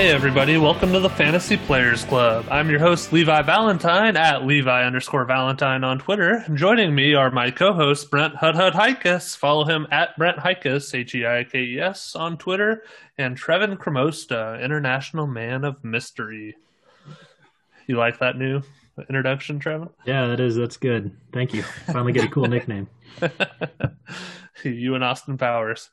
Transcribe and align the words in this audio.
Hey 0.00 0.12
everybody, 0.12 0.56
welcome 0.56 0.94
to 0.94 1.00
the 1.00 1.10
Fantasy 1.10 1.58
Players 1.58 2.04
Club. 2.04 2.46
I'm 2.50 2.70
your 2.70 2.78
host 2.78 3.12
Levi 3.12 3.42
Valentine 3.42 4.16
at 4.16 4.46
Levi 4.46 4.82
underscore 4.82 5.26
Valentine 5.26 5.84
on 5.84 5.98
Twitter. 5.98 6.42
Joining 6.54 6.94
me 6.94 7.12
are 7.12 7.30
my 7.30 7.50
co-host 7.50 8.10
Brent 8.10 8.34
Hud 8.34 8.54
Hud 8.54 8.72
Heikes. 8.72 9.36
Follow 9.36 9.66
him 9.66 9.86
at 9.90 10.16
Brent 10.16 10.38
Heikes, 10.38 10.94
H-E-I-K-E-S 10.94 12.16
on 12.16 12.38
Twitter, 12.38 12.82
and 13.18 13.38
Trevin 13.38 13.76
Cremosta, 13.76 14.58
International 14.64 15.26
Man 15.26 15.64
of 15.64 15.84
Mystery. 15.84 16.56
You 17.86 17.98
like 17.98 18.20
that 18.20 18.38
new 18.38 18.62
introduction, 19.06 19.60
Trevin? 19.60 19.90
Yeah, 20.06 20.28
that 20.28 20.40
is. 20.40 20.56
That's 20.56 20.78
good. 20.78 21.14
Thank 21.30 21.52
you. 21.52 21.62
Finally 21.62 22.14
get 22.14 22.24
a 22.24 22.28
cool 22.28 22.46
nickname. 22.48 22.88
you 24.64 24.94
and 24.94 25.04
Austin 25.04 25.36
Powers. 25.36 25.90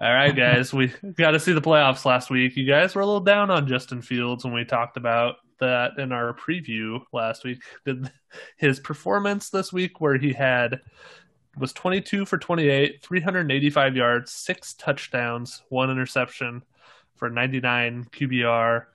All 0.00 0.12
right, 0.12 0.34
guys, 0.34 0.72
we 0.72 0.90
got 1.16 1.32
to 1.32 1.40
see 1.40 1.52
the 1.52 1.60
playoffs 1.60 2.06
last 2.06 2.30
week. 2.30 2.56
You 2.56 2.66
guys 2.66 2.94
were 2.94 3.02
a 3.02 3.06
little 3.06 3.20
down 3.20 3.50
on 3.50 3.68
Justin 3.68 4.00
Fields 4.00 4.42
when 4.42 4.54
we 4.54 4.64
talked 4.64 4.96
about 4.96 5.36
that 5.60 5.98
in 5.98 6.12
our 6.12 6.34
preview 6.34 7.00
last 7.12 7.44
week. 7.44 7.62
Did 7.84 8.10
his 8.56 8.80
performance 8.80 9.50
this 9.50 9.70
week, 9.70 10.00
where 10.00 10.16
he 10.16 10.32
had 10.32 10.80
was 11.58 11.74
22 11.74 12.24
for 12.24 12.38
28, 12.38 13.02
385 13.02 13.96
yards, 13.96 14.32
six 14.32 14.72
touchdowns, 14.74 15.62
one 15.68 15.90
interception 15.90 16.64
for 17.16 17.28
99 17.28 18.06
QBR. 18.10 18.86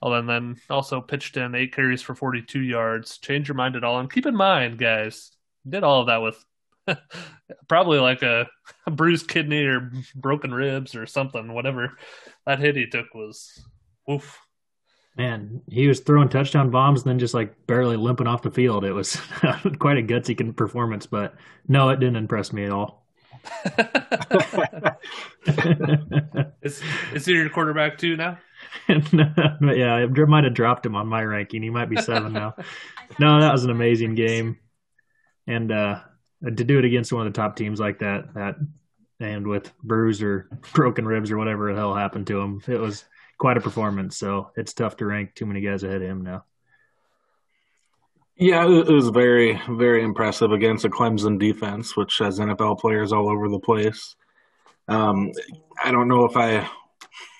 Oh, 0.00 0.12
and 0.12 0.28
then 0.28 0.56
also 0.70 1.02
pitched 1.02 1.36
in 1.36 1.54
eight 1.54 1.74
carries 1.74 2.00
for 2.00 2.14
42 2.14 2.60
yards. 2.60 3.18
Change 3.18 3.48
your 3.48 3.56
mind 3.56 3.76
at 3.76 3.84
all. 3.84 4.00
And 4.00 4.10
keep 4.10 4.24
in 4.24 4.36
mind, 4.36 4.78
guys, 4.78 5.32
did 5.68 5.84
all 5.84 6.00
of 6.00 6.06
that 6.06 6.22
with 6.22 6.42
probably 7.68 7.98
like 7.98 8.22
a, 8.22 8.46
a, 8.86 8.90
bruised 8.90 9.28
kidney 9.28 9.64
or 9.64 9.90
broken 10.14 10.52
ribs 10.52 10.94
or 10.94 11.06
something. 11.06 11.52
Whatever 11.52 11.96
that 12.44 12.58
hit 12.58 12.76
he 12.76 12.86
took 12.86 13.14
was, 13.14 13.64
oof. 14.10 14.38
Man, 15.16 15.62
he 15.70 15.88
was 15.88 16.00
throwing 16.00 16.28
touchdown 16.28 16.70
bombs 16.70 17.02
and 17.02 17.10
then 17.10 17.18
just 17.18 17.34
like 17.34 17.66
barely 17.66 17.96
limping 17.96 18.26
off 18.26 18.42
the 18.42 18.50
field. 18.50 18.84
It 18.84 18.92
was 18.92 19.16
quite 19.78 19.96
a 19.98 20.02
gutsy 20.02 20.56
performance, 20.56 21.06
but 21.06 21.34
no, 21.68 21.88
it 21.88 22.00
didn't 22.00 22.16
impress 22.16 22.52
me 22.52 22.64
at 22.64 22.70
all. 22.70 23.06
is, 26.62 26.82
is 27.14 27.24
he 27.24 27.32
your 27.32 27.48
quarterback 27.48 27.96
too 27.96 28.16
now? 28.16 28.38
yeah, 28.88 29.94
I 29.94 30.06
might 30.06 30.44
have 30.44 30.54
dropped 30.54 30.84
him 30.84 30.96
on 30.96 31.06
my 31.06 31.22
ranking. 31.22 31.62
He 31.62 31.70
might 31.70 31.88
be 31.88 31.96
seven 31.96 32.32
now. 32.32 32.54
no, 33.18 33.40
that 33.40 33.52
was 33.52 33.64
an 33.64 33.70
amazing 33.70 34.14
game, 34.16 34.58
and 35.46 35.70
uh, 35.72 36.00
to 36.44 36.50
do 36.50 36.78
it 36.78 36.84
against 36.84 37.12
one 37.12 37.26
of 37.26 37.32
the 37.32 37.36
top 37.36 37.56
teams 37.56 37.80
like 37.80 38.00
that, 38.00 38.34
that 38.34 38.56
and 39.20 39.46
with 39.46 39.72
bruised 39.82 40.22
or 40.22 40.48
broken 40.74 41.06
ribs 41.06 41.30
or 41.30 41.38
whatever 41.38 41.72
the 41.72 41.78
hell 41.78 41.94
happened 41.94 42.26
to 42.28 42.40
him, 42.40 42.60
it 42.66 42.78
was 42.78 43.04
quite 43.38 43.56
a 43.56 43.60
performance. 43.60 44.16
So 44.16 44.50
it's 44.56 44.74
tough 44.74 44.96
to 44.98 45.06
rank 45.06 45.34
too 45.34 45.46
many 45.46 45.60
guys 45.60 45.82
ahead 45.82 46.02
of 46.02 46.08
him 46.08 46.22
now. 46.22 46.44
Yeah, 48.38 48.68
it 48.68 48.88
was 48.88 49.08
very, 49.08 49.58
very 49.70 50.02
impressive 50.02 50.52
against 50.52 50.84
a 50.84 50.90
Clemson 50.90 51.38
defense, 51.38 51.96
which 51.96 52.18
has 52.18 52.38
NFL 52.38 52.78
players 52.80 53.10
all 53.10 53.30
over 53.30 53.48
the 53.48 53.58
place. 53.58 54.14
Um, 54.88 55.32
I 55.82 55.90
don't 55.90 56.06
know 56.06 56.26
if 56.26 56.36
I, 56.36 56.58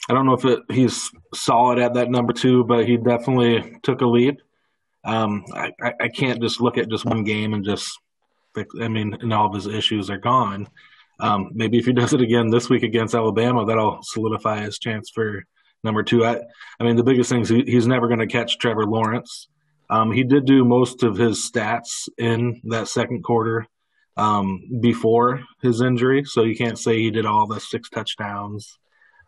I 0.08 0.14
don't 0.14 0.24
know 0.24 0.32
if 0.32 0.44
it, 0.46 0.60
he's 0.70 1.10
solid 1.34 1.78
at 1.78 1.94
that 1.94 2.10
number 2.10 2.32
two, 2.32 2.64
but 2.64 2.86
he 2.86 2.96
definitely 2.96 3.78
took 3.82 4.00
a 4.00 4.06
leap. 4.06 4.40
Um, 5.04 5.44
I, 5.52 5.70
I 6.00 6.08
can't 6.08 6.40
just 6.40 6.62
look 6.62 6.78
at 6.78 6.88
just 6.88 7.04
one 7.04 7.24
game 7.24 7.52
and 7.52 7.64
just 7.64 7.98
I 8.80 8.88
mean, 8.88 9.16
and 9.20 9.32
all 9.32 9.46
of 9.46 9.54
his 9.54 9.66
issues 9.66 10.10
are 10.10 10.18
gone. 10.18 10.68
Um, 11.20 11.50
maybe 11.54 11.78
if 11.78 11.86
he 11.86 11.92
does 11.94 12.12
it 12.12 12.20
again 12.20 12.48
this 12.48 12.68
week 12.68 12.82
against 12.82 13.14
Alabama, 13.14 13.64
that'll 13.64 14.00
solidify 14.02 14.60
his 14.60 14.78
chance 14.78 15.10
for 15.14 15.44
number 15.84 16.02
two. 16.02 16.24
I, 16.24 16.40
I 16.80 16.84
mean, 16.84 16.96
the 16.96 17.04
biggest 17.04 17.30
thing 17.30 17.42
is 17.42 17.48
he, 17.48 17.62
he's 17.66 17.86
never 17.86 18.08
going 18.08 18.20
to 18.20 18.26
catch 18.26 18.58
Trevor 18.58 18.84
Lawrence. 18.84 19.48
Um, 19.88 20.10
he 20.10 20.24
did 20.24 20.46
do 20.46 20.64
most 20.64 21.02
of 21.02 21.16
his 21.16 21.38
stats 21.38 22.08
in 22.18 22.60
that 22.64 22.88
second 22.88 23.22
quarter 23.22 23.66
um, 24.16 24.62
before 24.80 25.42
his 25.62 25.80
injury, 25.80 26.24
so 26.24 26.42
you 26.42 26.56
can't 26.56 26.78
say 26.78 26.98
he 26.98 27.10
did 27.10 27.26
all 27.26 27.46
the 27.46 27.60
six 27.60 27.88
touchdowns 27.90 28.78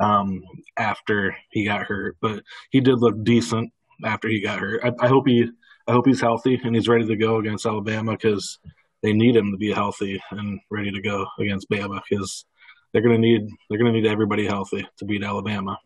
um, 0.00 0.42
after 0.76 1.36
he 1.50 1.64
got 1.64 1.82
hurt. 1.82 2.16
But 2.20 2.42
he 2.70 2.80
did 2.80 2.98
look 2.98 3.22
decent 3.22 3.72
after 4.04 4.28
he 4.28 4.40
got 4.40 4.58
hurt. 4.58 4.80
I, 4.82 4.92
I 5.04 5.08
hope 5.08 5.28
he, 5.28 5.48
I 5.86 5.92
hope 5.92 6.06
he's 6.06 6.20
healthy 6.20 6.60
and 6.62 6.74
he's 6.74 6.88
ready 6.88 7.06
to 7.06 7.16
go 7.16 7.36
against 7.36 7.66
Alabama 7.66 8.12
because 8.12 8.58
they 9.02 9.12
need 9.12 9.36
him 9.36 9.52
to 9.52 9.56
be 9.56 9.72
healthy 9.72 10.20
and 10.30 10.60
ready 10.70 10.90
to 10.90 11.00
go 11.00 11.26
against 11.38 11.70
Bama 11.70 12.00
because 12.08 12.44
they're 12.92 13.02
going 13.02 13.14
to 13.14 13.20
need 13.20 13.48
they're 13.68 13.78
going 13.78 13.92
to 13.92 14.00
need 14.00 14.08
everybody 14.08 14.46
healthy 14.46 14.86
to 14.98 15.04
beat 15.04 15.22
Alabama. 15.22 15.78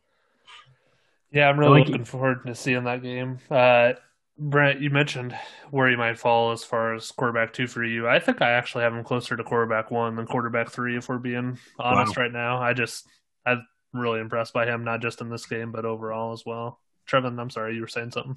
Yeah, 1.31 1.49
I'm 1.49 1.59
really 1.59 1.81
like 1.81 1.89
looking 1.89 2.05
forward 2.05 2.47
to 2.47 2.55
seeing 2.55 2.85
that 2.85 3.03
game. 3.03 3.39
Uh, 3.51 3.95
Brent, 4.39 4.81
you 4.81 4.91
mentioned 4.91 5.37
where 5.71 5.89
he 5.89 5.97
might 5.97 6.19
fall 6.19 6.53
as 6.53 6.65
far 6.65 6.95
as 6.95 7.11
quarterback 7.11 7.53
two 7.53 7.67
for 7.67 7.85
you. 7.85 8.09
I 8.09 8.19
think 8.19 8.43
I 8.43 8.51
actually 8.51 8.85
have 8.85 8.95
him 8.95 9.05
closer 9.05 9.37
to 9.37 9.45
quarterback 9.45 9.91
one 9.91 10.17
than 10.17 10.27
quarterback 10.27 10.71
three, 10.71 10.97
if 10.97 11.09
we're 11.09 11.19
being 11.19 11.59
honest 11.79 12.17
wow. 12.17 12.23
right 12.23 12.33
now. 12.33 12.59
I 12.59 12.73
just 12.73 13.07
I'm 13.47 13.67
really 13.93 14.21
impressed 14.21 14.53
by 14.53 14.67
him, 14.67 14.85
not 14.85 15.01
just 15.01 15.21
in 15.21 15.31
this 15.31 15.47
game, 15.47 15.73
but 15.73 15.85
overall 15.85 16.33
as 16.33 16.45
well. 16.45 16.79
Trevin, 17.09 17.39
I'm 17.39 17.51
sorry, 17.51 17.75
you 17.75 17.81
were 17.81 17.89
saying 17.89 18.13
something. 18.13 18.37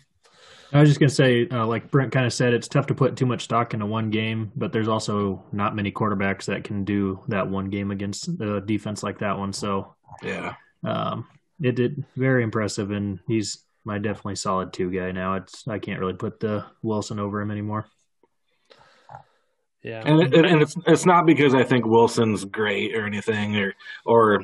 I 0.73 0.79
was 0.79 0.89
just 0.89 0.99
going 0.99 1.09
to 1.09 1.15
say, 1.15 1.47
uh, 1.49 1.65
like 1.65 1.89
Brent 1.91 2.11
kind 2.11 2.25
of 2.25 2.33
said, 2.33 2.53
it's 2.53 2.67
tough 2.67 2.87
to 2.87 2.95
put 2.95 3.15
too 3.15 3.25
much 3.25 3.43
stock 3.43 3.73
into 3.73 3.85
one 3.85 4.09
game, 4.09 4.51
but 4.55 4.73
there's 4.73 4.87
also 4.87 5.43
not 5.51 5.75
many 5.75 5.91
quarterbacks 5.91 6.45
that 6.45 6.63
can 6.63 6.83
do 6.83 7.21
that 7.27 7.47
one 7.47 7.69
game 7.69 7.91
against 7.91 8.27
a 8.41 8.59
defense 8.61 9.03
like 9.03 9.19
that 9.19 9.37
one. 9.37 9.53
So, 9.53 9.95
yeah, 10.21 10.55
um, 10.83 11.27
it 11.61 11.75
did 11.75 12.03
very 12.17 12.43
impressive, 12.43 12.91
and 12.91 13.19
he's 13.27 13.59
my 13.85 13.99
definitely 13.99 14.35
solid 14.35 14.73
two 14.73 14.91
guy 14.91 15.11
now. 15.11 15.35
It's 15.35 15.67
I 15.67 15.79
can't 15.79 15.99
really 15.99 16.13
put 16.13 16.39
the 16.39 16.65
Wilson 16.81 17.19
over 17.19 17.39
him 17.41 17.51
anymore. 17.51 17.85
Yeah, 19.81 20.01
and, 20.03 20.33
it, 20.33 20.45
and 20.45 20.61
it's 20.63 20.75
it's 20.87 21.05
not 21.05 21.27
because 21.27 21.53
I 21.53 21.63
think 21.63 21.85
Wilson's 21.85 22.43
great 22.43 22.95
or 22.95 23.05
anything, 23.05 23.55
or 23.55 23.75
or 24.03 24.43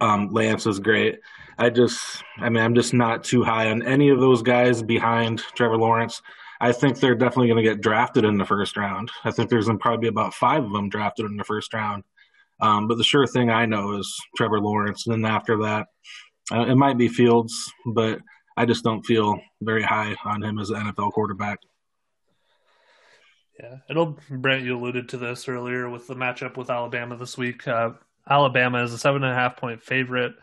um, 0.00 0.28
Lance 0.32 0.66
is 0.66 0.78
great. 0.78 1.20
I 1.58 1.70
just, 1.70 2.22
I 2.38 2.48
mean, 2.48 2.62
I'm 2.62 2.74
just 2.74 2.94
not 2.94 3.24
too 3.24 3.42
high 3.42 3.70
on 3.70 3.82
any 3.82 4.08
of 4.08 4.20
those 4.20 4.42
guys 4.42 4.82
behind 4.82 5.42
Trevor 5.54 5.76
Lawrence. 5.76 6.22
I 6.60 6.72
think 6.72 6.98
they're 6.98 7.14
definitely 7.14 7.48
going 7.48 7.64
to 7.64 7.70
get 7.70 7.80
drafted 7.80 8.24
in 8.24 8.36
the 8.36 8.44
first 8.44 8.76
round. 8.76 9.10
I 9.24 9.30
think 9.30 9.48
there's 9.48 9.68
probably 9.80 9.98
be 9.98 10.08
about 10.08 10.34
five 10.34 10.62
of 10.62 10.72
them 10.72 10.88
drafted 10.88 11.26
in 11.26 11.36
the 11.36 11.44
first 11.44 11.72
round. 11.72 12.04
Um, 12.60 12.88
but 12.88 12.98
the 12.98 13.04
sure 13.04 13.26
thing 13.26 13.50
I 13.50 13.64
know 13.64 13.98
is 13.98 14.14
Trevor 14.36 14.60
Lawrence. 14.60 15.06
And 15.06 15.24
then 15.24 15.30
after 15.30 15.56
that, 15.62 15.86
uh, 16.52 16.66
it 16.66 16.74
might 16.74 16.98
be 16.98 17.08
Fields, 17.08 17.72
but 17.86 18.20
I 18.56 18.66
just 18.66 18.84
don't 18.84 19.02
feel 19.02 19.40
very 19.62 19.82
high 19.82 20.14
on 20.24 20.42
him 20.42 20.58
as 20.58 20.70
an 20.70 20.76
NFL 20.76 21.12
quarterback. 21.12 21.60
Yeah, 23.58 23.76
it'll. 23.88 24.18
Brent, 24.30 24.64
you 24.64 24.76
alluded 24.76 25.08
to 25.10 25.18
this 25.18 25.48
earlier 25.48 25.88
with 25.88 26.06
the 26.06 26.14
matchup 26.14 26.56
with 26.56 26.70
Alabama 26.70 27.16
this 27.16 27.36
week. 27.36 27.68
Uh, 27.68 27.90
Alabama 28.30 28.82
is 28.82 28.92
a 28.92 28.98
seven 28.98 29.24
and 29.24 29.32
a 29.32 29.34
half 29.34 29.56
point 29.56 29.82
favorite 29.82 30.34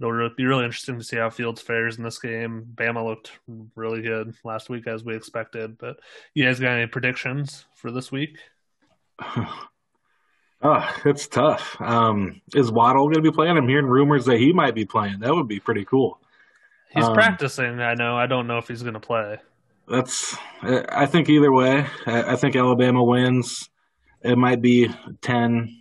it'll 0.00 0.30
be 0.36 0.44
really 0.44 0.64
interesting 0.64 0.98
to 0.98 1.04
see 1.04 1.16
how 1.16 1.30
Fields 1.30 1.60
fares 1.60 1.98
in 1.98 2.04
this 2.04 2.18
game. 2.18 2.66
Bama 2.74 3.04
looked 3.04 3.32
really 3.74 4.02
good 4.02 4.34
last 4.44 4.70
week 4.70 4.86
as 4.86 5.04
we 5.04 5.16
expected, 5.16 5.76
but 5.78 5.98
you 6.34 6.44
guys 6.44 6.60
got 6.60 6.72
any 6.72 6.86
predictions 6.86 7.66
for 7.74 7.90
this 7.90 8.12
week? 8.12 8.38
Oh, 9.18 9.68
it's 11.04 11.26
tough. 11.26 11.76
Um, 11.80 12.40
is 12.54 12.70
Waddle 12.70 13.06
going 13.06 13.22
to 13.22 13.22
be 13.22 13.34
playing? 13.34 13.56
I'm 13.56 13.68
hearing 13.68 13.86
rumors 13.86 14.24
that 14.26 14.38
he 14.38 14.52
might 14.52 14.74
be 14.74 14.84
playing. 14.84 15.20
That 15.20 15.34
would 15.34 15.48
be 15.48 15.60
pretty 15.60 15.84
cool. 15.84 16.20
He's 16.90 17.04
um, 17.04 17.14
practicing. 17.14 17.80
I 17.80 17.94
know. 17.94 18.16
I 18.16 18.26
don't 18.26 18.46
know 18.46 18.58
if 18.58 18.68
he's 18.68 18.82
going 18.82 18.94
to 18.94 19.00
play. 19.00 19.38
That's. 19.88 20.36
I 20.62 21.06
think 21.06 21.28
either 21.28 21.52
way. 21.52 21.86
I 22.06 22.36
think 22.36 22.56
Alabama 22.56 23.02
wins. 23.02 23.68
It 24.22 24.36
might 24.36 24.62
be 24.62 24.90
ten. 25.22 25.77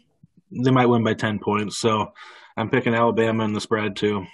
They 0.51 0.71
might 0.71 0.87
win 0.87 1.03
by 1.03 1.13
ten 1.13 1.39
points. 1.39 1.77
So 1.77 2.13
I'm 2.55 2.69
picking 2.69 2.95
Alabama 2.95 3.43
in 3.45 3.53
the 3.53 3.61
spread 3.61 3.95
too. 3.95 4.25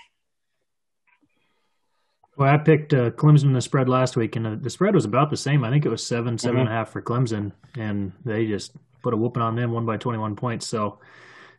Well, 2.36 2.52
I 2.52 2.58
picked 2.58 2.94
uh, 2.94 3.12
Clemson 3.12 3.46
in 3.46 3.54
the 3.54 3.62
spread 3.62 3.88
last 3.88 4.18
week, 4.18 4.36
and 4.36 4.48
uh, 4.48 4.56
the 4.60 4.70
spread 4.70 4.96
was 4.96 5.06
about 5.06 5.30
the 5.30 5.38
same. 5.38 5.64
I 5.64 5.70
think 5.70 5.86
it 5.86 5.90
was 5.90 6.06
seven, 6.06 6.38
seven 6.38 6.56
mm-hmm. 6.58 6.68
and 6.68 6.70
a 6.70 6.72
half 6.72 6.90
for 6.90 7.02
Clemson, 7.02 7.52
and 7.78 8.12
they 8.26 8.48
just 8.48 8.72
put 9.04 9.14
a 9.14 9.18
whooping 9.18 9.44
on 9.44 9.56
them, 9.56 9.72
one 9.72 9.86
by 9.86 9.98
21 9.98 10.36
points. 10.36 10.66
So, 10.66 11.00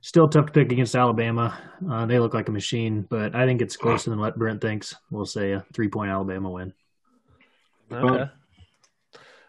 still 0.01 0.29
tough 0.29 0.47
to 0.47 0.53
pick 0.53 0.73
against 0.73 0.97
Alabama. 0.97 1.57
Uh, 1.89 2.07
they 2.07 2.19
look 2.19 2.35
like 2.35 2.49
a 2.49 2.53
machine, 2.53 3.07
but 3.09 3.37
I 3.37 3.47
think 3.47 3.63
it's 3.63 3.77
closer 3.77 4.11
than 4.11 4.19
what 4.19 4.37
Brent 4.37 4.61
thinks. 4.61 4.97
We'll 5.13 5.27
say 5.27 5.53
a 5.53 5.65
three 5.73 5.89
point 5.89 6.11
Alabama 6.11 6.51
win. 6.51 6.73
Okay. 7.93 8.31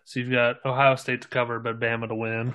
So 0.04 0.20
you've 0.20 0.32
got 0.32 0.64
Ohio 0.64 0.96
State 0.96 1.24
to 1.24 1.28
cover, 1.28 1.60
but 1.60 1.80
Bama 1.80 2.08
to 2.08 2.16
win. 2.16 2.54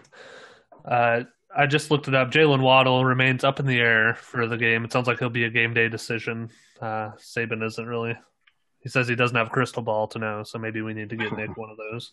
Uh, 0.85 1.23
I 1.56 1.67
just 1.67 1.91
looked 1.91 2.08
it 2.08 2.14
up. 2.14 2.31
Jaylen 2.31 2.62
Waddle 2.62 3.05
remains 3.05 3.43
up 3.44 3.58
in 3.61 3.67
the 3.67 3.81
air 3.81 4.14
for 4.14 4.47
the 4.47 4.56
game. 4.56 4.85
It 4.85 4.93
sounds 4.93 5.06
like 5.06 5.19
he'll 5.19 5.31
be 5.31 5.44
a 5.44 5.50
game 5.50 5.75
day 5.75 5.88
decision. 5.88 6.50
Uh, 6.81 7.11
Saban 7.19 7.64
isn't 7.64 7.87
really. 7.87 8.17
He 8.81 8.88
says 8.88 9.08
he 9.08 9.14
doesn't 9.14 9.37
have 9.37 9.49
a 9.49 9.50
crystal 9.50 9.82
ball 9.82 10.06
to 10.08 10.19
know, 10.19 10.43
so 10.43 10.58
maybe 10.58 10.81
we 10.81 10.94
need 10.94 11.11
to 11.11 11.17
get 11.17 11.37
Nick 11.37 11.56
one 11.56 11.70
of 11.70 11.76
those. 11.76 12.12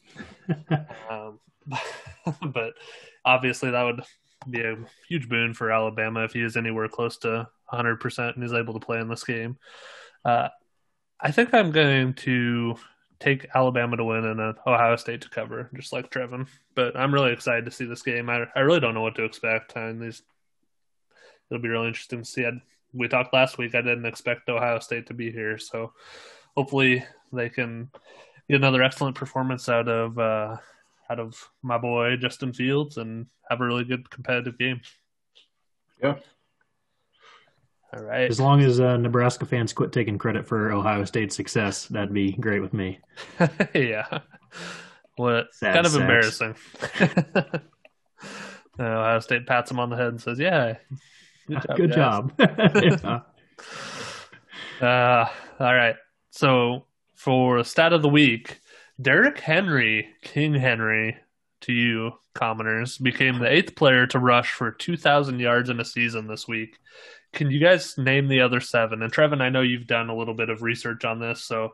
Um, 1.09 1.39
but 2.53 2.73
obviously, 3.25 3.71
that 3.71 3.83
would 3.83 4.03
be 4.49 4.61
a 4.61 4.77
huge 5.07 5.29
boon 5.29 5.53
for 5.53 5.71
Alabama 5.71 6.23
if 6.23 6.33
he 6.33 6.41
is 6.41 6.57
anywhere 6.57 6.87
close 6.87 7.17
to 7.19 7.47
100% 7.71 8.35
and 8.35 8.43
is 8.43 8.53
able 8.53 8.73
to 8.73 8.85
play 8.85 8.99
in 8.99 9.07
this 9.07 9.23
game. 9.23 9.57
Uh, 10.23 10.49
I 11.19 11.31
think 11.31 11.53
I'm 11.53 11.71
going 11.71 12.13
to 12.15 12.75
take 13.19 13.47
Alabama 13.55 13.97
to 13.97 14.03
win 14.03 14.25
and 14.25 14.39
Ohio 14.39 14.95
State 14.95 15.21
to 15.21 15.29
cover, 15.29 15.69
just 15.75 15.93
like 15.93 16.09
Trevin. 16.09 16.47
But 16.75 16.95
I'm 16.95 17.13
really 17.13 17.31
excited 17.31 17.65
to 17.65 17.71
see 17.71 17.85
this 17.85 18.03
game. 18.03 18.29
I, 18.29 18.45
I 18.55 18.59
really 18.61 18.79
don't 18.79 18.93
know 18.93 19.01
what 19.01 19.15
to 19.15 19.23
expect. 19.23 19.75
And 19.75 20.01
these, 20.01 20.21
it'll 21.49 21.61
be 21.61 21.69
really 21.69 21.87
interesting 21.87 22.19
to 22.19 22.25
see. 22.25 22.45
I, 22.45 22.51
we 22.93 23.07
talked 23.07 23.33
last 23.33 23.57
week. 23.57 23.75
I 23.75 23.81
didn't 23.81 24.05
expect 24.05 24.49
Ohio 24.49 24.79
State 24.79 25.07
to 25.07 25.13
be 25.13 25.31
here, 25.31 25.57
so 25.57 25.93
hopefully 26.55 27.03
they 27.33 27.49
can 27.49 27.89
get 28.49 28.57
another 28.57 28.83
excellent 28.83 29.15
performance 29.15 29.67
out 29.67 29.87
of 29.87 30.17
uh, 30.17 30.57
out 31.09 31.19
of 31.19 31.49
my 31.61 31.77
boy 31.77 32.15
Justin 32.17 32.53
Fields 32.53 32.97
and 32.97 33.27
have 33.49 33.61
a 33.61 33.65
really 33.65 33.83
good 33.83 34.09
competitive 34.09 34.57
game. 34.57 34.81
Yeah. 36.01 36.15
All 37.93 38.03
right. 38.03 38.29
As 38.29 38.39
long 38.39 38.61
as 38.61 38.79
uh, 38.79 38.97
Nebraska 38.97 39.45
fans 39.45 39.71
quit 39.73 39.91
taking 39.91 40.17
credit 40.17 40.45
for 40.47 40.71
Ohio 40.71 41.05
State's 41.05 41.35
success, 41.35 41.85
that'd 41.87 42.13
be 42.13 42.33
great 42.33 42.59
with 42.59 42.73
me. 42.73 42.99
yeah. 43.73 44.19
What 45.15 45.53
Sad 45.53 45.73
kind 45.73 45.85
of 45.85 45.91
sacks. 45.93 46.01
embarrassing. 46.41 46.55
Uh, 48.79 48.83
Ohio 48.83 49.19
State 49.21 49.47
pats 49.47 49.71
him 49.71 49.79
on 49.79 49.89
the 49.89 49.95
head 49.95 50.09
and 50.09 50.21
says, 50.21 50.37
"Yeah, 50.37 50.75
good 51.75 51.91
job." 51.91 52.37
Good 52.37 53.01
job. 53.01 53.25
Yeah. 54.79 55.27
Uh, 55.59 55.63
all 55.63 55.73
right. 55.73 55.95
So 56.29 56.85
for 57.15 57.63
stat 57.63 57.93
of 57.93 58.03
the 58.03 58.09
week, 58.09 58.59
Derrick 59.01 59.39
Henry, 59.39 60.09
King 60.21 60.53
Henry, 60.53 61.17
to 61.61 61.73
you 61.73 62.11
commoners, 62.35 62.99
became 62.99 63.39
the 63.39 63.51
eighth 63.51 63.75
player 63.75 64.05
to 64.05 64.19
rush 64.19 64.51
for 64.51 64.69
2,000 64.69 65.39
yards 65.39 65.71
in 65.71 65.79
a 65.79 65.85
season 65.85 66.27
this 66.27 66.47
week. 66.47 66.77
Can 67.33 67.51
you 67.51 67.59
guys 67.59 67.97
name 67.97 68.27
the 68.27 68.41
other 68.41 68.59
seven? 68.59 69.01
And 69.03 69.11
Trevin, 69.11 69.41
I 69.41 69.49
know 69.49 69.61
you've 69.61 69.87
done 69.87 70.09
a 70.09 70.15
little 70.15 70.33
bit 70.33 70.49
of 70.49 70.61
research 70.61 71.05
on 71.05 71.19
this, 71.19 71.43
so 71.43 71.73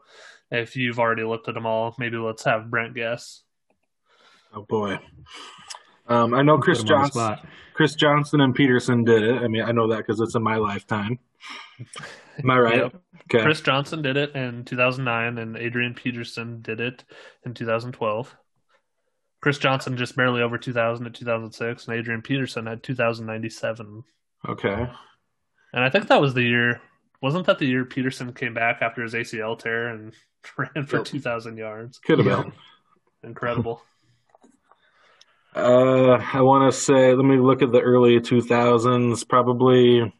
if 0.51 0.75
you've 0.75 0.99
already 0.99 1.23
looked 1.23 1.47
at 1.47 1.53
them 1.53 1.65
all, 1.65 1.95
maybe 1.97 2.17
let's 2.17 2.43
have 2.43 2.69
Brent 2.69 2.95
guess. 2.95 3.43
Oh 4.53 4.65
boy. 4.67 4.99
Um, 6.07 6.33
I 6.33 6.41
know 6.41 6.57
Chris 6.57 6.81
Put 6.81 6.91
'em 6.91 6.97
on 6.97 7.03
the 7.03 7.09
Johnson. 7.09 7.49
Chris 7.73 7.95
Johnson 7.95 8.41
and 8.41 8.53
Peterson 8.53 9.03
did 9.03 9.23
it. 9.23 9.41
I 9.41 9.47
mean, 9.47 9.63
I 9.63 9.71
know 9.71 9.87
that 9.87 9.97
because 9.97 10.19
it's 10.19 10.35
in 10.35 10.43
my 10.43 10.57
lifetime. 10.57 11.17
Am 12.39 12.49
I 12.49 12.59
right? 12.59 12.77
Yep. 12.77 12.95
Okay. 13.23 13.43
Chris 13.43 13.61
Johnson 13.61 14.01
did 14.01 14.17
it 14.17 14.35
in 14.35 14.65
2009, 14.65 15.37
and 15.37 15.57
Adrian 15.57 15.93
Peterson 15.93 16.61
did 16.61 16.79
it 16.79 17.03
in 17.45 17.53
2012. 17.53 18.35
Chris 19.41 19.57
Johnson 19.57 19.97
just 19.97 20.15
barely 20.15 20.41
over 20.41 20.57
2,000 20.57 21.05
at 21.05 21.13
2006, 21.13 21.87
and 21.87 21.97
Adrian 21.97 22.21
Peterson 22.21 22.65
had 22.65 22.83
2,097. 22.83 24.03
Okay. 24.47 24.89
And 25.73 25.83
I 25.83 25.89
think 25.89 26.07
that 26.07 26.21
was 26.21 26.33
the 26.33 26.43
year. 26.43 26.81
Wasn't 27.21 27.45
that 27.47 27.57
the 27.59 27.65
year 27.65 27.85
Peterson 27.85 28.33
came 28.33 28.53
back 28.53 28.81
after 28.81 29.01
his 29.01 29.13
ACL 29.13 29.57
tear 29.57 29.87
and 29.87 30.13
ran 30.57 30.85
for 30.85 30.97
Yep. 30.97 31.05
2,000 31.05 31.57
yards? 31.57 31.99
Could 31.99 32.19
have 32.19 32.27
been. 32.43 32.53
Incredible. 33.23 33.81
Uh, 35.55 36.19
I 36.33 36.41
want 36.41 36.71
to 36.73 36.75
say, 36.75 37.13
let 37.13 37.23
me 37.23 37.37
look 37.37 37.61
at 37.61 37.71
the 37.71 37.79
early 37.79 38.19
2000s. 38.19 39.27
Probably 39.29 40.11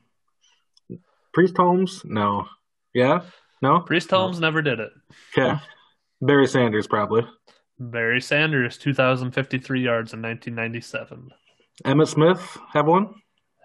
Priest 1.34 1.58
Holmes? 1.58 2.04
No. 2.06 2.46
Yeah? 2.94 3.22
No? 3.60 3.80
Priest 3.80 4.12
Holmes 4.12 4.40
never 4.40 4.62
did 4.62 4.80
it. 4.80 4.92
Okay. 5.36 5.60
Barry 6.22 6.46
Sanders, 6.46 6.86
probably. 6.86 7.26
Barry 7.80 8.22
Sanders, 8.22 8.78
2,053 8.78 9.82
yards 9.82 10.14
in 10.14 10.22
1997. 10.22 11.32
Emmitt 11.84 12.08
Smith 12.10 12.58
have 12.72 12.86
one? 12.86 13.16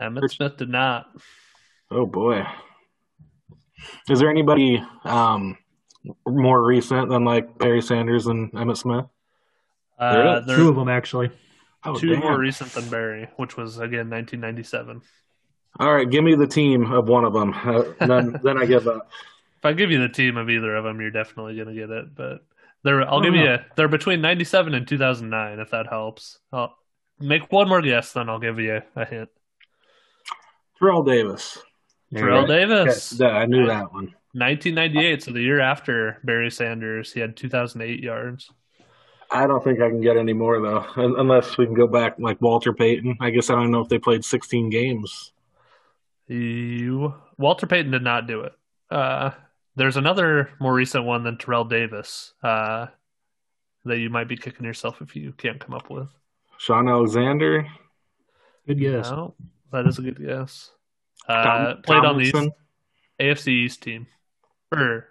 Emmitt 0.00 0.30
Smith 0.30 0.56
did 0.56 0.70
not. 0.70 1.06
Oh, 1.90 2.06
boy. 2.06 2.44
Is 4.08 4.18
there 4.20 4.30
anybody 4.30 4.82
um, 5.04 5.56
more 6.26 6.64
recent 6.64 7.08
than 7.08 7.24
like 7.24 7.58
Barry 7.58 7.80
Sanders 7.80 8.26
and 8.26 8.52
Emmitt 8.52 8.76
Smith? 8.78 9.06
Uh, 10.00 10.14
Really? 10.16 10.44
there- 10.46 10.56
Two 10.56 10.68
of 10.68 10.76
them, 10.76 10.88
actually. 10.88 11.30
Oh, 11.84 11.96
two 11.98 12.10
damn. 12.10 12.20
more 12.20 12.38
recent 12.38 12.72
than 12.72 12.88
Barry, 12.90 13.28
which 13.36 13.56
was 13.56 13.76
again 13.78 14.10
1997. 14.10 15.00
All 15.78 15.94
right, 15.94 16.10
give 16.10 16.24
me 16.24 16.34
the 16.34 16.46
team 16.46 16.90
of 16.92 17.08
one 17.08 17.24
of 17.24 17.32
them. 17.32 17.54
Uh, 17.54 17.84
then, 18.00 18.40
then 18.42 18.58
I 18.58 18.66
give 18.66 18.88
up. 18.88 19.08
If 19.58 19.64
I 19.64 19.72
give 19.74 19.90
you 19.92 20.00
the 20.00 20.08
team 20.08 20.36
of 20.36 20.50
either 20.50 20.74
of 20.74 20.84
them, 20.84 21.00
you're 21.00 21.10
definitely 21.12 21.54
going 21.56 21.68
to 21.68 21.74
get 21.74 21.90
it. 21.90 22.14
But 22.16 22.44
they're, 22.82 23.02
I'll 23.08 23.18
Oh, 23.18 23.22
give 23.22 23.34
you 23.36 23.44
a, 23.48 23.64
they're 23.76 23.88
between 23.88 24.20
97 24.20 24.74
and 24.74 24.86
2009, 24.88 25.58
if 25.60 25.70
that 25.70 25.86
helps. 25.86 26.38
I'll 26.52 26.74
make 27.20 27.50
one 27.52 27.68
more 27.68 27.80
guess, 27.82 28.12
then 28.12 28.28
I'll 28.28 28.38
give 28.40 28.58
you 28.58 28.82
a 28.96 29.04
hint. 29.04 29.28
Terrell 30.78 31.04
Davis. 31.04 31.58
There 32.10 32.22
Terrell 32.22 32.42
you. 32.42 32.46
Davis, 32.46 33.14
Okay, 33.14 33.24
yeah, 33.24 33.38
I 33.38 33.46
knew 33.46 33.66
that 33.66 33.92
one. 33.92 34.14
1998, 34.32 35.22
so 35.22 35.32
the 35.32 35.40
year 35.40 35.60
after 35.60 36.18
Barry 36.22 36.50
Sanders, 36.50 37.12
he 37.12 37.20
had 37.20 37.36
2008 37.36 38.02
yards. 38.02 38.50
I 39.30 39.46
don't 39.46 39.62
think 39.62 39.80
I 39.80 39.88
can 39.88 40.00
get 40.00 40.16
any 40.16 40.32
more 40.32 40.60
though, 40.60 40.86
unless 40.96 41.58
we 41.58 41.66
can 41.66 41.74
go 41.74 41.86
back 41.86 42.16
like 42.18 42.40
Walter 42.40 42.72
Payton. 42.72 43.18
I 43.20 43.30
guess 43.30 43.50
I 43.50 43.54
don't 43.54 43.70
know 43.70 43.80
if 43.80 43.88
they 43.88 43.98
played 43.98 44.24
16 44.24 44.70
games. 44.70 45.32
You, 46.28 47.14
Walter 47.36 47.66
Payton 47.66 47.90
did 47.90 48.02
not 48.02 48.26
do 48.26 48.42
it. 48.42 48.52
Uh, 48.90 49.30
there's 49.76 49.96
another 49.96 50.50
more 50.60 50.72
recent 50.72 51.04
one 51.04 51.24
than 51.24 51.36
Terrell 51.36 51.64
Davis 51.64 52.32
uh, 52.42 52.86
that 53.84 53.98
you 53.98 54.10
might 54.10 54.28
be 54.28 54.36
kicking 54.36 54.64
yourself 54.64 55.02
if 55.02 55.14
you 55.14 55.32
can't 55.32 55.60
come 55.60 55.74
up 55.74 55.90
with. 55.90 56.08
Shaun 56.58 56.88
Alexander, 56.88 57.66
Good 58.66 58.80
guess. 58.80 59.10
No, 59.10 59.34
that 59.72 59.86
is 59.86 59.98
a 59.98 60.02
good 60.02 60.22
guess. 60.24 60.70
Uh, 61.28 61.42
Tom, 61.42 61.82
played 61.82 62.04
on 62.04 62.16
the 62.18 62.24
East, 62.24 62.48
AFC 63.20 63.48
East 63.48 63.82
team. 63.82 64.06
Or, 64.72 65.06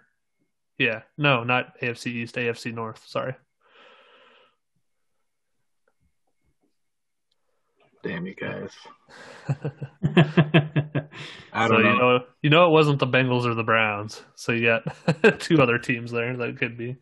yeah, 0.78 1.02
no, 1.16 1.44
not 1.44 1.78
AFC 1.80 2.06
East, 2.08 2.34
AFC 2.36 2.72
North. 2.74 3.02
Sorry. 3.06 3.34
Damn 8.02 8.26
you 8.26 8.34
guys! 8.34 8.70
I 11.52 11.66
so 11.66 11.72
don't 11.74 11.82
know. 11.82 11.90
you 11.92 11.98
know, 11.98 12.24
you 12.42 12.50
know, 12.50 12.66
it 12.66 12.70
wasn't 12.70 13.00
the 13.00 13.06
Bengals 13.08 13.44
or 13.44 13.54
the 13.54 13.64
Browns. 13.64 14.22
So 14.36 14.52
you 14.52 14.66
got 14.66 15.40
two 15.40 15.60
other 15.60 15.78
teams 15.78 16.12
there 16.12 16.36
that 16.36 16.58
could 16.58 16.78
be 16.78 16.96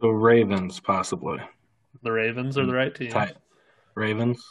The 0.00 0.08
Ravens, 0.08 0.80
possibly. 0.80 1.38
the 2.02 2.10
Ravens 2.10 2.56
are 2.56 2.64
the 2.64 2.72
right 2.72 2.94
team. 2.94 3.10
Tight. 3.10 3.36
Ravens. 3.94 4.42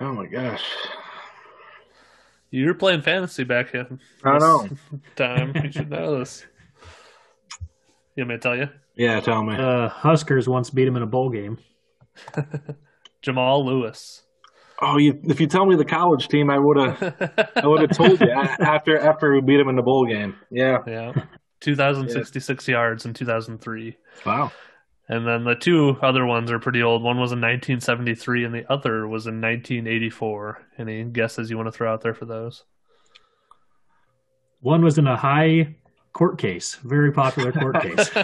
Oh 0.00 0.12
my 0.12 0.26
gosh! 0.26 0.64
You 2.54 2.66
were 2.66 2.74
playing 2.74 3.02
fantasy 3.02 3.42
back 3.42 3.74
in 3.74 3.98
I 4.22 4.38
know. 4.38 4.68
time. 5.16 5.56
You 5.56 5.72
should 5.72 5.90
know 5.90 6.20
this. 6.20 6.46
You 8.14 8.22
want 8.22 8.28
me 8.28 8.34
to 8.36 8.40
tell 8.40 8.56
you? 8.56 8.68
Yeah, 8.94 9.18
tell 9.18 9.42
me. 9.42 9.56
uh, 9.56 9.88
Huskers 9.88 10.48
once 10.48 10.70
beat 10.70 10.86
him 10.86 10.94
in 10.94 11.02
a 11.02 11.06
bowl 11.06 11.30
game. 11.30 11.58
Jamal 13.22 13.66
Lewis. 13.66 14.22
oh, 14.80 14.98
you, 14.98 15.18
if 15.24 15.40
you 15.40 15.48
tell 15.48 15.66
me 15.66 15.74
the 15.74 15.84
college 15.84 16.28
team, 16.28 16.48
I 16.48 16.60
would 16.60 16.76
have. 16.76 17.52
I 17.56 17.66
would 17.66 17.80
have 17.80 17.90
told 17.90 18.20
you 18.20 18.30
after 18.30 19.00
after 19.00 19.34
we 19.34 19.40
beat 19.40 19.58
him 19.58 19.68
in 19.68 19.74
the 19.74 19.82
bowl 19.82 20.06
game. 20.06 20.36
Yeah. 20.48 20.78
yeah. 20.86 21.12
2,066 21.58 22.68
yards 22.68 23.04
in 23.04 23.14
2003. 23.14 23.96
Wow. 24.24 24.52
And 25.08 25.26
then 25.26 25.44
the 25.44 25.54
two 25.54 25.96
other 26.02 26.24
ones 26.24 26.50
are 26.50 26.58
pretty 26.58 26.82
old. 26.82 27.02
One 27.02 27.18
was 27.20 27.32
in 27.32 27.40
1973 27.40 28.44
and 28.44 28.54
the 28.54 28.72
other 28.72 29.06
was 29.06 29.26
in 29.26 29.40
1984. 29.40 30.62
Any 30.78 31.04
guesses 31.04 31.50
you 31.50 31.56
want 31.58 31.66
to 31.66 31.72
throw 31.72 31.92
out 31.92 32.00
there 32.00 32.14
for 32.14 32.24
those? 32.24 32.64
One 34.60 34.82
was 34.82 34.96
in 34.96 35.06
a 35.06 35.16
high 35.16 35.76
court 36.14 36.38
case, 36.38 36.76
very 36.82 37.12
popular 37.12 37.52
court 37.52 37.82
case. 37.82 38.10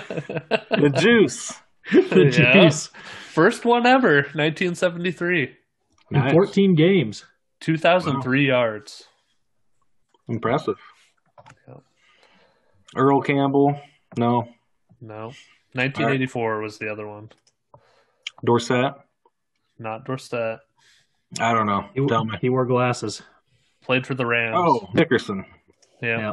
The 0.70 0.90
juice. 0.96 1.52
the 1.92 2.30
Yeah. 2.32 2.52
Chiefs 2.62 2.90
First 3.32 3.64
one 3.64 3.86
ever, 3.86 4.22
1973. 4.34 5.42
in 5.42 5.50
Nice. 6.10 6.32
14 6.32 6.74
games. 6.74 7.24
2003 7.60 8.46
yards. 8.46 9.04
Impressive. 10.28 10.76
Yeah. 11.68 11.74
Earl 12.96 13.20
Campbell. 13.20 13.78
No. 14.16 14.48
No. 15.00 15.32
1984 15.74 16.60
was 16.60 16.78
the 16.78 16.90
other 16.90 17.06
one. 17.06 17.30
Dorsett. 18.44 18.94
Not 19.78 20.04
Dorsett. 20.04 20.60
I 21.38 21.52
don't 21.54 21.66
know. 21.66 21.86
He, 21.94 22.04
Tell 22.06 22.24
me. 22.24 22.36
he 22.40 22.48
wore 22.48 22.66
glasses. 22.66 23.22
Played 23.82 24.06
for 24.06 24.14
the 24.14 24.26
Rams. 24.26 24.56
Oh, 24.58 24.88
Dickerson. 24.94 25.44
yeah. 26.02 26.18
Yeah. 26.18 26.32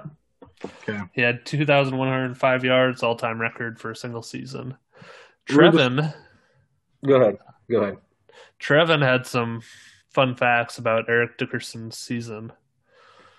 Okay. 0.89 0.99
He 1.13 1.21
had 1.21 1.45
2,105 1.45 2.63
yards, 2.63 3.03
all 3.03 3.15
time 3.15 3.39
record 3.39 3.79
for 3.79 3.91
a 3.91 3.95
single 3.95 4.23
season. 4.23 4.75
Where 5.53 5.71
the- 5.71 5.77
Trevin, 5.77 6.13
Go 7.05 7.21
ahead. 7.21 7.37
Go 7.69 7.81
ahead. 7.83 7.97
Trevin 8.59 9.01
had 9.03 9.27
some 9.27 9.61
fun 10.09 10.35
facts 10.35 10.77
about 10.79 11.09
Eric 11.09 11.37
Dickerson's 11.37 11.97
season. 11.97 12.51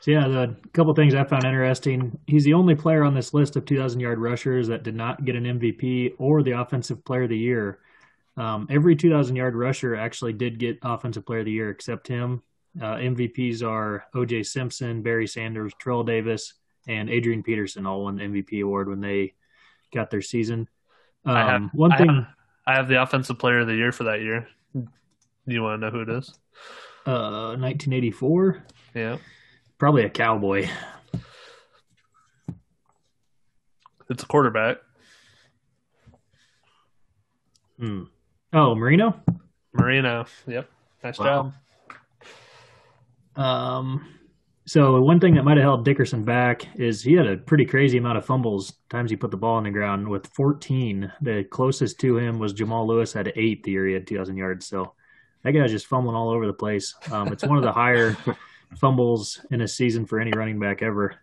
So 0.01 0.13
yeah, 0.13 0.29
the 0.29 0.57
couple 0.73 0.95
things 0.95 1.15
I 1.15 1.25
found 1.25 1.45
interesting. 1.45 2.19
He's 2.27 2.45
the 2.45 2.55
only 2.55 2.75
player 2.75 3.03
on 3.03 3.15
this 3.15 3.35
list 3.35 3.57
of 3.57 3.65
2,000 3.65 3.99
yard 4.01 4.19
rushers 4.19 4.69
that 4.69 4.85
did 4.85 4.95
not 4.95 5.25
get 5.25 5.35
an 5.35 5.45
MVP 5.45 6.15
or 6.19 6.43
the 6.43 6.53
Offensive 6.53 7.05
Player 7.05 7.25
of 7.25 7.31
the 7.31 7.39
Year. 7.39 7.81
Um, 8.37 8.69
every 8.71 8.95
2,000 8.95 9.35
yard 9.35 9.57
rusher 9.57 9.97
actually 9.97 10.33
did 10.35 10.59
get 10.61 10.79
Offensive 10.83 11.27
Player 11.27 11.41
of 11.41 11.47
the 11.47 11.53
Year 11.53 11.71
except 11.71 12.07
him. 12.07 12.43
Uh, 12.81 12.95
MVPs 12.97 13.63
are 13.67 14.05
O.J. 14.15 14.45
Simpson, 14.45 15.03
Barry 15.03 15.27
Sanders, 15.27 15.73
Terrell 15.81 16.05
Davis, 16.05 16.55
and 16.87 17.11
Adrian 17.11 17.43
Peterson 17.43 17.85
all 17.87 18.05
won 18.05 18.17
the 18.17 18.23
MVP 18.23 18.63
award 18.63 18.89
when 18.89 19.01
they 19.01 19.35
got 19.93 20.11
their 20.11 20.23
season. 20.23 20.69
Um, 21.25 21.37
I 21.37 21.41
have 21.51 21.63
one 21.73 21.93
I 21.93 21.99
thing. 21.99 22.09
have, 22.09 22.27
I 22.67 22.75
have 22.75 22.89
the 22.89 23.03
offensive 23.03 23.39
player 23.39 23.59
of 23.61 23.67
the 23.67 23.75
year 23.75 23.91
for 23.91 24.05
that 24.05 24.21
year. 24.21 24.47
Do 24.75 24.87
you 25.47 25.63
want 25.63 25.81
to 25.81 25.87
know 25.87 25.91
who 25.91 26.03
it 26.03 26.09
is? 26.11 26.29
Uh, 27.05 27.57
1984, 27.57 28.63
Yeah, 28.95 29.17
probably 29.79 30.05
a 30.05 30.11
Cowboy. 30.11 30.69
it's 34.11 34.23
a 34.23 34.27
quarterback. 34.27 34.79
Hmm. 37.79 38.05
Oh, 38.53 38.75
Marino. 38.75 39.21
Marino. 39.73 40.25
Yep. 40.47 40.69
Nice 41.05 41.19
Wow. 41.19 41.53
job. 43.37 43.45
Um, 43.45 44.15
so 44.67 45.01
one 45.01 45.21
thing 45.21 45.35
that 45.37 45.45
might 45.45 45.57
have 45.59 45.63
held 45.65 45.85
Dickerson 45.85 46.25
back 46.25 46.67
is 46.77 47.03
he 47.03 47.13
had 47.13 47.27
a 47.27 47.37
pretty 47.37 47.65
crazy 47.65 47.99
amount 47.99 48.19
of 48.19 48.27
fumbles 48.27 48.79
times 48.91 49.11
he 49.11 49.17
put 49.17 49.31
the 49.31 49.37
ball 49.37 49.55
on 49.57 49.65
the 49.65 49.71
ground 49.71 50.09
with 50.09 50.27
14. 50.29 51.13
The 51.21 51.45
closest 51.45 52.01
to 52.01 52.17
him 52.19 52.39
was 52.39 52.53
Jamal 52.53 52.87
Lewis 52.87 53.13
had 53.13 53.33
eight 53.37 53.63
the 53.63 53.71
year 53.71 53.87
he 53.87 53.93
had 53.95 54.07
2,000 54.07 54.37
yards. 54.37 54.67
So 54.67 54.95
that 55.45 55.53
guy's 55.53 55.71
just 55.71 55.87
fumbling 55.87 56.17
all 56.17 56.31
over 56.31 56.47
the 56.47 56.53
place. 56.53 56.95
Um, 57.13 57.29
it's 57.29 57.45
one 57.45 57.59
of 57.59 57.63
the 57.63 57.73
higher 57.73 58.17
fumbles 58.77 59.41
in 59.51 59.61
a 59.63 59.69
season 59.69 60.05
for 60.07 60.21
any 60.21 60.33
running 60.33 60.59
back 60.59 60.83
ever 60.83 61.15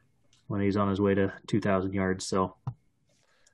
when 0.47 0.61
he's 0.61 0.77
on 0.77 0.89
his 0.89 0.99
way 1.01 1.13
to 1.15 1.31
2,000 1.47 1.93
yards. 1.93 2.25
So 2.25 2.55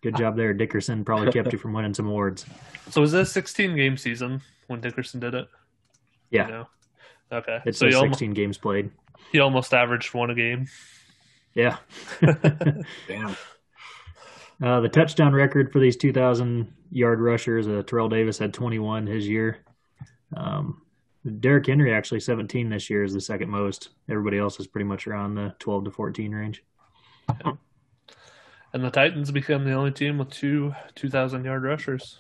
good 0.02 0.16
job 0.16 0.36
there, 0.36 0.54
Dickerson. 0.54 1.04
Probably 1.06 1.32
kept 1.32 1.52
you 1.54 1.60
from 1.60 1.74
winning 1.74 1.94
some 1.94 2.08
awards. 2.08 2.46
So 2.90 3.02
was 3.02 3.12
this 3.12 3.30
a 3.30 3.32
16 3.32 3.76
game 3.76 3.98
season 3.98 4.42
when 4.68 4.82
Dickerson 4.82 5.20
did 5.20 5.34
it? 5.34 5.48
Yeah, 6.30 6.46
You 6.48 6.52
know? 6.54 6.68
Okay. 7.34 7.60
it's 7.66 7.78
so 7.78 7.86
so 7.86 7.90
he, 7.90 7.96
almo- 7.96 8.12
16 8.12 8.34
games 8.34 8.58
played. 8.58 8.90
he 9.32 9.40
almost 9.40 9.74
averaged 9.74 10.14
one 10.14 10.30
a 10.30 10.36
game. 10.36 10.68
Yeah. 11.54 11.78
Damn. 13.08 13.36
Uh, 14.62 14.80
the 14.80 14.90
touchdown 14.90 15.34
record 15.34 15.72
for 15.74 15.80
these 15.80 15.98
2,000 15.98 16.72
yard 16.92 17.20
rushers, 17.20 17.68
uh, 17.68 17.84
Terrell 17.86 18.10
Davis 18.10 18.38
had 18.38 18.54
21 18.54 19.08
his 19.08 19.28
year. 19.28 19.58
Um, 20.36 20.82
Derrick 21.40 21.68
Henry 21.68 21.94
actually 21.94 22.20
17 22.20 22.70
this 22.70 22.90
year 22.90 23.04
is 23.04 23.14
the 23.14 23.22
second 23.22 23.50
most. 23.50 23.90
Everybody 24.10 24.40
else 24.40 24.60
is 24.60 24.68
pretty 24.68 24.86
much 24.86 25.06
around 25.06 25.36
the 25.36 25.54
12 25.60 25.86
to 25.86 25.92
14 25.92 26.32
range. 26.32 26.64
And 28.74 28.84
the 28.84 28.90
Titans 28.90 29.32
become 29.32 29.66
the 29.66 29.74
only 29.74 29.92
team 29.92 30.18
with 30.18 30.30
two 30.30 30.74
2,000 30.96 31.46
yard 31.46 31.64
rushers. 31.64 32.20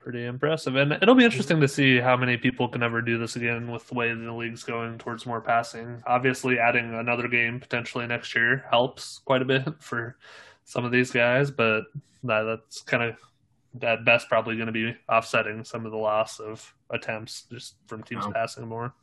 Pretty 0.00 0.24
impressive. 0.24 0.76
And 0.76 0.92
it'll 0.92 1.14
be 1.14 1.24
interesting 1.24 1.60
to 1.60 1.68
see 1.68 1.98
how 1.98 2.16
many 2.16 2.36
people 2.36 2.68
can 2.68 2.82
ever 2.82 3.02
do 3.02 3.18
this 3.18 3.36
again 3.36 3.70
with 3.70 3.86
the 3.88 3.94
way 3.94 4.12
the 4.12 4.32
league's 4.32 4.62
going 4.62 4.98
towards 4.98 5.26
more 5.26 5.40
passing. 5.40 6.02
Obviously, 6.06 6.58
adding 6.58 6.94
another 6.94 7.28
game 7.28 7.60
potentially 7.60 8.06
next 8.06 8.34
year 8.34 8.64
helps 8.70 9.18
quite 9.24 9.42
a 9.42 9.44
bit 9.44 9.64
for 9.80 10.16
some 10.64 10.84
of 10.84 10.92
these 10.92 11.10
guys, 11.10 11.50
but 11.50 11.84
that, 12.24 12.42
that's 12.42 12.82
kind 12.82 13.02
of 13.02 13.16
at 13.82 14.04
best 14.04 14.28
probably 14.28 14.56
going 14.56 14.66
to 14.66 14.72
be 14.72 14.94
offsetting 15.08 15.64
some 15.64 15.84
of 15.86 15.92
the 15.92 15.98
loss 15.98 16.38
of 16.40 16.74
attempts 16.90 17.42
just 17.50 17.74
from 17.86 18.02
teams 18.02 18.26
Wow. 18.26 18.32
passing 18.32 18.66
more. 18.66 18.94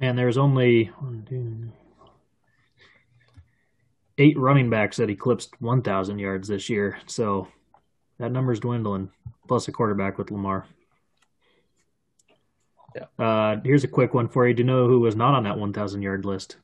And 0.00 0.18
there's 0.18 0.38
only 0.38 0.86
one, 0.98 1.24
two, 1.28 1.70
eight 4.18 4.38
running 4.38 4.70
backs 4.70 4.96
that 4.98 5.10
eclipsed 5.10 5.60
1,000 5.60 6.18
yards 6.18 6.48
this 6.48 6.68
year. 6.68 6.98
So 7.06 7.48
that 8.18 8.32
number's 8.32 8.60
dwindling, 8.60 9.10
plus 9.48 9.68
a 9.68 9.72
quarterback 9.72 10.18
with 10.18 10.30
Lamar. 10.30 10.66
Yeah. 12.94 13.24
Uh, 13.24 13.60
here's 13.64 13.82
a 13.84 13.88
quick 13.88 14.14
one 14.14 14.28
for 14.28 14.46
you. 14.46 14.54
Do 14.54 14.62
you 14.62 14.66
know 14.66 14.86
who 14.86 15.00
was 15.00 15.16
not 15.16 15.34
on 15.34 15.44
that 15.44 15.58
1,000 15.58 16.02
yard 16.02 16.24
list? 16.24 16.56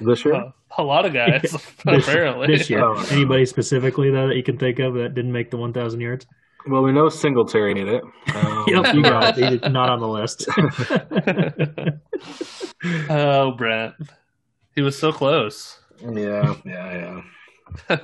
This 0.00 0.24
year? 0.24 0.34
Uh, 0.34 0.50
a 0.78 0.82
lot 0.82 1.04
of 1.06 1.12
guys, 1.12 1.42
This- 1.84 2.08
apparently. 2.08 2.46
This 2.46 2.70
year. 2.70 2.84
Oh, 2.84 2.94
no. 2.94 3.02
Anybody 3.10 3.44
specifically 3.46 4.10
though 4.10 4.28
that 4.28 4.36
you 4.36 4.42
can 4.42 4.56
think 4.58 4.78
of 4.78 4.94
that 4.94 5.14
didn't 5.14 5.32
make 5.32 5.50
the 5.50 5.56
1,000 5.56 6.00
yards? 6.00 6.26
Well, 6.68 6.82
we 6.82 6.92
know 6.92 7.08
Singletary 7.08 7.74
did 7.74 7.88
it. 7.88 8.02
Um, 8.34 8.64
Yep, 8.68 8.94
you 8.94 9.02
got 9.02 9.38
it. 9.38 9.62
He's 9.62 9.72
not 9.72 9.88
on 9.88 9.98
the 10.00 10.06
list. 10.08 10.46
Oh, 13.08 13.52
Brent. 13.52 13.94
He 14.74 14.82
was 14.82 14.96
so 14.98 15.12
close. 15.12 15.78
Yeah, 16.00 16.54
yeah, 16.64 17.22
yeah. 17.88 17.96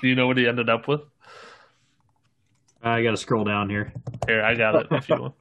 Do 0.00 0.08
you 0.08 0.14
know 0.14 0.26
what 0.26 0.36
he 0.38 0.46
ended 0.48 0.68
up 0.68 0.88
with? 0.88 1.02
I 2.82 3.02
got 3.02 3.12
to 3.12 3.16
scroll 3.16 3.44
down 3.44 3.70
here. 3.70 3.92
Here, 4.26 4.42
I 4.42 4.54
got 4.54 4.74
it 4.76 4.86
if 4.90 5.08
you 5.08 5.16
want. 5.16 5.34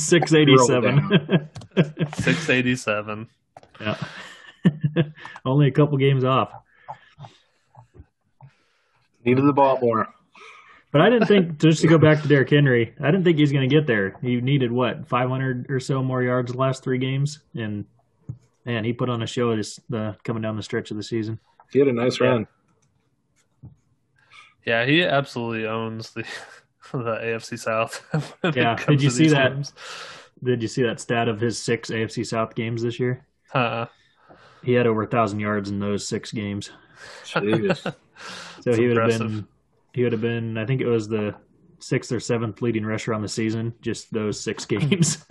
687. 0.00 1.48
687. 2.14 3.28
yeah. 3.80 3.96
Only 5.44 5.68
a 5.68 5.70
couple 5.70 5.96
games 5.98 6.24
off. 6.24 6.52
Needed 9.24 9.44
the 9.44 9.52
ball 9.52 9.78
more. 9.80 10.08
But 10.92 11.00
I 11.00 11.10
didn't 11.10 11.26
think, 11.26 11.58
just 11.58 11.82
to 11.82 11.88
go 11.88 11.98
back 11.98 12.22
to 12.22 12.28
Derrick 12.28 12.48
Henry, 12.48 12.94
I 13.00 13.10
didn't 13.10 13.24
think 13.24 13.36
he 13.36 13.42
was 13.42 13.52
going 13.52 13.68
to 13.68 13.74
get 13.74 13.86
there. 13.86 14.16
He 14.22 14.40
needed, 14.40 14.72
what, 14.72 15.06
500 15.08 15.70
or 15.70 15.80
so 15.80 16.02
more 16.02 16.22
yards 16.22 16.52
the 16.52 16.58
last 16.58 16.82
three 16.82 16.98
games? 16.98 17.40
And, 17.54 17.84
man, 18.64 18.84
he 18.84 18.92
put 18.92 19.10
on 19.10 19.22
a 19.22 19.26
show 19.26 19.54
this 19.56 19.80
the 19.88 20.16
coming 20.24 20.42
down 20.42 20.56
the 20.56 20.62
stretch 20.62 20.90
of 20.90 20.96
the 20.96 21.02
season. 21.02 21.38
He 21.72 21.80
had 21.80 21.88
a 21.88 21.92
nice 21.92 22.20
run. 22.20 22.46
Yeah, 24.64 24.84
he 24.84 25.04
absolutely 25.04 25.66
owns 25.66 26.12
the 26.12 26.22
the 26.92 26.98
AFC 26.98 27.58
South. 27.58 28.04
Yeah, 28.54 28.76
did 28.76 29.02
you 29.02 29.10
see 29.10 29.28
that? 29.28 29.54
games. 29.54 29.72
Did 30.42 30.62
you 30.62 30.68
see 30.68 30.82
that 30.82 31.00
stat 31.00 31.28
of 31.28 31.40
his 31.40 31.60
six 31.60 31.90
AFC 31.90 32.24
South 32.26 32.54
games 32.54 32.82
this 32.82 33.00
year? 33.00 33.26
Uh, 33.52 33.86
He 34.66 34.72
had 34.72 34.88
over 34.88 35.02
a 35.02 35.04
1,000 35.04 35.38
yards 35.38 35.70
in 35.70 35.78
those 35.78 36.08
six 36.08 36.32
games. 36.32 36.70
Jeez. 37.24 37.94
So 38.62 38.70
That's 38.70 38.78
he 38.78 38.88
would 38.88 38.96
have 38.96 39.18
been, 39.18 39.46
he 39.92 40.02
would 40.02 40.12
have 40.12 40.22
been, 40.22 40.56
I 40.56 40.64
think 40.64 40.80
it 40.80 40.86
was 40.86 41.06
the 41.06 41.34
sixth 41.78 42.10
or 42.10 42.18
seventh 42.18 42.62
leading 42.62 42.84
rusher 42.84 43.12
on 43.12 43.20
the 43.20 43.28
season, 43.28 43.74
just 43.82 44.10
those 44.10 44.40
six 44.40 44.64
games. 44.64 45.24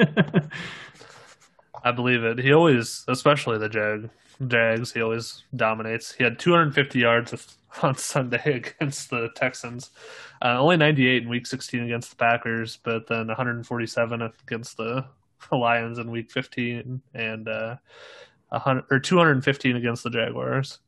I 1.84 1.92
believe 1.92 2.24
it. 2.24 2.38
He 2.38 2.54
always, 2.54 3.04
especially 3.08 3.58
the 3.58 3.68
Jag, 3.68 4.10
Jags, 4.48 4.94
he 4.94 5.01
always 5.01 5.44
dominates. 5.56 6.13
He 6.13 6.24
had 6.24 6.38
250 6.38 7.00
yards 7.00 7.58
on 7.82 7.96
Sunday 7.96 8.63
against 8.80 9.10
the 9.10 9.30
Texans, 9.36 9.89
uh, 10.44 10.60
only 10.60 10.77
98 10.77 11.24
in 11.24 11.30
Week 11.30 11.48
16 11.48 11.82
against 11.82 12.12
the 12.12 12.15
Packers, 12.18 12.77
but 12.84 13.08
then 13.08 13.27
147 13.27 14.22
against 14.22 14.77
the 14.77 15.06
Lions 15.51 15.98
in 15.98 16.12
Week 16.12 16.32
15, 16.32 17.01
and 17.15 17.48
uh, 17.50 17.75
100 18.50 18.86
or 18.92 19.00
215 19.00 19.75
against 19.75 20.04
the 20.04 20.10
Jaguars. 20.10 20.80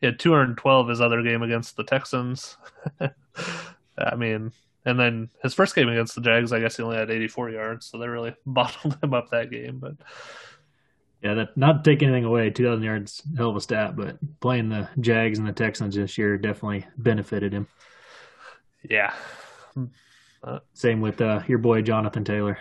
He 0.00 0.06
had 0.06 0.18
212 0.18 0.88
his 0.88 1.00
other 1.00 1.22
game 1.22 1.42
against 1.42 1.76
the 1.76 1.84
Texans. 1.84 2.56
I 3.98 4.16
mean, 4.16 4.52
and 4.84 4.98
then 4.98 5.30
his 5.42 5.54
first 5.54 5.74
game 5.74 5.88
against 5.88 6.14
the 6.14 6.20
Jags, 6.20 6.52
I 6.52 6.60
guess 6.60 6.76
he 6.76 6.82
only 6.82 6.96
had 6.96 7.10
84 7.10 7.50
yards, 7.50 7.86
so 7.86 7.98
they 7.98 8.08
really 8.08 8.34
bottled 8.46 8.98
him 9.02 9.14
up 9.14 9.30
that 9.30 9.50
game. 9.50 9.78
But 9.78 9.94
yeah, 11.22 11.34
that 11.34 11.56
not 11.56 11.84
to 11.84 11.90
take 11.90 12.02
anything 12.02 12.24
away, 12.24 12.50
2,000 12.50 12.82
yards, 12.82 13.22
hell 13.36 13.50
of 13.50 13.56
a 13.56 13.60
stat, 13.60 13.94
but 13.94 14.16
playing 14.40 14.70
the 14.70 14.88
Jags 14.98 15.38
and 15.38 15.46
the 15.46 15.52
Texans 15.52 15.94
this 15.94 16.18
year 16.18 16.36
definitely 16.36 16.84
benefited 16.96 17.52
him. 17.52 17.68
yeah, 18.82 19.14
Same 20.74 21.00
with 21.00 21.20
uh, 21.20 21.42
your 21.46 21.58
boy 21.58 21.82
Jonathan 21.82 22.24
Taylor. 22.24 22.58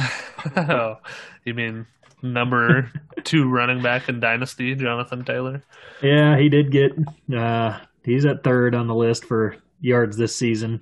oh, 0.56 0.96
you 1.44 1.54
mean 1.54 1.86
number 2.22 2.90
two 3.24 3.48
running 3.48 3.82
back 3.82 4.08
in 4.08 4.20
Dynasty, 4.20 4.74
Jonathan 4.74 5.24
Taylor? 5.24 5.62
Yeah, 6.02 6.38
he 6.38 6.48
did 6.48 6.70
get. 6.70 6.92
Uh, 7.34 7.78
he's 8.04 8.24
at 8.24 8.44
third 8.44 8.74
on 8.74 8.86
the 8.86 8.94
list 8.94 9.24
for 9.24 9.56
yards 9.80 10.16
this 10.16 10.34
season. 10.34 10.80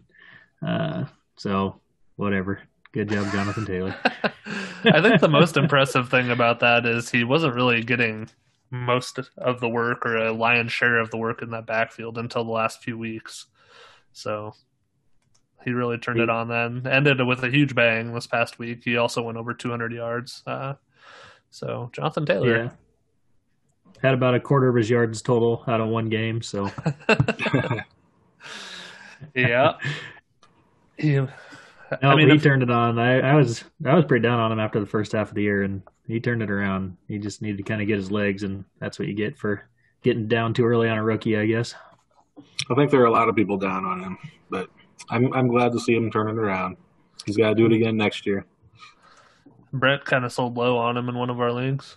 Uh, 0.66 1.04
so 1.36 1.80
whatever. 2.16 2.60
Good 2.92 3.08
job, 3.08 3.30
Jonathan 3.32 3.66
Taylor. 3.66 3.96
I 4.84 5.00
think 5.00 5.20
the 5.20 5.28
most 5.28 5.56
impressive 5.56 6.08
thing 6.08 6.30
about 6.30 6.60
that 6.60 6.86
is 6.86 7.10
he 7.10 7.24
wasn't 7.24 7.54
really 7.54 7.82
getting 7.82 8.28
most 8.70 9.18
of 9.36 9.60
the 9.60 9.68
work 9.68 10.06
or 10.06 10.16
a 10.16 10.32
lion's 10.32 10.72
share 10.72 10.98
of 10.98 11.10
the 11.10 11.16
work 11.16 11.42
in 11.42 11.50
that 11.50 11.66
backfield 11.66 12.18
until 12.18 12.44
the 12.44 12.50
last 12.50 12.82
few 12.82 12.96
weeks. 12.96 13.46
So 14.12 14.54
he 15.64 15.72
really 15.72 15.98
turned 15.98 16.20
it 16.20 16.30
on 16.30 16.48
then. 16.48 16.86
Ended 16.86 17.24
with 17.26 17.42
a 17.44 17.50
huge 17.50 17.74
bang 17.74 18.12
this 18.12 18.26
past 18.26 18.58
week. 18.58 18.82
He 18.84 18.96
also 18.96 19.22
went 19.22 19.38
over 19.38 19.54
200 19.54 19.92
yards. 19.92 20.42
Uh, 20.46 20.74
so 21.50 21.90
Jonathan 21.92 22.26
Taylor. 22.26 22.64
Yeah. 22.64 22.70
Had 24.02 24.14
about 24.14 24.34
a 24.34 24.40
quarter 24.40 24.68
of 24.68 24.76
his 24.76 24.88
yards 24.88 25.20
total 25.20 25.62
out 25.66 25.80
of 25.80 25.88
one 25.88 26.08
game. 26.08 26.40
So 26.40 26.70
yeah. 29.34 29.74
He, 30.96 31.14
no, 31.16 31.28
I 32.02 32.14
mean, 32.14 32.28
he 32.28 32.36
if- 32.36 32.42
turned 32.42 32.62
it 32.62 32.70
on. 32.70 32.98
I, 32.98 33.20
I 33.20 33.34
was 33.34 33.64
I 33.84 33.94
was 33.94 34.04
pretty 34.04 34.22
down 34.22 34.38
on 34.38 34.52
him 34.52 34.60
after 34.60 34.80
the 34.80 34.86
first 34.86 35.12
half 35.12 35.28
of 35.28 35.34
the 35.34 35.42
year, 35.42 35.62
and 35.62 35.82
he 36.06 36.20
turned 36.20 36.42
it 36.42 36.50
around. 36.50 36.96
He 37.08 37.18
just 37.18 37.42
needed 37.42 37.58
to 37.58 37.62
kind 37.62 37.80
of 37.82 37.88
get 37.88 37.96
his 37.96 38.10
legs, 38.10 38.42
and 38.42 38.64
that's 38.78 38.98
what 38.98 39.08
you 39.08 39.14
get 39.14 39.36
for 39.36 39.68
getting 40.02 40.28
down 40.28 40.54
too 40.54 40.64
early 40.64 40.88
on 40.88 40.98
a 40.98 41.04
rookie, 41.04 41.36
I 41.36 41.46
guess. 41.46 41.74
I 42.70 42.74
think 42.74 42.90
there 42.90 43.00
are 43.02 43.06
a 43.06 43.10
lot 43.10 43.28
of 43.28 43.36
people 43.36 43.58
down 43.58 43.84
on 43.84 44.00
him, 44.00 44.18
but 44.50 44.70
I'm 45.10 45.32
I'm 45.34 45.48
glad 45.48 45.72
to 45.72 45.80
see 45.80 45.94
him 45.94 46.10
turning 46.10 46.38
around. 46.38 46.76
he's 47.26 47.36
got 47.36 47.50
to 47.50 47.54
do 47.54 47.66
it 47.66 47.72
again 47.72 47.96
next 47.96 48.24
year. 48.26 48.46
Brett 49.72 50.04
kind 50.04 50.24
of 50.24 50.32
sold 50.32 50.56
low 50.56 50.78
on 50.78 50.96
him 50.96 51.08
in 51.08 51.14
one 51.16 51.30
of 51.30 51.40
our 51.40 51.52
leagues. 51.52 51.96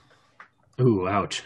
Ooh, 0.79 1.07
ouch. 1.07 1.43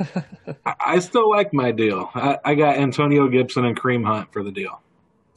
I 0.80 0.98
still 1.00 1.28
like 1.28 1.52
my 1.52 1.72
deal. 1.72 2.10
I, 2.14 2.38
I, 2.44 2.54
got 2.54 2.76
Antonio 2.76 3.28
Gibson 3.28 3.64
and 3.64 3.78
Kareem 3.78 4.04
Hunt 4.04 4.32
for 4.32 4.42
the 4.42 4.52
deal. 4.52 4.80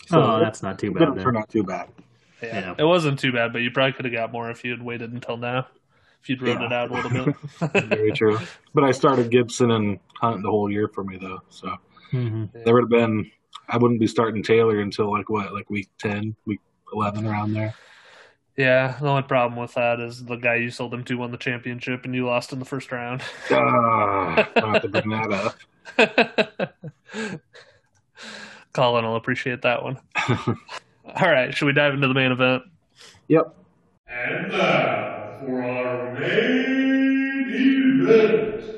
So 0.07 0.21
oh, 0.21 0.39
that's 0.39 0.61
not 0.61 0.77
too 0.77 0.91
bad. 0.91 1.21
For 1.21 1.31
not 1.31 1.49
too 1.49 1.63
bad. 1.63 1.89
Yeah, 2.43 2.59
yeah, 2.59 2.75
it 2.77 2.83
wasn't 2.83 3.17
too 3.17 3.31
bad, 3.31 3.53
but 3.53 3.59
you 3.59 3.71
probably 3.71 3.93
could 3.93 4.05
have 4.05 4.13
got 4.13 4.31
more 4.31 4.51
if 4.51 4.63
you 4.63 4.71
had 4.71 4.83
waited 4.83 5.13
until 5.13 5.37
now. 5.37 5.67
If 6.21 6.29
you'd 6.29 6.41
wrote 6.41 6.59
yeah. 6.59 6.65
it 6.65 6.73
out 6.73 6.91
a 6.91 6.93
little 6.93 7.25
bit. 7.25 7.85
Very 7.87 8.11
true. 8.11 8.37
But 8.73 8.83
I 8.83 8.91
started 8.91 9.31
Gibson 9.31 9.71
and 9.71 9.99
Hunt 10.19 10.43
the 10.43 10.49
whole 10.49 10.71
year 10.71 10.87
for 10.87 11.03
me 11.03 11.17
though, 11.17 11.41
so 11.49 11.75
mm-hmm. 12.11 12.45
there 12.65 12.73
would 12.73 12.83
have 12.83 12.89
been. 12.89 13.31
I 13.67 13.77
wouldn't 13.77 13.99
be 13.99 14.07
starting 14.07 14.43
Taylor 14.43 14.79
until 14.79 15.11
like 15.11 15.29
what, 15.29 15.53
like 15.53 15.69
week 15.69 15.89
ten, 15.97 16.35
week 16.45 16.61
eleven, 16.93 17.25
around 17.25 17.53
there. 17.53 17.73
Yeah, 18.57 18.97
the 19.01 19.07
only 19.07 19.23
problem 19.23 19.59
with 19.59 19.73
that 19.73 19.99
is 19.99 20.23
the 20.23 20.37
guy 20.37 20.55
you 20.55 20.71
sold 20.71 20.93
him 20.93 21.03
to 21.05 21.15
won 21.15 21.31
the 21.31 21.37
championship 21.37 22.05
and 22.05 22.15
you 22.15 22.25
lost 22.25 22.53
in 22.53 22.59
the 22.59 22.65
first 22.65 22.91
round. 22.91 23.21
uh, 23.51 23.55
I 23.55 24.47
have 24.55 24.81
to 24.81 24.87
bring 24.87 25.09
that 25.09 25.55
up. 25.97 26.73
Colin 28.73 29.05
will 29.05 29.15
appreciate 29.17 29.61
that 29.63 29.83
one. 29.83 29.97
All 30.27 31.29
right, 31.29 31.53
should 31.53 31.65
we 31.65 31.73
dive 31.73 31.93
into 31.93 32.07
the 32.07 32.13
main 32.13 32.31
event? 32.31 32.63
Yep. 33.27 33.55
And 34.07 34.51
now 34.51 35.37
for 35.41 35.63
our 35.63 36.13
main 36.13 37.45
event. 37.49 38.74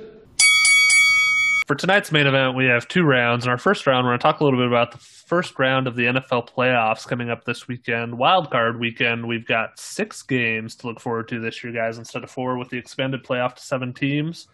For 1.68 1.76
tonight's 1.76 2.14
main 2.14 2.28
event, 2.28 2.56
we 2.56 2.64
have 2.68 2.88
two 2.88 3.04
rounds. 3.04 3.44
In 3.44 3.52
our 3.52 3.58
first 3.58 3.86
round, 3.86 4.06
we're 4.06 4.12
going 4.12 4.20
to 4.20 4.24
talk 4.24 4.40
a 4.40 4.44
little 4.46 4.58
bit 4.58 4.70
about 4.70 4.94
the 4.94 5.00
first 5.00 5.60
round 5.60 5.86
of 5.86 5.98
the 5.98 6.06
NFL 6.06 6.48
playoffs 6.50 7.06
coming 7.06 7.30
up 7.30 7.44
this 7.44 7.68
weekend. 7.68 8.18
Wild 8.18 8.50
card 8.50 8.80
weekend, 8.80 9.28
we've 9.28 9.46
got 9.46 9.78
six 9.78 10.24
games 10.24 10.78
to 10.78 10.88
look 10.88 11.02
forward 11.02 11.28
to 11.28 11.42
this 11.42 11.62
year, 11.62 11.74
guys, 11.74 11.98
instead 11.98 12.24
of 12.24 12.32
four 12.32 12.58
with 12.58 12.70
the 12.70 12.78
expanded 12.78 13.22
playoff 13.26 13.56
to 13.56 13.62
seven 13.62 13.94
teams. 13.94 14.48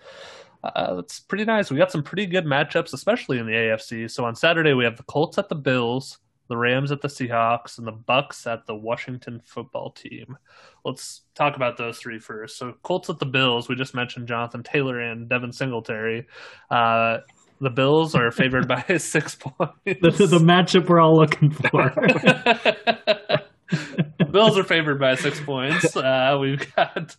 Uh, 0.63 0.95
that's 0.95 1.19
pretty 1.19 1.45
nice. 1.45 1.69
We 1.69 1.77
got 1.77 1.91
some 1.91 2.01
pretty 2.01 2.25
good 2.25 2.45
matchups, 2.45 2.93
especially 2.93 3.37
in 3.37 3.45
the 3.45 3.51
AFC. 3.51 4.09
So 4.09 4.25
on 4.25 4.35
Saturday, 4.35 4.73
we 4.73 4.83
have 4.83 4.97
the 4.97 5.03
Colts 5.03 5.37
at 5.37 5.49
the 5.49 5.55
Bills, 5.55 6.17
the 6.49 6.57
Rams 6.57 6.91
at 6.91 7.01
the 7.01 7.07
Seahawks, 7.07 7.77
and 7.77 7.87
the 7.87 7.91
Bucks 7.91 8.45
at 8.45 8.65
the 8.65 8.75
Washington 8.75 9.41
football 9.45 9.91
team. 9.91 10.37
Let's 10.83 11.21
talk 11.35 11.55
about 11.55 11.77
those 11.77 11.97
three 11.97 12.19
first. 12.19 12.57
So 12.57 12.73
Colts 12.83 13.09
at 13.09 13.19
the 13.19 13.25
Bills, 13.25 13.69
we 13.69 13.75
just 13.75 13.95
mentioned 13.95 14.27
Jonathan 14.27 14.63
Taylor 14.63 14.99
and 14.99 15.29
Devin 15.29 15.51
Singletary. 15.51 16.27
Uh, 16.69 17.17
the 17.61 17.69
Bills 17.69 18.15
are 18.15 18.31
favored 18.31 18.67
by 18.67 18.83
six 18.97 19.35
points. 19.35 20.01
This 20.01 20.19
is 20.19 20.31
the 20.31 20.39
matchup 20.39 20.89
we're 20.89 20.99
all 20.99 21.15
looking 21.15 21.49
for. 21.51 21.91
Bills 24.31 24.57
are 24.57 24.63
favored 24.63 24.99
by 24.99 25.15
six 25.15 25.39
points. 25.39 25.95
Uh, 25.95 26.37
we've 26.41 26.75
got 26.75 27.15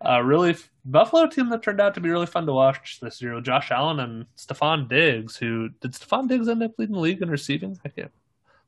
a 0.00 0.24
really 0.24 0.56
Buffalo 0.84 1.26
team 1.26 1.50
that 1.50 1.62
turned 1.62 1.80
out 1.80 1.94
to 1.94 2.00
be 2.00 2.10
really 2.10 2.26
fun 2.26 2.46
to 2.46 2.52
watch 2.52 2.98
this 3.00 3.20
year 3.20 3.34
with 3.34 3.44
Josh 3.44 3.70
Allen 3.70 4.00
and 4.00 4.26
Stefon 4.36 4.88
Diggs. 4.88 5.36
Who 5.36 5.68
did 5.80 5.92
Stefon 5.92 6.28
Diggs 6.28 6.48
end 6.48 6.62
up 6.62 6.72
leading 6.78 6.94
the 6.94 7.00
league 7.00 7.22
in 7.22 7.28
receiving? 7.28 7.76
I 7.84 7.88
can't. 7.88 8.12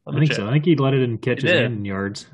I 0.07 0.13
think 0.13 0.29
check. 0.29 0.37
so. 0.37 0.47
I 0.47 0.53
think 0.53 0.65
he 0.65 0.77
led 0.77 0.95
it 0.95 1.03
in 1.03 1.19
catches 1.19 1.51
and 1.51 1.87
yards. 1.87 2.27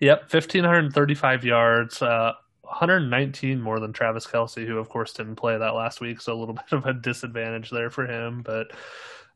Yep, 0.00 0.30
fifteen 0.30 0.64
hundred 0.64 0.92
thirty-five 0.92 1.44
yards. 1.44 2.02
Uh, 2.02 2.32
119 2.62 3.60
more 3.60 3.78
than 3.78 3.92
Travis 3.92 4.26
Kelce, 4.26 4.66
who 4.66 4.78
of 4.78 4.88
course 4.88 5.12
didn't 5.12 5.36
play 5.36 5.56
that 5.56 5.74
last 5.74 6.00
week, 6.00 6.20
so 6.20 6.32
a 6.32 6.38
little 6.38 6.54
bit 6.70 6.72
of 6.72 6.86
a 6.86 6.92
disadvantage 6.92 7.70
there 7.70 7.90
for 7.90 8.06
him. 8.06 8.42
But 8.42 8.68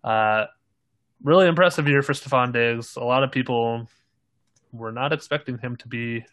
uh, 0.02 0.46
really 1.22 1.46
impressive 1.46 1.88
year 1.88 2.02
for 2.02 2.12
Stefon 2.14 2.52
Diggs. 2.52 2.96
A 2.96 3.04
lot 3.04 3.22
of 3.22 3.30
people 3.32 3.86
were 4.72 4.92
not 4.92 5.12
expecting 5.12 5.58
him 5.58 5.76
to 5.76 5.88
be 5.88 6.24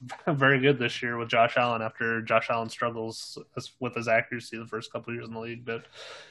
very 0.28 0.60
good 0.60 0.78
this 0.78 1.02
year 1.02 1.16
with 1.16 1.28
Josh 1.28 1.56
Allen 1.56 1.82
after 1.82 2.20
Josh 2.22 2.48
Allen 2.50 2.68
struggles 2.68 3.38
with 3.80 3.94
his 3.94 4.08
accuracy 4.08 4.58
the 4.58 4.66
first 4.66 4.92
couple 4.92 5.14
years 5.14 5.26
in 5.26 5.34
the 5.34 5.40
league. 5.40 5.64
But 5.64 5.86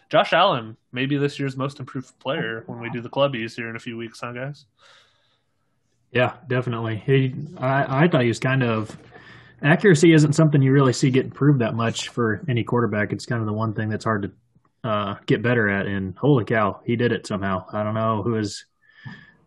Josh 0.10 0.34
Allen, 0.34 0.78
maybe 0.92 1.18
this 1.18 1.40
year's 1.40 1.58
most 1.58 1.80
improved 1.80 2.18
player 2.20 2.64
when 2.68 2.80
we 2.80 2.90
do 2.90 3.02
the 3.02 3.10
clubbies 3.10 3.56
here 3.56 3.70
in 3.70 3.76
a 3.76 3.80
few 3.80 3.98
weeks, 3.98 4.20
huh, 4.20 4.34
guys? 4.34 4.66
Yeah, 6.12 6.36
definitely. 6.48 7.04
He, 7.06 7.36
I, 7.58 8.06
I 8.06 8.08
thought 8.08 8.22
he 8.22 8.28
was 8.28 8.40
kind 8.40 8.64
of 8.64 8.96
accuracy 9.62 10.14
isn't 10.14 10.34
something 10.34 10.62
you 10.62 10.72
really 10.72 10.94
see 10.94 11.10
get 11.10 11.26
improved 11.26 11.60
that 11.60 11.74
much 11.74 12.10
for 12.10 12.42
any 12.48 12.64
quarterback. 12.64 13.12
It's 13.12 13.26
kind 13.26 13.42
of 13.42 13.48
the 13.48 13.54
one 13.54 13.74
thing 13.74 13.90
that's 13.90 14.06
hard 14.06 14.22
to 14.24 14.90
uh, 14.90 15.16
get 15.26 15.42
better 15.42 15.68
at. 15.68 15.88
And 15.88 16.16
holy 16.16 16.46
cow, 16.46 16.82
he 16.86 16.96
did 16.96 17.12
it 17.12 17.26
somehow. 17.28 17.66
I 17.74 17.84
don't 17.84 17.96
know 17.96 18.22
who 18.22 18.34
his 18.34 18.66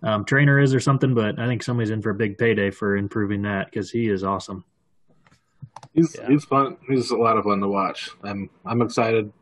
um, 0.02 0.24
trainer 0.24 0.58
is 0.58 0.74
or 0.74 0.80
something, 0.80 1.14
but 1.14 1.38
I 1.38 1.46
think 1.46 1.62
somebody's 1.62 1.90
in 1.90 2.02
for 2.02 2.11
a 2.11 2.14
big 2.14 2.38
payday 2.38 2.70
for 2.70 2.96
improving 2.96 3.42
that 3.42 3.66
because 3.66 3.90
he 3.90 4.08
is 4.08 4.22
awesome. 4.22 4.64
He's 5.92 6.16
yeah. 6.18 6.28
he's 6.28 6.44
fun. 6.44 6.76
He's 6.88 7.11
a 7.11 7.16
lot 7.16 7.37
of 7.37 7.44
fun 7.44 7.61
to 7.61 7.68
watch. 7.68 8.11
I'm 8.22 8.50
I'm 8.64 8.82
excited 8.82 9.32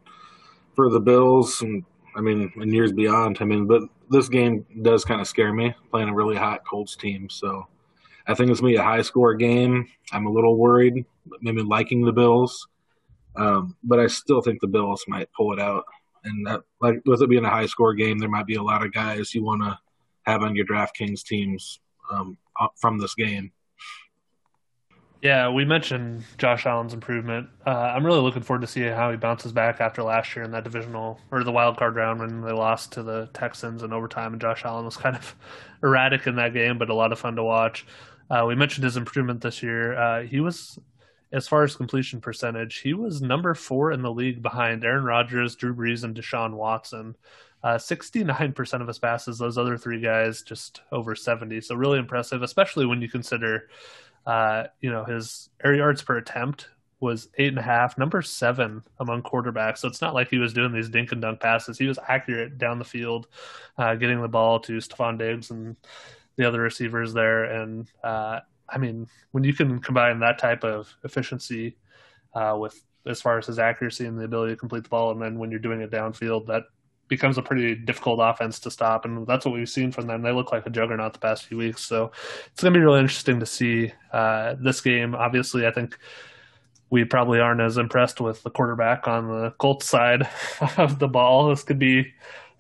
for 0.75 0.91
the 0.91 1.01
Bills 1.01 1.61
and 1.63 1.85
I 2.17 2.21
mean 2.21 2.53
in 2.57 2.73
years 2.73 2.93
beyond. 2.93 3.39
I 3.41 3.45
mean, 3.45 3.67
but 3.67 3.83
this 4.11 4.29
game 4.29 4.65
does 4.83 5.05
kind 5.05 5.21
of 5.21 5.27
scare 5.27 5.53
me 5.53 5.75
playing 5.91 6.09
a 6.09 6.15
really 6.15 6.37
hot 6.37 6.63
Colts 6.69 6.97
team. 6.97 7.29
So 7.29 7.67
I 8.27 8.35
think 8.35 8.51
it's 8.51 8.61
gonna 8.61 8.73
be 8.73 8.79
a 8.79 8.83
high 8.83 9.03
score 9.03 9.35
game. 9.35 9.89
I'm 10.13 10.27
a 10.27 10.33
little 10.33 10.57
worried, 10.57 11.05
maybe 11.41 11.63
liking 11.63 12.05
the 12.05 12.13
Bills, 12.13 12.67
um, 13.37 13.77
but 13.83 14.01
I 14.01 14.07
still 14.07 14.41
think 14.41 14.61
the 14.61 14.69
Bills 14.69 15.05
might 15.09 15.29
pull 15.37 15.53
it 15.53 15.61
out. 15.61 15.85
And 16.25 16.47
that, 16.47 16.63
like 16.81 17.03
with 17.05 17.23
it 17.23 17.31
being 17.31 17.45
a 17.45 17.51
high 17.51 17.67
score 17.67 17.95
game, 17.95 18.19
there 18.19 18.29
might 18.29 18.47
be 18.47 18.57
a 18.57 18.63
lot 18.63 18.85
of 18.85 18.93
guys 18.93 19.35
you 19.35 19.45
want 19.45 19.63
to 19.63 19.79
have 20.27 20.43
on 20.43 20.57
your 20.57 20.67
DraftKings 20.67 21.23
teams 21.23 21.81
um, 22.11 22.37
from 22.77 22.99
this 22.99 23.15
game. 23.15 23.53
Yeah, 25.23 25.49
we 25.49 25.65
mentioned 25.65 26.25
Josh 26.37 26.67
Allen's 26.67 26.93
improvement. 26.93 27.49
Uh, 27.67 27.71
I'm 27.71 28.05
really 28.05 28.21
looking 28.21 28.43
forward 28.43 28.61
to 28.61 28.67
see 28.67 28.83
how 28.83 29.11
he 29.11 29.17
bounces 29.17 29.51
back 29.51 29.81
after 29.81 30.03
last 30.03 30.37
year 30.37 30.45
in 30.45 30.51
that 30.51 30.65
divisional 30.65 31.19
or 31.31 31.43
the 31.43 31.53
wild 31.53 31.79
card 31.79 31.97
round 31.97 32.21
when 32.21 32.43
they 32.43 32.53
lost 32.53 32.93
to 32.93 33.03
the 33.03 33.29
Texans 33.33 33.83
in 33.83 33.93
overtime, 33.93 34.33
and 34.33 34.41
Josh 34.41 34.65
Allen 34.65 34.85
was 34.85 34.97
kind 34.99 35.17
of 35.17 35.35
erratic 35.83 36.27
in 36.27 36.37
that 36.37 36.53
game, 36.53 36.79
but 36.79 36.91
a 36.91 36.95
lot 36.95 37.13
of 37.13 37.19
fun 37.19 37.37
to 37.37 37.43
watch. 37.43 37.87
Uh, 38.29 38.45
we 38.47 38.55
mentioned 38.55 38.85
his 38.85 38.97
improvement 38.97 39.41
this 39.41 39.63
year. 39.63 39.99
Uh, 39.99 40.23
he 40.23 40.41
was, 40.41 40.79
as 41.33 41.49
far 41.49 41.65
as 41.65 41.77
completion 41.77 42.21
percentage, 42.21 42.79
he 42.79 42.93
was 42.93 43.23
number 43.23 43.55
four 43.55 43.93
in 43.93 44.03
the 44.03 44.13
league 44.13 44.43
behind 44.43 44.85
Aaron 44.85 45.05
Rodgers, 45.05 45.57
Drew 45.57 45.75
Brees, 45.75 46.05
and 46.05 46.15
Deshaun 46.15 46.53
Watson. 46.55 47.17
Uh, 47.67 47.77
69% 47.77 48.81
of 48.81 48.87
his 48.87 49.01
passes, 49.01 49.39
those 49.39 49.59
other 49.59 49.77
three 49.77 50.01
guys 50.01 50.43
just 50.43 50.83
over 50.93 51.17
70. 51.17 51.61
So 51.63 51.75
really 51.75 51.99
impressive, 51.99 52.43
especially 52.43 52.87
when 52.87 53.03
you 53.03 53.09
consider, 53.09 53.69
uh, 54.25 54.67
you 54.81 54.89
know, 54.89 55.03
his 55.03 55.49
air 55.65 55.75
yards 55.75 56.01
per 56.01 56.17
attempt 56.17 56.69
was 57.01 57.29
eight 57.39 57.49
and 57.49 57.59
a 57.59 57.63
half, 57.63 57.99
number 57.99 58.23
seven 58.23 58.85
among 59.01 59.25
quarterbacks. 59.25 59.79
So 59.79 59.89
it's 59.89 60.01
not 60.01 60.15
like 60.15 60.31
he 60.31 60.39
was 60.39 60.53
doing 60.53 60.73
these 60.73 60.89
dink 60.89 61.11
and 61.11 61.21
dunk 61.21 61.41
passes. 61.41 61.77
He 61.77 61.89
was 61.89 61.99
accurate 62.07 62.57
down 62.57 62.79
the 62.79 62.85
field, 62.85 63.27
uh, 63.79 63.97
getting 63.97 64.23
the 64.23 64.29
ball 64.29 64.61
to 64.61 64.75
Stefon 64.75 65.19
Diggs 65.19 65.51
and 65.51 65.75
the 66.37 66.47
other 66.47 66.61
receivers 66.61 67.13
there. 67.13 67.47
And 67.47 67.91
uh, 68.05 68.43
I 68.69 68.79
mean, 68.79 69.09
when 69.33 69.43
you 69.43 69.55
can 69.55 69.81
combine 69.81 70.21
that 70.21 70.39
type 70.39 70.63
of 70.63 70.95
efficiency 71.03 71.79
uh, 72.33 72.57
with 72.61 72.81
as 73.07 73.21
far 73.21 73.39
as 73.39 73.47
his 73.47 73.59
accuracy 73.59 74.07
and 74.07 74.17
the 74.17 74.25
ability 74.25 74.53
to 74.53 74.57
complete 74.57 74.85
the 74.85 74.89
ball, 74.89 75.11
and 75.11 75.21
then 75.21 75.37
when 75.41 75.51
you're 75.51 75.59
doing 75.59 75.81
it 75.81 75.91
downfield, 75.91 76.47
that 76.47 76.63
becomes 77.09 77.39
a 77.39 77.43
pretty 77.43 77.75
difficult 77.75 78.21
offense 78.23 78.59
to 78.61 78.71
stop. 78.71 79.05
And 79.05 79.27
that's 79.27 79.45
what 79.45 79.55
we've 79.55 79.69
seen 79.69 79.93
from 79.93 80.07
them. 80.07 80.23
They 80.23 80.33
look 80.33 80.53
like 80.53 80.67
a 80.67 80.71
juggernaut 80.71 81.13
the 81.13 81.19
past 81.19 81.45
few 81.47 81.57
weeks. 81.57 81.83
So 81.83 82.11
it's 82.53 82.63
going 82.63 82.73
to 82.73 82.79
be 82.79 82.85
really 82.85 83.01
interesting 83.01 83.41
to 83.41 83.47
see 83.47 83.93
uh, 84.13 84.55
this 84.61 84.81
game. 84.81 85.15
Obviously, 85.15 85.67
I 85.67 85.71
think 85.71 85.97
we 86.91 87.05
probably 87.05 87.41
aren't 87.41 87.61
as 87.61 87.79
impressed 87.79 88.21
with 88.21 88.43
the 88.43 88.51
quarterback 88.51 89.09
on 89.09 89.29
the 89.29 89.51
Colts 89.59 89.87
side 89.87 90.29
of 90.77 90.99
the 90.99 91.09
ball. 91.09 91.49
This 91.49 91.63
could 91.63 91.79
be 91.79 92.13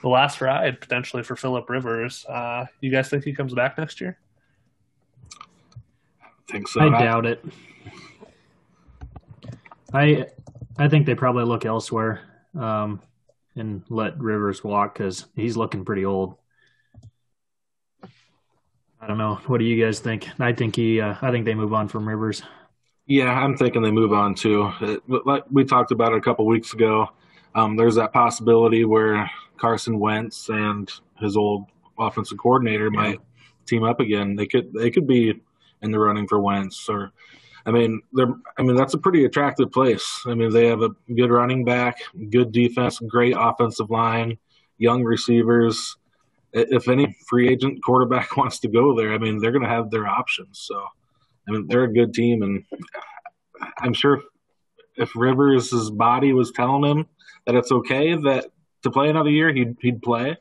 the 0.03 0.09
last 0.09 0.41
ride 0.41 0.81
potentially 0.81 1.23
for 1.23 1.37
Philip 1.37 1.69
Rivers. 1.69 2.25
Uh, 2.27 2.67
you 2.81 2.91
guys 2.91 3.09
think 3.09 3.25
he 3.25 3.33
comes 3.33 3.55
back 3.55 3.79
next 3.79 4.01
year? 4.01 4.19
I 6.23 6.53
think 6.53 6.69
so. 6.69 6.81
I 6.81 7.03
doubt 7.03 7.27
it. 7.27 7.45
I 9.93 10.27
I 10.79 10.89
think 10.89 11.07
they 11.07 11.15
probably 11.15 11.45
look 11.45 11.65
elsewhere 11.65 12.21
um, 12.59 13.01
and 13.57 13.83
let 13.89 14.19
Rivers 14.19 14.63
walk 14.63 14.95
because 14.95 15.27
he's 15.35 15.57
looking 15.57 15.85
pretty 15.85 16.05
old. 16.05 16.37
I 19.01 19.07
don't 19.07 19.19
know. 19.19 19.37
What 19.47 19.59
do 19.59 19.65
you 19.65 19.83
guys 19.85 20.01
think? 20.01 20.29
I 20.39 20.53
think 20.53 20.77
he. 20.77 21.01
Uh, 21.01 21.15
I 21.21 21.31
think 21.31 21.45
they 21.45 21.55
move 21.55 21.73
on 21.73 21.89
from 21.89 22.09
Rivers. 22.09 22.43
Yeah, 23.07 23.31
I'm 23.31 23.57
thinking 23.57 23.83
they 23.83 23.91
move 23.91 24.13
on 24.13 24.35
too. 24.35 24.73
It, 24.81 25.03
like 25.09 25.45
we 25.51 25.65
talked 25.65 25.93
about 25.93 26.13
it 26.13 26.19
a 26.19 26.21
couple 26.21 26.47
weeks 26.47 26.73
ago. 26.73 27.09
Um, 27.55 27.77
there's 27.77 27.95
that 27.95 28.13
possibility 28.13 28.85
where 28.85 29.31
Carson 29.59 29.99
Wentz 29.99 30.49
and 30.49 30.91
his 31.21 31.37
old 31.37 31.67
offensive 31.99 32.39
coordinator 32.39 32.91
yeah. 32.93 33.01
might 33.01 33.21
team 33.67 33.85
up 33.85 34.01
again. 34.01 34.35
They 34.35 34.47
could 34.47 34.73
they 34.73 34.91
could 34.91 35.07
be 35.07 35.41
in 35.83 35.91
the 35.91 35.99
running 35.99 36.27
for 36.27 36.41
Wentz 36.41 36.89
or 36.89 37.13
I 37.67 37.73
mean 37.73 38.01
they're 38.13 38.33
I 38.57 38.63
mean 38.63 38.77
that's 38.77 38.95
a 38.95 38.99
pretty 38.99 39.25
attractive 39.25 39.73
place. 39.73 40.23
I 40.27 40.35
mean 40.35 40.51
they 40.51 40.67
have 40.69 40.83
a 40.83 40.91
good 41.15 41.31
running 41.31 41.65
back, 41.65 41.99
good 42.31 42.53
defense, 42.53 43.01
great 43.01 43.35
offensive 43.37 43.91
line, 43.91 44.39
young 44.79 45.03
receivers. 45.03 45.97
if 46.53 46.89
any 46.89 47.15
free 47.29 47.49
agent 47.49 47.83
quarterback 47.85 48.37
wants 48.37 48.61
to 48.61 48.69
go 48.69 48.97
there, 48.97 49.13
I 49.13 49.19
mean, 49.19 49.39
they're 49.39 49.53
going 49.53 49.63
to 49.63 49.69
have 49.69 49.91
their 49.91 50.07
options. 50.07 50.61
So, 50.61 50.83
I 51.49 51.53
mean, 51.53 51.67
they're 51.69 51.85
a 51.85 51.93
good 51.93 52.15
team, 52.15 52.43
and 52.43 52.65
I'm 53.79 53.93
sure 53.93 54.23
if 54.97 55.15
Rivers' 55.15 55.91
body 55.91 56.33
was 56.33 56.53
telling 56.53 56.85
him 56.91 57.07
that 57.47 57.55
it's 57.55 57.73
okay 57.73 58.15
that 58.15 58.47
to 58.83 58.91
play 58.91 59.11
another 59.11 59.31
year, 59.31 59.53
he'd 59.53 59.77
he'd 59.81 60.03
play. 60.03 60.37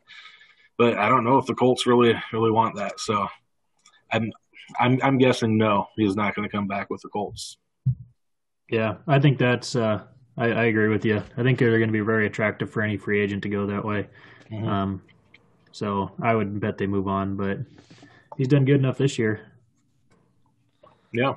But 0.77 0.97
I 0.97 1.07
don't 1.07 1.23
know 1.23 1.37
if 1.37 1.45
the 1.45 1.55
Colts 1.55 1.85
really 1.85 2.13
really 2.31 2.51
want 2.51 2.75
that. 2.77 2.99
So, 2.99 3.27
I'm 4.11 4.31
I'm 4.79 4.99
I'm 5.03 5.17
guessing 5.17 5.57
no, 5.57 5.87
he's 5.95 6.15
not 6.15 6.35
going 6.35 6.47
to 6.47 6.51
come 6.51 6.67
back 6.67 6.89
with 6.89 7.01
the 7.01 7.09
Colts. 7.09 7.57
Yeah, 8.69 8.95
I 9.07 9.19
think 9.19 9.37
that's. 9.37 9.75
Uh, 9.75 10.03
I, 10.37 10.45
I 10.47 10.63
agree 10.65 10.89
with 10.89 11.05
you. 11.05 11.23
I 11.37 11.43
think 11.43 11.59
they're 11.59 11.77
going 11.77 11.87
to 11.87 11.93
be 11.93 12.01
very 12.01 12.25
attractive 12.25 12.69
for 12.69 12.81
any 12.81 12.97
free 12.97 13.21
agent 13.21 13.43
to 13.43 13.49
go 13.49 13.67
that 13.67 13.85
way. 13.85 14.07
Mhm. 14.51 14.67
Um, 14.67 15.01
so 15.71 16.11
I 16.21 16.35
would 16.35 16.59
bet 16.59 16.77
they 16.77 16.87
move 16.87 17.07
on, 17.07 17.35
but 17.35 17.59
he's 18.37 18.47
done 18.47 18.65
good 18.65 18.75
enough 18.79 18.97
this 18.97 19.17
year. 19.19 19.51
Yeah. 21.11 21.35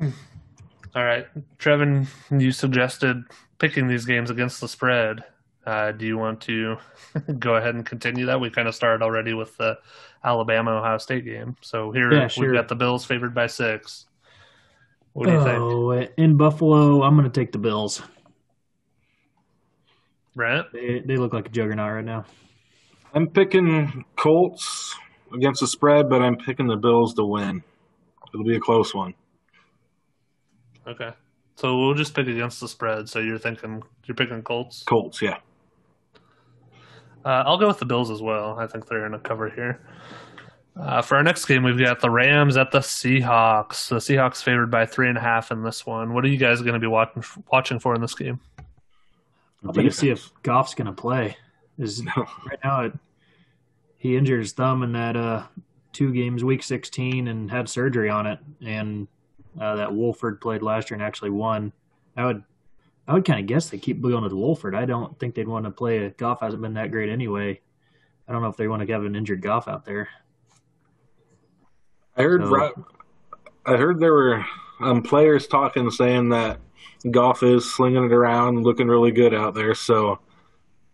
All 0.00 1.04
right, 1.04 1.26
Trevin, 1.58 2.06
you 2.30 2.52
suggested 2.52 3.24
picking 3.58 3.88
these 3.88 4.04
games 4.04 4.30
against 4.30 4.60
the 4.60 4.68
spread. 4.68 5.24
Uh, 5.66 5.92
do 5.92 6.06
you 6.06 6.18
want 6.18 6.40
to 6.42 6.76
go 7.38 7.56
ahead 7.56 7.74
and 7.74 7.86
continue 7.86 8.26
that? 8.26 8.40
We 8.40 8.50
kind 8.50 8.68
of 8.68 8.74
started 8.74 9.02
already 9.02 9.32
with 9.34 9.56
the 9.56 9.78
Alabama 10.22 10.72
Ohio 10.72 10.98
State 10.98 11.24
game. 11.24 11.56
So 11.60 11.90
here 11.90 12.12
Yeah, 12.12 12.28
sure. 12.28 12.46
we've 12.46 12.54
got 12.54 12.68
the 12.68 12.74
Bills 12.74 13.04
favored 13.04 13.34
by 13.34 13.46
six. 13.46 14.06
What 15.14 15.26
do 15.26 15.32
you 15.32 15.44
think, 15.44 15.58
oh, 15.58 15.92
in 16.16 16.36
Buffalo, 16.36 17.02
I'm 17.02 17.16
going 17.16 17.30
to 17.30 17.40
take 17.40 17.52
the 17.52 17.58
Bills. 17.58 18.02
Right? 20.34 20.64
They 20.72 21.02
they 21.06 21.16
look 21.16 21.32
like 21.32 21.46
a 21.46 21.50
juggernaut 21.50 21.92
right 21.92 22.04
now. 22.04 22.24
I'm 23.14 23.28
picking 23.28 24.04
Colts 24.16 24.92
against 25.32 25.60
the 25.60 25.68
spread, 25.68 26.08
but 26.10 26.20
I'm 26.20 26.36
picking 26.36 26.66
the 26.66 26.76
Bills 26.76 27.14
to 27.14 27.24
win. 27.24 27.62
It'll 28.32 28.44
be 28.44 28.56
a 28.56 28.60
close 28.60 28.92
one. 28.92 29.14
Okay, 30.88 31.10
so 31.54 31.78
we'll 31.78 31.94
just 31.94 32.12
pick 32.12 32.26
against 32.26 32.60
the 32.60 32.66
spread. 32.66 33.08
So 33.08 33.20
you're 33.20 33.38
thinking 33.38 33.84
you're 34.06 34.16
picking 34.16 34.42
Colts. 34.42 34.82
Colts, 34.82 35.22
yeah. 35.22 35.38
Uh, 37.24 37.42
I'll 37.46 37.58
go 37.58 37.66
with 37.66 37.78
the 37.78 37.86
Bills 37.86 38.10
as 38.10 38.20
well. 38.20 38.58
I 38.58 38.66
think 38.66 38.86
they're 38.86 39.06
in 39.06 39.14
a 39.14 39.18
cover 39.18 39.48
here. 39.48 39.80
Uh, 40.76 41.00
for 41.00 41.16
our 41.16 41.22
next 41.22 41.44
game, 41.46 41.62
we've 41.62 41.78
got 41.78 42.00
the 42.00 42.10
Rams 42.10 42.56
at 42.56 42.72
the 42.72 42.80
Seahawks. 42.80 43.88
The 43.88 43.96
Seahawks 43.96 44.42
favored 44.42 44.70
by 44.70 44.86
three 44.86 45.08
and 45.08 45.16
a 45.16 45.20
half 45.20 45.52
in 45.52 45.62
this 45.62 45.86
one. 45.86 46.12
What 46.12 46.24
are 46.24 46.28
you 46.28 46.36
guys 46.36 46.60
going 46.62 46.74
to 46.74 46.80
be 46.80 46.86
watching 46.86 47.22
watching 47.50 47.78
for 47.78 47.94
in 47.94 48.00
this 48.00 48.14
game? 48.14 48.40
I'm 49.62 49.72
going 49.72 49.86
to 49.86 49.92
see 49.92 50.10
if 50.10 50.30
Goff's 50.42 50.74
going 50.74 50.86
to 50.86 50.92
play. 50.92 51.36
Is 51.78 52.04
right 52.46 52.58
now 52.62 52.82
it, 52.82 52.92
he 53.96 54.16
injured 54.16 54.40
his 54.40 54.52
thumb 54.52 54.82
in 54.82 54.92
that 54.92 55.16
uh, 55.16 55.44
two 55.92 56.12
games, 56.12 56.44
week 56.44 56.62
16, 56.62 57.28
and 57.28 57.50
had 57.50 57.68
surgery 57.68 58.10
on 58.10 58.26
it. 58.26 58.38
And 58.64 59.08
uh, 59.58 59.76
that 59.76 59.94
Wolford 59.94 60.40
played 60.40 60.62
last 60.62 60.90
year 60.90 60.96
and 60.96 61.06
actually 61.06 61.30
won. 61.30 61.72
I 62.16 62.26
would, 62.26 62.42
I 63.06 63.12
would 63.12 63.24
kind 63.24 63.40
of 63.40 63.46
guess 63.46 63.68
they 63.68 63.78
keep 63.78 64.00
going 64.00 64.24
with 64.24 64.32
Wolford. 64.32 64.74
I 64.74 64.86
don't 64.86 65.18
think 65.18 65.34
they'd 65.34 65.48
want 65.48 65.66
to 65.66 65.70
play. 65.70 66.08
Goff 66.16 66.40
hasn't 66.40 66.62
been 66.62 66.74
that 66.74 66.90
great 66.90 67.10
anyway. 67.10 67.60
I 68.26 68.32
don't 68.32 68.40
know 68.40 68.48
if 68.48 68.56
they 68.56 68.68
want 68.68 68.86
to 68.86 68.92
have 68.92 69.04
an 69.04 69.14
injured 69.14 69.42
Goff 69.42 69.68
out 69.68 69.84
there. 69.84 70.08
I 72.16 72.22
heard 72.22 72.42
So- 72.46 72.84
I 73.66 73.76
heard 73.76 73.98
there 73.98 74.12
were 74.12 74.44
um, 74.80 75.02
players 75.02 75.46
talking 75.46 75.90
saying 75.90 76.30
that 76.30 76.60
Goff 77.10 77.42
is 77.42 77.72
slinging 77.74 78.04
it 78.04 78.12
around, 78.12 78.62
looking 78.62 78.88
really 78.88 79.10
good 79.10 79.34
out 79.34 79.54
there. 79.54 79.74
So 79.74 80.18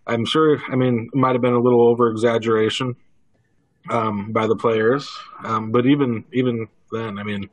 I'm 0.07 0.25
sure. 0.25 0.61
I 0.71 0.77
mean, 0.77 1.09
it 1.13 1.17
might 1.17 1.33
have 1.33 1.43
been 1.43 1.53
a 1.55 1.61
little 1.61 1.87
over 1.87 2.11
exaggeration 2.11 2.97
um, 3.89 4.33
by 4.33 4.47
the 4.47 4.57
players, 4.57 5.11
um, 5.45 5.73
but 5.73 5.87
even 5.87 6.25
even 6.33 6.69
then, 6.93 7.19
I 7.19 7.23
mean, 7.23 7.49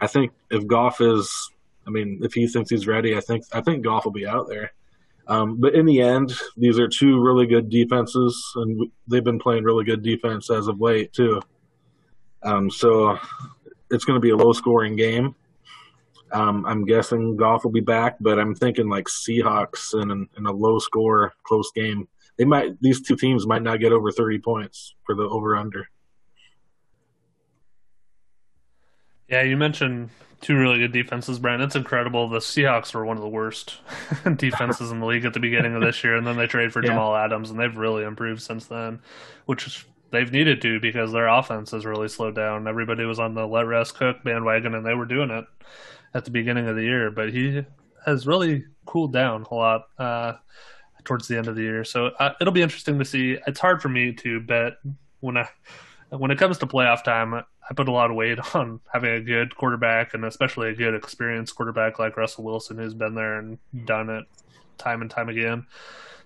I 0.00 0.06
think 0.06 0.32
if 0.50 0.66
Goff 0.66 1.00
is, 1.00 1.50
I 1.86 1.90
mean, 1.90 2.20
if 2.22 2.32
he 2.34 2.46
thinks 2.46 2.70
he's 2.70 2.86
ready, 2.86 3.16
I 3.16 3.20
think 3.20 3.44
I 3.52 3.60
think 3.60 3.84
Goff 3.84 4.04
will 4.04 4.12
be 4.12 4.26
out 4.26 4.48
there. 4.48 4.72
Um, 5.26 5.58
but 5.60 5.74
in 5.74 5.86
the 5.86 6.02
end, 6.02 6.34
these 6.56 6.78
are 6.78 6.88
two 6.88 7.20
really 7.20 7.46
good 7.46 7.70
defenses, 7.70 8.52
and 8.56 8.90
they've 9.08 9.24
been 9.24 9.38
playing 9.38 9.64
really 9.64 9.84
good 9.84 10.02
defense 10.02 10.50
as 10.50 10.68
of 10.68 10.80
late 10.80 11.12
too. 11.12 11.40
Um, 12.42 12.70
so 12.70 13.18
it's 13.90 14.04
going 14.04 14.16
to 14.16 14.20
be 14.20 14.30
a 14.30 14.36
low 14.36 14.52
scoring 14.52 14.96
game. 14.96 15.34
Um, 16.32 16.66
I'm 16.66 16.84
guessing 16.84 17.36
Goff 17.36 17.64
will 17.64 17.70
be 17.70 17.80
back, 17.80 18.16
but 18.20 18.38
I'm 18.38 18.54
thinking 18.54 18.88
like 18.88 19.06
Seahawks 19.06 19.94
in, 19.94 20.28
in 20.36 20.46
a 20.46 20.52
low 20.52 20.78
score, 20.78 21.32
close 21.44 21.70
game. 21.72 22.08
They 22.36 22.44
might 22.44 22.80
these 22.80 23.00
two 23.00 23.16
teams 23.16 23.46
might 23.46 23.62
not 23.62 23.78
get 23.78 23.92
over 23.92 24.10
30 24.10 24.40
points 24.40 24.94
for 25.06 25.14
the 25.14 25.22
over 25.22 25.56
under. 25.56 25.88
Yeah, 29.28 29.42
you 29.42 29.56
mentioned 29.56 30.10
two 30.40 30.56
really 30.56 30.78
good 30.78 30.92
defenses, 30.92 31.38
Brent. 31.38 31.62
It's 31.62 31.76
incredible. 31.76 32.28
The 32.28 32.38
Seahawks 32.38 32.94
were 32.94 33.04
one 33.04 33.16
of 33.16 33.22
the 33.22 33.28
worst 33.28 33.78
defenses 34.36 34.90
in 34.90 35.00
the 35.00 35.06
league 35.06 35.24
at 35.24 35.32
the 35.32 35.40
beginning 35.40 35.74
of 35.74 35.80
this 35.80 36.04
year, 36.04 36.16
and 36.16 36.26
then 36.26 36.36
they 36.36 36.46
traded 36.46 36.72
for 36.72 36.82
Yeah. 36.82 36.90
Jamal 36.90 37.16
Adams, 37.16 37.50
and 37.50 37.58
they've 37.58 37.76
really 37.76 38.04
improved 38.04 38.42
since 38.42 38.66
then, 38.66 39.00
which 39.46 39.86
they've 40.10 40.30
needed 40.30 40.60
to 40.62 40.78
because 40.80 41.12
their 41.12 41.28
offense 41.28 41.70
has 41.70 41.86
really 41.86 42.08
slowed 42.08 42.34
down. 42.34 42.68
Everybody 42.68 43.04
was 43.04 43.18
on 43.18 43.34
the 43.34 43.46
let 43.46 43.66
Russ 43.66 43.90
cook 43.92 44.22
bandwagon, 44.22 44.74
and 44.74 44.84
they 44.84 44.94
were 44.94 45.06
doing 45.06 45.30
it 45.30 45.44
at 46.12 46.24
the 46.24 46.30
beginning 46.30 46.68
of 46.68 46.76
the 46.76 46.84
year, 46.84 47.10
but 47.10 47.32
he 47.32 47.64
has 48.04 48.26
really 48.26 48.64
cooled 48.84 49.12
down 49.12 49.46
a 49.50 49.54
lot 49.54 49.86
uh, 49.98 50.34
towards 51.04 51.26
the 51.26 51.38
end 51.38 51.48
of 51.48 51.56
the 51.56 51.62
year. 51.62 51.84
So 51.84 52.08
uh, 52.18 52.34
it'll 52.40 52.52
be 52.52 52.62
interesting 52.62 52.98
to 52.98 53.04
see. 53.04 53.38
It's 53.46 53.60
hard 53.60 53.80
for 53.80 53.88
me 53.88 54.12
to 54.12 54.40
bet 54.40 54.74
when 55.20 55.38
I 55.38 55.48
when 56.10 56.30
it 56.30 56.38
comes 56.38 56.58
to 56.58 56.66
playoff 56.66 57.02
time. 57.02 57.42
I 57.68 57.74
put 57.74 57.88
a 57.88 57.92
lot 57.92 58.10
of 58.10 58.16
weight 58.16 58.38
on 58.54 58.80
having 58.92 59.10
a 59.10 59.20
good 59.20 59.56
quarterback 59.56 60.14
and 60.14 60.24
especially 60.24 60.70
a 60.70 60.74
good 60.74 60.94
experienced 60.94 61.54
quarterback 61.54 61.98
like 61.98 62.16
Russell 62.16 62.44
Wilson, 62.44 62.78
who's 62.78 62.94
been 62.94 63.14
there 63.14 63.38
and 63.38 63.58
done 63.84 64.10
it 64.10 64.24
time 64.78 65.02
and 65.02 65.10
time 65.10 65.28
again. 65.28 65.66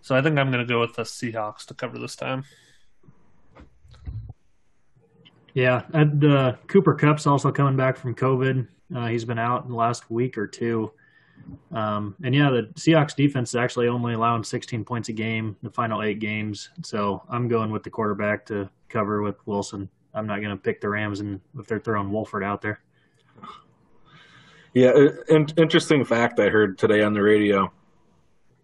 So 0.00 0.16
I 0.16 0.22
think 0.22 0.38
I'm 0.38 0.50
going 0.50 0.66
to 0.66 0.72
go 0.72 0.80
with 0.80 0.94
the 0.94 1.02
Seahawks 1.02 1.66
to 1.66 1.74
cover 1.74 1.98
this 1.98 2.16
time. 2.16 2.44
Yeah, 5.54 5.82
and 5.92 6.24
uh, 6.24 6.54
Cooper 6.68 6.94
Kupp's 6.94 7.26
also 7.26 7.50
coming 7.50 7.76
back 7.76 7.96
from 7.96 8.14
COVID. 8.14 8.68
Uh, 8.94 9.06
he's 9.08 9.24
been 9.24 9.38
out 9.38 9.64
in 9.64 9.70
the 9.70 9.76
last 9.76 10.10
week 10.10 10.38
or 10.38 10.46
two. 10.46 10.92
Um, 11.72 12.14
and 12.22 12.34
yeah, 12.34 12.50
the 12.50 12.70
Seahawks 12.74 13.16
defense 13.16 13.50
is 13.50 13.56
actually 13.56 13.88
only 13.88 14.14
allowing 14.14 14.44
16 14.44 14.84
points 14.84 15.08
a 15.08 15.12
game 15.12 15.56
the 15.62 15.70
final 15.70 16.02
eight 16.02 16.20
games. 16.20 16.70
So 16.82 17.22
I'm 17.28 17.48
going 17.48 17.70
with 17.70 17.82
the 17.82 17.90
quarterback 17.90 18.46
to 18.46 18.70
cover 18.88 19.22
with 19.22 19.36
Wilson. 19.46 19.88
I'm 20.14 20.26
not 20.26 20.40
going 20.40 20.50
to 20.50 20.56
pick 20.56 20.80
the 20.80 20.88
Rams 20.88 21.20
and 21.20 21.40
if 21.58 21.66
they're 21.66 21.80
throwing 21.80 22.10
Wolford 22.10 22.42
out 22.42 22.62
there. 22.62 22.80
Yeah, 24.74 24.92
in, 25.28 25.46
interesting 25.56 26.04
fact 26.04 26.38
I 26.38 26.48
heard 26.50 26.78
today 26.78 27.02
on 27.02 27.14
the 27.14 27.22
radio. 27.22 27.72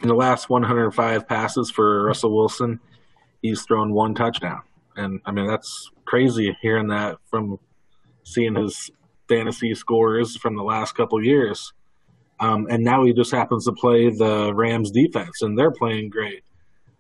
In 0.03 0.09
the 0.09 0.15
last 0.15 0.51
105 0.51 1.27
passes 1.27 1.71
for 1.71 2.05
Russell 2.05 2.37
Wilson, 2.37 2.79
he's 3.43 3.63
thrown 3.63 3.93
one 3.93 4.15
touchdown, 4.15 4.63
and 4.97 5.21
I 5.25 5.33
mean 5.33 5.47
that's 5.47 5.91
crazy 6.05 6.57
hearing 6.61 6.89
that 6.89 7.17
from 7.31 7.59
seeing 8.25 8.55
his 8.55 8.91
fantasy 9.29 9.75
scores 9.75 10.37
from 10.37 10.57
the 10.57 10.63
last 10.63 10.95
couple 10.95 11.25
years. 11.25 11.73
Um, 12.41 12.67
and 12.69 12.85
now 12.85 13.05
he 13.05 13.13
just 13.13 13.31
happens 13.31 13.65
to 13.65 13.73
play 13.73 14.11
the 14.11 14.53
Rams 14.55 14.91
defense, 14.91 15.41
and 15.41 15.59
they're 15.59 15.71
playing 15.71 16.11
great. 16.11 16.43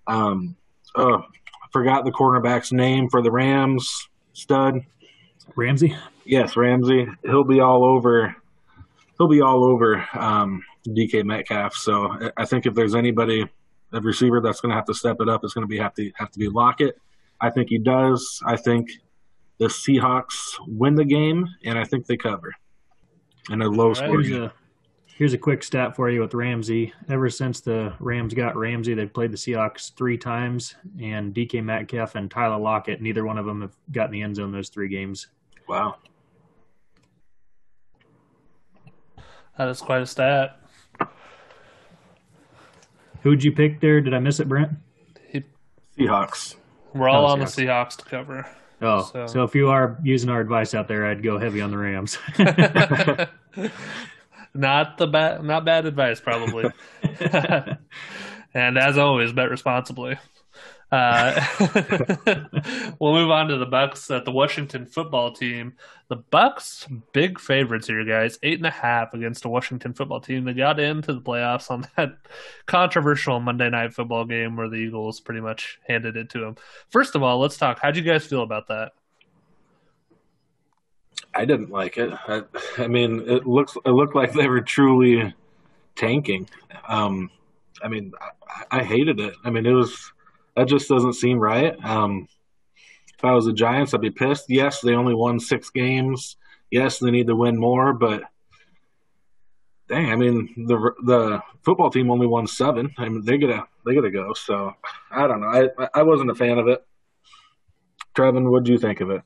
Um, 0.07 0.57
oh, 0.97 1.19
I 1.19 1.67
forgot 1.73 2.05
the 2.05 2.13
cornerback's 2.13 2.73
name 2.73 3.09
for 3.11 3.21
the 3.23 3.33
Rams 3.33 4.09
stud. 4.35 4.81
Ramsey? 5.57 5.97
Yes, 6.25 6.57
Ramsey. 6.57 7.07
He'll 7.23 7.45
be 7.45 7.61
all 7.61 7.85
over. 7.85 8.37
He'll 9.19 9.29
be 9.29 9.41
all 9.41 9.65
over 9.65 10.05
um, 10.15 10.63
DK 10.87 11.25
Metcalf. 11.25 11.75
So 11.75 12.17
I- 12.37 12.45
think 12.45 12.67
if 12.67 12.75
there's 12.75 12.95
anybody, 12.95 13.45
a 13.93 14.01
receiver 14.01 14.41
that's 14.43 14.61
going 14.61 14.71
to 14.71 14.77
have 14.77 14.87
to 14.87 14.95
step 14.95 15.17
it 15.21 15.29
up, 15.29 15.43
it's 15.45 15.55
going 15.55 15.63
to 15.63 15.69
be 15.69 15.79
have 15.79 15.95
to 15.95 16.11
have 16.17 16.31
to 16.33 16.39
be 16.39 16.49
Lockett. 16.49 16.99
I 17.41 17.51
think 17.51 17.69
he 17.69 17.79
does. 17.79 18.41
I 18.45 18.57
think 18.57 18.89
the 19.59 19.67
Seahawks 19.67 20.55
win 20.67 20.95
the 20.95 21.05
game, 21.05 21.47
and 21.65 21.79
I 21.79 21.85
think 21.85 22.07
they 22.07 22.17
cover 22.17 22.53
in 23.51 23.63
a 23.63 23.69
low 23.69 23.93
right. 23.93 24.53
Score 25.15 25.19
Here's 25.19 25.33
a 25.33 25.39
quick 25.39 25.63
stat 25.63 25.95
for 25.97 26.11
you 26.11 26.21
with 26.21 26.35
Ramsey. 26.35 26.93
Ever 27.09 27.31
since 27.31 27.61
the 27.61 27.93
Rams 28.01 28.35
got 28.35 28.57
Ramsey, 28.57 28.95
they've 28.95 29.13
played 29.13 29.31
the 29.33 29.37
Seahawks 29.37 29.95
three 29.95 30.19
times, 30.19 30.75
and 31.01 31.33
DK 31.35 31.63
Metcalf 31.63 32.15
and 32.17 32.31
Tyler 32.31 32.59
Lockett, 32.59 33.01
neither 33.01 33.25
one 33.25 33.39
of 33.39 33.47
them 33.47 33.61
have 33.61 33.75
gotten 33.93 34.13
the 34.13 34.23
end 34.23 34.37
zone 34.37 34.51
those 34.53 34.69
three 34.69 34.89
games. 34.89 35.29
Wow. 35.69 35.97
That 39.57 39.69
is 39.69 39.81
quite 39.81 40.03
a 40.03 40.07
stat. 40.07 40.59
Who'd 43.23 43.43
you 43.45 43.53
pick 43.53 43.81
there? 43.81 44.01
Did 44.01 44.13
I 44.15 44.19
miss 44.19 44.41
it, 44.41 44.49
Brent? 44.49 44.73
Seahawks. 45.99 46.57
We're 46.93 47.09
all 47.09 47.25
Oh, 47.25 47.29
on 47.29 47.39
the 47.39 47.45
Seahawks. 47.45 47.93
Seahawks 47.93 47.97
to 47.99 48.05
cover. 48.05 48.47
Oh, 48.83 49.03
So- 49.05 49.27
so. 49.29 49.45
if 49.45 49.55
you 49.55 49.69
are 49.71 49.97
using 50.03 50.29
our 50.29 50.41
advice 50.41 50.75
out 50.75 50.89
there, 50.89 51.07
I'd 51.07 51.23
go 51.23 51.39
heavy 51.39 51.61
on 51.61 51.71
the 51.71 51.79
Rams. 51.79 52.19
not 54.55 54.99
the 54.99 55.07
bad, 55.07 55.45
not 55.45 55.65
bad 55.65 55.87
advice, 55.87 56.21
probably. 56.21 56.71
and 58.55 58.79
as 58.79 58.99
always, 58.99 59.33
bet 59.33 59.51
responsibly. 59.51 60.17
Uh, 60.95 61.45
we'll 63.01 63.15
move 63.15 63.31
on 63.31 63.49
to 63.49 63.59
the 63.59 63.67
Bucks 63.67 64.09
at 64.13 64.25
the 64.25 64.31
Washington 64.31 64.87
football 64.87 65.33
team. 65.33 65.75
The 66.09 66.17
Bucks, 66.17 66.87
big 67.13 67.41
favorites 67.41 67.89
here, 67.89 68.05
guys. 68.05 68.39
Eight 68.45 68.59
and 68.59 68.67
a 68.67 68.71
half 68.71 69.13
against 69.13 69.43
the 69.43 69.49
Washington 69.49 69.93
football 69.93 70.21
team. 70.21 70.45
They 70.45 70.53
got 70.53 70.79
into 70.79 71.13
the 71.13 71.21
playoffs 71.21 71.69
on 71.69 71.89
that 71.97 72.17
controversial 72.67 73.41
Monday 73.41 73.71
night 73.71 73.93
football 73.93 74.25
game 74.25 74.57
where 74.57 74.69
the 74.69 74.77
Eagles 74.77 75.19
pretty 75.19 75.41
much 75.41 75.81
handed 75.89 76.17
it 76.17 76.31
to 76.31 76.41
them. 76.41 76.57
First 76.91 77.17
of 77.17 77.25
all, 77.25 77.41
let's 77.41 77.57
talk. 77.57 77.81
How'd 77.83 77.97
you 77.97 78.03
guys 78.03 78.25
feel 78.27 78.43
about 78.43 78.69
that? 78.69 78.93
I 81.35 81.45
didn't 81.45 81.71
like 81.71 81.99
it. 81.99 82.13
I, 82.13 82.43
I 82.79 82.87
mean, 82.87 83.25
it 83.29 83.47
looks 83.47 83.77
it 83.85 83.91
looked 83.91 84.15
like 84.15 84.33
they 84.33 84.49
were 84.49 84.61
truly 84.61 85.35
tanking. 85.97 86.49
Um, 86.89 87.31
I 87.83 87.89
mean, 87.89 88.13
I, 88.71 88.79
I, 88.79 88.85
hated 88.85 89.21
it. 89.21 89.35
I 89.45 89.51
mean, 89.51 89.67
it 89.67 89.73
was 89.73 90.13
that 90.57 90.69
just 90.69 90.89
doesn't 90.89 91.15
seem 91.15 91.39
right. 91.39 91.75
Um, 91.85 92.29
if 93.17 93.25
I 93.25 93.33
was 93.33 93.47
the 93.47 93.53
Giants, 93.53 93.95
I'd 93.95 94.01
be 94.01 94.11
pissed. 94.11 94.47
Yes, 94.49 94.81
they 94.81 94.95
only 94.95 95.15
won 95.15 95.41
six 95.41 95.71
games. 95.71 96.37
Yes, 96.71 96.99
they 96.99 97.11
need 97.11 97.27
to 97.29 97.37
win 97.37 97.59
more, 97.59 97.93
but 97.93 98.23
dang, 99.89 100.11
I 100.11 100.17
mean, 100.17 100.67
the 100.67 100.93
the 101.05 101.43
football 101.63 101.91
team 101.91 102.11
only 102.11 102.27
won 102.27 102.47
seven. 102.47 102.95
I 102.99 103.09
mean, 103.09 103.25
they 103.25 103.39
gotta 103.39 103.65
they 103.85 103.95
gotta 103.95 104.11
go. 104.11 104.33
So 104.35 104.75
I 105.11 105.27
don't 105.27 105.41
know. 105.41 105.71
I 105.79 105.89
I 105.95 106.03
wasn't 106.03 106.31
a 106.31 106.35
fan 106.35 106.59
of 106.59 106.69
it. 106.69 106.85
Trevin, 108.17 108.51
what 108.51 108.65
do 108.65 108.73
you 108.73 108.79
think 108.79 109.01
of 109.01 109.11
it? 109.11 109.23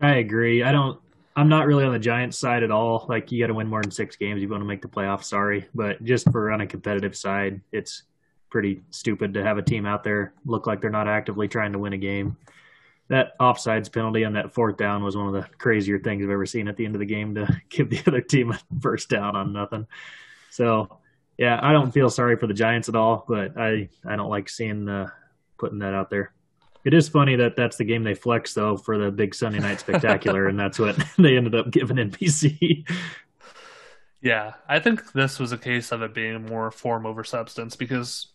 I 0.00 0.16
agree. 0.16 0.62
I 0.62 0.72
don't. 0.72 1.00
I'm 1.36 1.48
not 1.48 1.66
really 1.66 1.84
on 1.84 1.92
the 1.92 1.98
Giants 1.98 2.38
side 2.38 2.62
at 2.62 2.70
all. 2.70 3.06
Like 3.08 3.30
you 3.30 3.40
got 3.40 3.48
to 3.48 3.54
win 3.54 3.68
more 3.68 3.82
than 3.82 3.90
six 3.90 4.16
games. 4.16 4.38
If 4.38 4.42
you 4.42 4.48
want 4.48 4.62
to 4.62 4.66
make 4.66 4.82
the 4.82 4.88
playoffs. 4.88 5.24
Sorry, 5.24 5.68
but 5.74 6.02
just 6.04 6.30
for 6.30 6.50
on 6.50 6.60
a 6.60 6.66
competitive 6.66 7.16
side, 7.16 7.60
it's 7.72 8.02
pretty 8.50 8.82
stupid 8.90 9.32
to 9.34 9.44
have 9.44 9.58
a 9.58 9.62
team 9.62 9.86
out 9.86 10.02
there 10.02 10.34
look 10.44 10.66
like 10.66 10.80
they're 10.80 10.90
not 10.90 11.08
actively 11.08 11.46
trying 11.46 11.72
to 11.72 11.78
win 11.78 11.92
a 11.92 11.98
game. 11.98 12.36
That 13.08 13.38
offsides 13.38 13.92
penalty 13.92 14.24
on 14.24 14.34
that 14.34 14.52
fourth 14.52 14.76
down 14.76 15.02
was 15.02 15.16
one 15.16 15.28
of 15.28 15.32
the 15.32 15.48
crazier 15.58 15.98
things 15.98 16.24
I've 16.24 16.30
ever 16.30 16.46
seen 16.46 16.68
at 16.68 16.76
the 16.76 16.84
end 16.84 16.94
of 16.94 17.00
the 17.00 17.06
game 17.06 17.34
to 17.36 17.60
give 17.68 17.90
the 17.90 18.02
other 18.06 18.20
team 18.20 18.50
a 18.52 18.60
first 18.80 19.08
down 19.08 19.36
on 19.36 19.52
nothing. 19.52 19.86
So, 20.50 20.98
yeah, 21.38 21.58
I 21.62 21.72
don't 21.72 21.92
feel 21.92 22.10
sorry 22.10 22.36
for 22.36 22.46
the 22.46 22.54
Giants 22.54 22.88
at 22.88 22.96
all, 22.96 23.24
but 23.26 23.56
I 23.56 23.88
I 24.04 24.16
don't 24.16 24.30
like 24.30 24.48
seeing 24.48 24.88
uh, 24.88 25.10
putting 25.58 25.78
that 25.78 25.94
out 25.94 26.10
there. 26.10 26.32
It 26.84 26.94
is 26.94 27.08
funny 27.08 27.36
that 27.36 27.56
that's 27.56 27.76
the 27.76 27.84
game 27.84 28.04
they 28.04 28.14
flex 28.14 28.54
though 28.54 28.76
for 28.76 28.96
the 28.96 29.10
big 29.10 29.34
Sunday 29.34 29.58
night 29.58 29.80
spectacular, 29.80 30.46
and 30.46 30.58
that's 30.58 30.78
what 30.78 30.96
they 31.18 31.36
ended 31.36 31.54
up 31.54 31.70
giving 31.70 31.96
NBC. 31.96 32.88
Yeah, 34.22 34.54
I 34.68 34.80
think 34.80 35.12
this 35.12 35.38
was 35.38 35.52
a 35.52 35.58
case 35.58 35.92
of 35.92 36.02
it 36.02 36.14
being 36.14 36.44
more 36.46 36.70
form 36.70 37.06
over 37.06 37.24
substance 37.24 37.76
because 37.76 38.28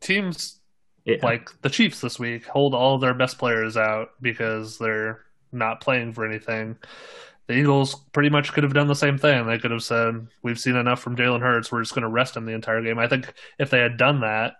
teams 0.00 0.60
yeah. 1.04 1.16
like 1.22 1.50
the 1.62 1.70
Chiefs 1.70 2.00
this 2.00 2.18
week 2.18 2.46
hold 2.46 2.74
all 2.74 2.98
their 2.98 3.14
best 3.14 3.38
players 3.38 3.76
out 3.76 4.10
because 4.20 4.78
they're 4.78 5.20
not 5.50 5.80
playing 5.80 6.12
for 6.12 6.24
anything. 6.24 6.76
The 7.48 7.54
Eagles 7.54 7.96
pretty 8.12 8.30
much 8.30 8.52
could 8.52 8.62
have 8.62 8.74
done 8.74 8.86
the 8.86 8.94
same 8.94 9.18
thing. 9.18 9.46
They 9.46 9.58
could 9.58 9.72
have 9.72 9.82
said, 9.82 10.28
"We've 10.42 10.58
seen 10.58 10.76
enough 10.76 11.00
from 11.00 11.16
Jalen 11.16 11.40
Hurts. 11.40 11.72
We're 11.72 11.82
just 11.82 11.94
going 11.94 12.02
to 12.02 12.08
rest 12.08 12.36
him 12.36 12.46
the 12.46 12.52
entire 12.52 12.82
game." 12.82 12.98
I 12.98 13.08
think 13.08 13.32
if 13.58 13.70
they 13.70 13.80
had 13.80 13.96
done 13.96 14.20
that, 14.20 14.54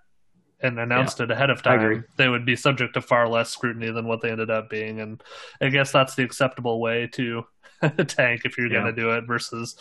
and 0.63 0.79
announced 0.79 1.19
yeah, 1.19 1.25
it 1.25 1.31
ahead 1.31 1.51
of 1.51 1.63
time, 1.63 2.05
they 2.17 2.29
would 2.29 2.47
be 2.47 2.57
subject 2.57 2.95
to 2.95 3.03
far 3.03 3.29
less 3.29 3.51
scrutiny 3.51 3.91
than 3.91 4.07
what 4.07 4.21
they 4.21 4.31
ended 4.31 4.51
up 4.51 4.71
being. 4.71 5.01
And 5.01 5.23
I 5.61 5.69
guess 5.69 5.93
that's 5.93 6.15
the 6.15 6.23
acceptable 6.23 6.81
way 6.81 7.09
to 7.15 7.45
tank 8.07 8.43
if 8.45 8.57
you're 8.57 8.69
yeah. 8.69 8.81
going 8.81 8.95
to 8.95 9.01
do 9.01 9.11
it 9.13 9.25
versus 9.27 9.77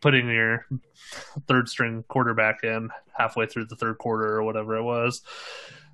putting 0.00 0.28
your 0.28 0.66
third 1.46 1.68
string 1.68 2.04
quarterback 2.08 2.64
in 2.64 2.90
halfway 3.16 3.46
through 3.46 3.66
the 3.66 3.76
third 3.76 3.98
quarter 3.98 4.36
or 4.36 4.42
whatever 4.42 4.76
it 4.76 4.82
was. 4.82 5.22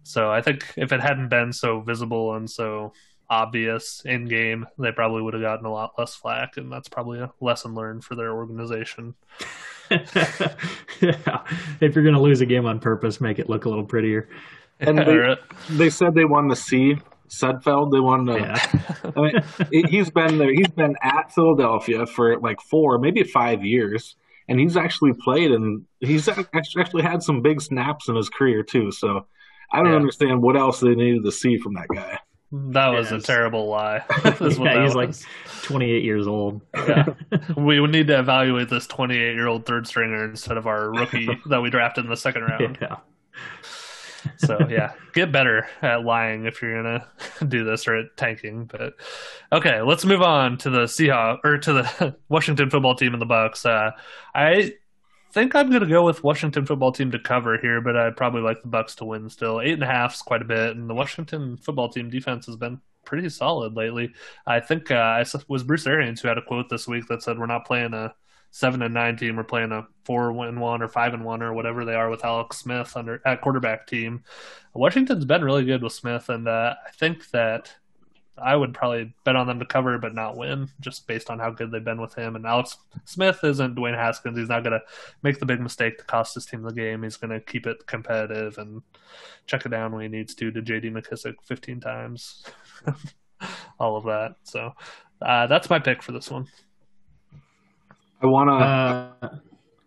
So 0.03 0.31
I 0.31 0.41
think 0.41 0.65
if 0.77 0.93
it 0.93 1.01
hadn't 1.01 1.29
been 1.29 1.53
so 1.53 1.81
visible 1.81 2.35
and 2.35 2.49
so 2.49 2.93
obvious 3.31 4.03
in 4.05 4.27
game, 4.27 4.67
they 4.79 4.93
probably 4.93 5.23
would 5.23 5.35
have 5.35 5.43
gotten 5.43 5.67
a 5.67 5.73
lot 5.73 5.93
less 5.99 6.15
flack, 6.15 6.57
and 6.57 6.73
that's 6.73 6.89
probably 6.89 7.21
a 7.21 7.31
lesson 7.41 7.75
learned 7.75 8.05
for 8.05 8.15
their 8.15 8.33
organization. 8.33 9.15
yeah. 9.91 11.45
If 11.81 11.95
you're 11.95 12.05
going 12.05 12.15
to 12.15 12.21
lose 12.21 12.41
a 12.41 12.47
game 12.47 12.67
on 12.67 12.79
purpose, 12.79 13.21
make 13.21 13.39
it 13.39 13.49
look 13.49 13.65
a 13.65 13.69
little 13.69 13.87
prettier. 13.87 14.29
And 14.81 14.99
they, 14.99 15.37
they 15.71 15.91
said 15.91 16.15
they 16.15 16.25
won 16.25 16.49
the 16.49 16.57
C. 16.57 16.97
Sudfeld, 17.29 17.93
they 17.93 18.01
won 18.01 18.27
To, 18.27 18.39
Yeah. 18.39 19.13
I 19.17 19.21
mean, 19.21 19.87
he's 19.89 20.11
been 20.11 20.39
there. 20.39 20.53
He's 20.53 20.69
been 20.69 20.97
at 21.03 21.33
Philadelphia 21.35 22.07
for 22.07 22.39
like 22.41 22.59
four, 22.71 22.99
maybe 22.99 23.23
five 23.23 23.65
years, 23.65 24.17
and 24.49 24.59
he's 24.59 24.77
actually 24.79 25.13
played 25.13 25.51
and 25.51 25.85
he's 26.01 26.27
actually 26.29 27.03
had 27.03 27.23
some 27.23 27.43
big 27.43 27.61
snaps 27.61 28.09
in 28.09 28.17
his 28.17 28.31
career 28.31 28.63
too. 28.63 28.91
So 28.91 29.27
I 29.73 29.83
don't 29.83 29.93
yeah. 29.93 29.97
understand 29.97 30.43
what 30.43 30.57
else 30.57 30.81
they 30.81 30.95
needed 30.95 31.23
to 31.25 31.33
see 31.33 31.59
from 31.59 31.75
that 31.75 31.89
guy. 31.95 32.19
That 32.51 32.89
was 32.89 33.11
yes. 33.11 33.25
a 33.25 33.27
terrible 33.27 33.69
lie. 33.69 34.03
yeah, 34.25 34.33
he's 34.83 34.95
was. 34.95 34.95
like 34.95 35.15
28 35.63 36.03
years 36.03 36.27
old. 36.27 36.63
Yeah. 36.75 37.07
we 37.57 37.79
would 37.79 37.91
need 37.91 38.07
to 38.07 38.19
evaluate 38.19 38.71
this 38.71 38.87
28 38.87 39.35
year 39.35 39.47
old 39.47 39.67
third 39.67 39.87
stringer 39.87 40.25
instead 40.25 40.57
of 40.57 40.67
our 40.67 40.91
rookie 40.91 41.29
that 41.47 41.61
we 41.61 41.69
drafted 41.69 42.05
in 42.05 42.11
the 42.11 42.17
second 42.17 42.43
round. 42.43 42.79
Yeah. 42.81 42.97
So 44.39 44.67
yeah, 44.69 44.95
get 45.13 45.31
better 45.31 45.69
at 45.83 46.05
lying 46.05 46.47
if 46.47 46.61
you're 46.61 46.83
gonna 46.83 47.07
do 47.47 47.65
this 47.65 47.87
or 47.87 47.97
at 47.99 48.17
tanking. 48.17 48.65
But 48.65 48.95
okay, 49.53 49.81
let's 49.83 50.05
move 50.05 50.23
on 50.23 50.59
to 50.59 50.71
the 50.71 50.85
Seahawks 50.85 51.39
or 51.45 51.59
to 51.59 51.73
the 51.73 52.17
Washington 52.29 52.69
football 52.71 52.95
team 52.95 53.13
and 53.13 53.23
the 53.23 53.27
Bucks. 53.27 53.65
Uh, 53.65 53.93
I 54.35 54.73
think 55.33 55.55
I'm 55.55 55.69
going 55.69 55.81
to 55.81 55.87
go 55.87 56.05
with 56.05 56.25
Washington 56.25 56.67
football 56.67 56.93
team 56.93 57.11
to 57.11 57.19
cover 57.19 57.59
here, 57.59 57.81
but 57.81 57.97
I'd 57.97 58.17
probably 58.17 58.43
like 58.43 58.63
the 58.63 58.69
Bucks 58.69 58.95
to 58.97 59.05
win 59.05 59.29
still. 59.29 59.61
Eight 59.61 59.75
and 59.75 59.83
a 59.83 59.87
half 59.87 60.15
is 60.15 60.23
quite 60.23 60.43
a 60.43 60.47
bit, 60.47 60.77
and 60.77 60.89
the 60.89 60.95
Washington 60.95 61.57
football 61.57 61.89
team 61.89 62.11
defense 62.11 62.47
has 62.47 62.57
been 62.57 62.81
pretty 63.05 63.29
solid 63.29 63.75
lately. 63.75 64.13
I 64.47 64.61
think 64.61 64.91
uh, 64.91 65.23
it 65.25 65.45
was 65.49 65.65
Bruce 65.65 65.87
Arians 65.87 66.21
who 66.21 66.29
had 66.29 66.39
a 66.39 66.43
quote 66.43 66.69
this 66.69 66.87
week 66.87 67.07
that 67.09 67.23
said, 67.23 67.39
"We're 67.39 67.47
not 67.47 67.67
playing 67.67 67.95
a 67.95 68.15
seven 68.51 68.83
and 68.83 68.95
nine 68.95 69.17
team. 69.17 69.37
We're 69.37 69.45
playing 69.45 69.73
a 69.73 69.87
four 70.05 70.31
and 70.47 70.61
one 70.61 70.83
or 70.83 70.89
five 70.89 71.15
and 71.15 71.25
one 71.25 71.43
or 71.43 71.53
whatever 71.53 71.85
they 71.85 71.95
are 71.95 72.11
with 72.11 72.25
Alex 72.25 72.59
Smith 72.59 72.97
under 72.97 73.23
at 73.25 73.41
quarterback 73.41 73.87
team." 73.87 74.25
Washington's 74.75 75.25
been 75.25 75.45
really 75.45 75.65
good 75.65 75.83
with 75.83 75.93
Smith, 75.93 76.29
and 76.29 76.47
uh, 76.47 76.75
I 76.87 76.91
think 76.93 77.31
that 77.31 77.75
I 78.43 78.57
would 78.57 78.75
probably 78.75 79.15
bet 79.25 79.37
on 79.37 79.47
them 79.47 79.59
to 79.59 79.67
cover 79.67 79.99
but 79.99 80.15
not 80.15 80.37
win, 80.37 80.69
just 80.81 81.07
based 81.07 81.31
on 81.31 81.39
how 81.39 81.51
good 81.51 81.71
they've 81.71 81.85
been 81.85 82.01
with 82.01 82.15
him. 82.15 82.37
And 82.37 82.47
Alex 82.47 82.77
Smith 83.05 83.43
isn't 83.45 83.77
Dwayne 83.77 83.97
Haskins. 83.97 84.39
He's 84.39 84.49
not 84.49 84.63
going 84.65 84.79
to 84.79 84.83
make 85.23 85.39
the 85.39 85.47
big 85.47 85.61
mistake 85.61 85.99
to 85.99 86.05
cost 86.05 86.35
his 86.35 86.47
team 86.47 86.63
the 86.63 86.73
game. 86.73 87.03
He's 87.03 87.17
going 87.17 87.31
to 87.31 87.41
keep 87.41 87.67
it 87.67 87.87
competitive 87.87 88.59
and 88.59 88.83
check 89.47 89.67
it 89.67 89.71
down 89.71 89.93
when 89.93 90.03
he 90.03 90.09
needs 90.09 90.35
to 90.37 90.51
to 90.51 90.63
J.D. 90.63 90.91
McKissic 90.91 91.35
15 91.45 91.81
times, 91.81 92.45
all 93.79 93.97
of 93.97 94.05
that. 94.05 94.37
So 94.43 94.73
uh, 95.23 95.47
that's 95.47 95.71
my 95.71 95.79
pick 95.79 96.03
for 96.03 96.13
this 96.13 96.31
one. 96.31 96.47
I 98.23 98.27
want 98.27 98.51
to 98.51 99.27
uh, 99.27 99.39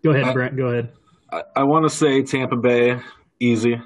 go 0.03 0.11
ahead, 0.11 0.25
I, 0.25 0.33
Brent. 0.33 0.57
Go 0.57 0.67
ahead. 0.67 0.89
I, 1.31 1.43
I 1.57 1.63
want 1.63 1.83
to 1.83 1.89
say 1.89 2.21
Tampa 2.23 2.55
Bay 2.55 2.99
easy. 3.39 3.81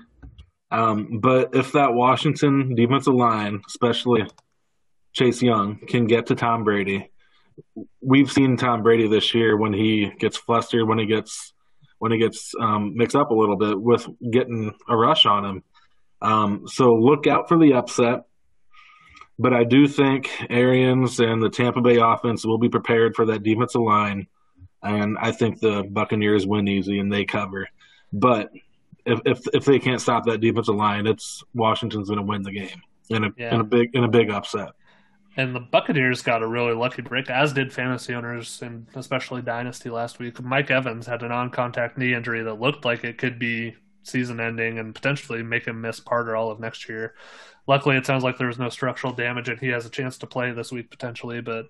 Um, 0.71 1.19
but 1.21 1.55
if 1.55 1.71
that 1.73 1.93
Washington 1.93 2.75
defensive 2.75 3.13
line, 3.13 3.61
especially 3.67 4.23
Chase 5.15 5.41
Young 5.41 5.77
can 5.77 6.07
get 6.07 6.27
to 6.27 6.35
Tom 6.35 6.63
Brady. 6.63 7.09
We've 8.01 8.31
seen 8.31 8.57
Tom 8.57 8.83
Brady 8.83 9.07
this 9.07 9.33
year 9.33 9.55
when 9.55 9.73
he 9.73 10.11
gets 10.19 10.37
flustered, 10.37 10.87
when 10.87 10.99
he 10.99 11.05
gets 11.05 11.53
when 11.97 12.11
he 12.11 12.17
gets 12.17 12.53
um, 12.59 12.95
mixed 12.95 13.15
up 13.15 13.31
a 13.31 13.33
little 13.33 13.55
bit 13.55 13.81
with 13.81 14.05
getting 14.29 14.75
a 14.87 14.95
rush 14.95 15.25
on 15.25 15.45
him. 15.45 15.63
Um, 16.21 16.67
so 16.67 16.93
look 16.95 17.25
out 17.25 17.47
for 17.47 17.57
the 17.57 17.73
upset. 17.73 18.25
But 19.39 19.53
I 19.53 19.63
do 19.63 19.87
think 19.87 20.29
Arians 20.49 21.19
and 21.19 21.41
the 21.41 21.49
Tampa 21.49 21.81
Bay 21.81 21.97
offense 21.97 22.45
will 22.45 22.57
be 22.57 22.69
prepared 22.69 23.15
for 23.15 23.25
that 23.25 23.43
defensive 23.43 23.81
line, 23.81 24.27
and 24.81 25.17
I 25.19 25.31
think 25.31 25.59
the 25.59 25.83
Buccaneers 25.83 26.47
win 26.47 26.67
easy 26.67 26.99
and 26.99 27.11
they 27.11 27.25
cover. 27.25 27.67
But 28.13 28.51
if 29.05 29.19
if, 29.25 29.39
if 29.53 29.65
they 29.65 29.79
can't 29.79 30.01
stop 30.01 30.25
that 30.25 30.39
defensive 30.39 30.75
line, 30.75 31.05
it's 31.07 31.43
Washington's 31.53 32.09
going 32.09 32.19
to 32.19 32.25
win 32.25 32.43
the 32.43 32.51
game 32.51 32.81
in 33.09 33.25
a 33.25 33.29
yeah. 33.37 33.53
in 33.53 33.61
a 33.61 33.63
big 33.63 33.93
in 33.93 34.03
a 34.03 34.09
big 34.09 34.29
upset. 34.29 34.69
And 35.37 35.53
the 35.53 35.59
Buccaneers 35.59 36.21
got 36.21 36.43
a 36.43 36.47
really 36.47 36.73
lucky 36.73 37.01
break, 37.01 37.29
as 37.29 37.51
did 37.51 37.73
fantasy 37.73 38.13
owners 38.13 38.61
and 38.61 38.87
especially 38.95 39.41
Dynasty 39.41 39.89
last 39.89 40.17
week. 40.17 40.41
Mike 40.41 40.71
Evans 40.71 41.05
had 41.05 41.23
a 41.23 41.27
non 41.27 41.49
contact 41.49 41.97
knee 41.97 42.13
injury 42.13 42.43
that 42.43 42.61
looked 42.61 42.85
like 42.85 43.03
it 43.03 43.17
could 43.17 43.37
be 43.37 43.75
season 44.03 44.39
ending 44.39 44.79
and 44.79 44.95
potentially 44.95 45.43
make 45.43 45.65
him 45.65 45.81
miss 45.81 45.99
part 45.99 46.29
or 46.29 46.35
all 46.35 46.51
of 46.51 46.59
next 46.59 46.87
year. 46.87 47.15
Luckily, 47.67 47.97
it 47.97 48.05
sounds 48.05 48.23
like 48.23 48.37
there 48.37 48.47
was 48.47 48.59
no 48.59 48.69
structural 48.69 49.11
damage 49.11 49.49
and 49.49 49.59
he 49.59 49.67
has 49.69 49.85
a 49.85 49.89
chance 49.89 50.17
to 50.19 50.27
play 50.27 50.51
this 50.51 50.71
week 50.71 50.89
potentially. 50.89 51.41
But 51.41 51.65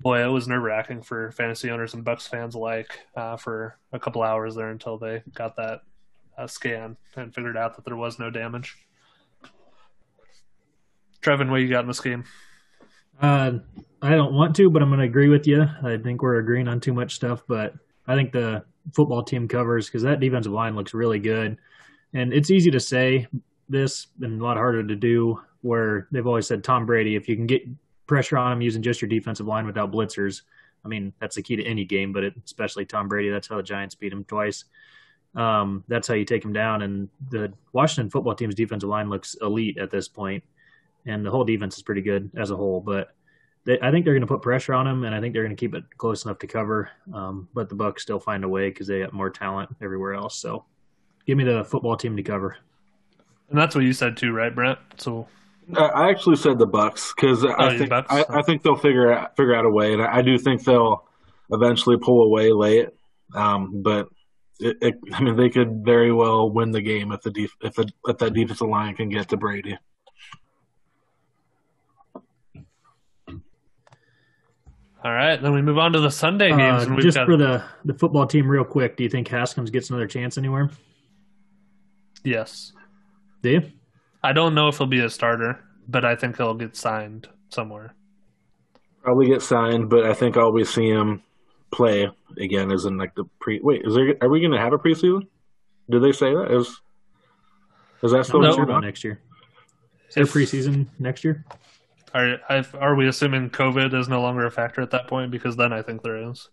boy, 0.00 0.22
it 0.22 0.28
was 0.28 0.46
nerve 0.46 0.62
wracking 0.62 1.02
for 1.02 1.32
fantasy 1.32 1.70
owners 1.70 1.94
and 1.94 2.04
Bucks 2.04 2.26
fans 2.26 2.54
alike 2.54 3.00
uh, 3.16 3.36
for 3.36 3.78
a 3.92 3.98
couple 3.98 4.22
hours 4.22 4.54
there 4.54 4.70
until 4.70 4.98
they 4.98 5.22
got 5.34 5.56
that 5.56 5.80
uh, 6.38 6.46
scan 6.46 6.96
and 7.16 7.34
figured 7.34 7.56
out 7.56 7.76
that 7.76 7.84
there 7.84 7.96
was 7.96 8.18
no 8.18 8.30
damage. 8.30 8.76
Trevin, 11.22 11.50
what 11.50 11.60
you 11.60 11.68
got 11.68 11.80
in 11.80 11.88
this 11.88 12.00
game? 12.00 12.24
Uh, 13.20 13.58
I 14.02 14.10
don't 14.10 14.32
want 14.32 14.56
to, 14.56 14.70
but 14.70 14.82
I'm 14.82 14.88
going 14.88 15.00
to 15.00 15.06
agree 15.06 15.28
with 15.28 15.46
you. 15.46 15.66
I 15.82 15.98
think 15.98 16.22
we're 16.22 16.38
agreeing 16.38 16.68
on 16.68 16.80
too 16.80 16.94
much 16.94 17.14
stuff, 17.14 17.42
but 17.46 17.74
I 18.06 18.14
think 18.14 18.32
the 18.32 18.64
football 18.94 19.22
team 19.22 19.46
covers 19.46 19.86
because 19.86 20.02
that 20.02 20.20
defensive 20.20 20.52
line 20.52 20.74
looks 20.74 20.94
really 20.94 21.18
good. 21.18 21.58
And 22.14 22.32
it's 22.32 22.50
easy 22.50 22.70
to 22.70 22.80
say 22.80 23.26
this 23.68 24.08
and 24.20 24.40
a 24.40 24.44
lot 24.44 24.56
harder 24.56 24.82
to 24.82 24.96
do. 24.96 25.40
Where 25.62 26.08
they've 26.10 26.26
always 26.26 26.46
said 26.46 26.64
Tom 26.64 26.86
Brady, 26.86 27.16
if 27.16 27.28
you 27.28 27.36
can 27.36 27.46
get 27.46 27.62
pressure 28.06 28.38
on 28.38 28.50
him 28.50 28.62
using 28.62 28.82
just 28.82 29.02
your 29.02 29.10
defensive 29.10 29.46
line 29.46 29.66
without 29.66 29.92
blitzers, 29.92 30.40
I 30.86 30.88
mean 30.88 31.12
that's 31.20 31.36
the 31.36 31.42
key 31.42 31.56
to 31.56 31.64
any 31.64 31.84
game, 31.84 32.14
but 32.14 32.24
it, 32.24 32.34
especially 32.42 32.86
Tom 32.86 33.08
Brady. 33.08 33.28
That's 33.28 33.46
how 33.46 33.58
the 33.58 33.62
Giants 33.62 33.94
beat 33.94 34.14
him 34.14 34.24
twice. 34.24 34.64
Um, 35.34 35.84
that's 35.86 36.08
how 36.08 36.14
you 36.14 36.24
take 36.24 36.42
him 36.42 36.54
down. 36.54 36.80
And 36.80 37.10
the 37.28 37.52
Washington 37.74 38.08
football 38.08 38.34
team's 38.34 38.54
defensive 38.54 38.88
line 38.88 39.10
looks 39.10 39.36
elite 39.42 39.76
at 39.76 39.90
this 39.90 40.08
point, 40.08 40.42
and 41.06 41.24
the 41.24 41.30
whole 41.30 41.44
defense 41.44 41.76
is 41.76 41.82
pretty 41.82 42.02
good 42.02 42.30
as 42.36 42.50
a 42.50 42.56
whole. 42.56 42.80
But 42.80 43.08
they, 43.64 43.78
I 43.80 43.90
think 43.90 44.04
they're 44.04 44.14
going 44.14 44.22
to 44.22 44.26
put 44.26 44.42
pressure 44.42 44.74
on 44.74 44.86
him, 44.86 45.04
and 45.04 45.14
I 45.14 45.20
think 45.20 45.34
they're 45.34 45.44
going 45.44 45.56
to 45.56 45.60
keep 45.60 45.74
it 45.74 45.84
close 45.98 46.24
enough 46.24 46.38
to 46.40 46.46
cover. 46.46 46.90
Um, 47.12 47.48
but 47.54 47.68
the 47.68 47.74
Bucks 47.74 48.02
still 48.02 48.20
find 48.20 48.44
a 48.44 48.48
way 48.48 48.70
because 48.70 48.86
they 48.86 49.00
got 49.00 49.12
more 49.12 49.30
talent 49.30 49.70
everywhere 49.82 50.14
else. 50.14 50.38
So, 50.38 50.64
give 51.26 51.36
me 51.36 51.44
the 51.44 51.64
football 51.64 51.96
team 51.96 52.16
to 52.16 52.22
cover. 52.22 52.56
And 53.50 53.58
that's 53.58 53.74
what 53.74 53.84
you 53.84 53.92
said 53.92 54.16
too, 54.16 54.32
right, 54.32 54.54
Brent? 54.54 54.78
So 54.98 55.26
I 55.76 56.10
actually 56.10 56.36
said 56.36 56.58
the 56.58 56.66
Bucks 56.66 57.12
because 57.14 57.44
Oh, 57.44 57.54
I 57.58 57.76
think 57.76 57.92
I, 57.92 58.24
I 58.28 58.42
think 58.42 58.62
they'll 58.62 58.76
figure 58.76 59.12
out 59.12 59.36
figure 59.36 59.54
out 59.54 59.64
a 59.64 59.70
way, 59.70 59.92
and 59.92 60.02
I, 60.02 60.18
I 60.18 60.22
do 60.22 60.38
think 60.38 60.64
they'll 60.64 61.04
eventually 61.50 61.96
pull 61.98 62.22
away 62.22 62.52
late. 62.52 62.88
Um, 63.34 63.82
but 63.82 64.08
it, 64.58 64.76
it, 64.80 64.94
I 65.12 65.22
mean, 65.22 65.36
they 65.36 65.50
could 65.50 65.84
very 65.84 66.12
well 66.12 66.50
win 66.50 66.70
the 66.70 66.80
game 66.80 67.12
if 67.12 67.22
the 67.22 67.30
def, 67.30 67.50
if 67.62 67.74
the 67.74 67.90
if 68.06 68.18
that 68.18 68.32
defensive 68.32 68.68
line 68.68 68.94
can 68.94 69.08
get 69.08 69.28
to 69.28 69.36
Brady. 69.36 69.78
All 75.04 75.12
right, 75.12 75.40
then 75.40 75.52
we 75.52 75.62
move 75.62 75.78
on 75.78 75.92
to 75.92 76.00
the 76.00 76.10
Sunday 76.10 76.50
games, 76.50 76.82
Uh, 76.82 76.86
and 76.86 76.94
we've 76.96 77.04
just 77.04 77.16
got 77.16 77.26
for 77.26 77.36
the 77.36 77.62
the 77.84 77.94
football 77.94 78.26
team, 78.26 78.48
real 78.48 78.64
quick, 78.64 78.96
do 78.96 79.02
you 79.02 79.08
think 79.08 79.28
Haskins 79.28 79.70
gets 79.70 79.90
another 79.90 80.06
chance 80.06 80.36
anywhere? 80.38 80.70
yes. 82.24 82.72
Do 83.42 83.50
you? 83.50 83.62
I 84.22 84.32
don't 84.34 84.54
know 84.54 84.68
if 84.68 84.76
he'll 84.78 84.86
be 84.86 85.00
a 85.00 85.08
starter, 85.08 85.58
but 85.88 86.04
I 86.04 86.14
think 86.14 86.36
he'll 86.36 86.54
get 86.54 86.76
signed 86.76 87.26
somewhere. 87.48 87.94
Probably 89.02 89.26
get 89.28 89.40
signed, 89.40 89.88
but 89.88 90.04
I 90.04 90.12
think 90.12 90.36
I'll 90.36 90.52
be 90.52 90.64
see 90.64 90.90
him 90.90 91.22
play 91.72 92.06
again. 92.36 92.70
As 92.70 92.84
in 92.84 92.98
like 92.98 93.14
the 93.14 93.24
pre. 93.40 93.60
Wait, 93.62 93.82
is 93.86 93.94
there? 93.94 94.14
Are 94.20 94.28
we 94.28 94.40
going 94.40 94.52
to 94.52 94.58
have 94.58 94.74
a 94.74 94.78
preseason? 94.78 95.22
Did 95.88 96.02
they 96.02 96.12
say 96.12 96.34
that? 96.34 96.50
Is 96.54 96.68
is 98.02 98.12
that 98.12 98.26
still 98.26 98.40
No. 98.40 98.48
What's 98.48 98.56
going 98.58 98.68
about 98.68 98.76
on? 98.76 98.84
next 98.84 99.02
year? 99.04 99.20
Is 100.10 100.14
there 100.16 100.24
If- 100.24 100.32
preseason 100.34 100.88
next 100.98 101.24
year? 101.24 101.46
Are 102.14 102.36
I've- 102.48 102.76
are 102.78 102.94
we 102.96 103.06
assuming 103.08 103.50
COVID 103.50 103.94
is 103.94 104.08
no 104.08 104.20
longer 104.20 104.46
a 104.46 104.50
factor 104.50 104.80
at 104.80 104.90
that 104.90 105.06
point? 105.08 105.30
Because 105.30 105.56
then 105.56 105.72
I 105.72 105.82
think 105.82 106.02
there 106.02 106.30
is. 106.30 106.48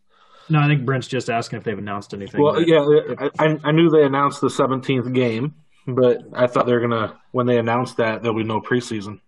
No, 0.49 0.59
I 0.59 0.67
think 0.67 0.85
Brent's 0.85 1.07
just 1.07 1.29
asking 1.29 1.57
if 1.57 1.63
they've 1.65 1.77
announced 1.77 2.13
anything. 2.13 2.41
Well, 2.41 2.53
but- 2.53 2.67
yeah, 2.67 2.85
I, 3.19 3.29
I 3.45 3.57
I 3.65 3.71
knew 3.71 3.89
they 3.89 4.03
announced 4.03 4.39
the 4.41 4.47
17th 4.49 5.13
game, 5.13 5.55
but 5.87 6.19
I 6.33 6.47
thought 6.47 6.65
they 6.67 6.73
were 6.73 6.79
gonna 6.81 7.15
when 7.31 7.45
they 7.47 7.57
announced 7.57 7.97
that 7.97 8.21
there'll 8.21 8.37
be 8.37 8.43
no 8.43 8.61
preseason. 8.61 9.19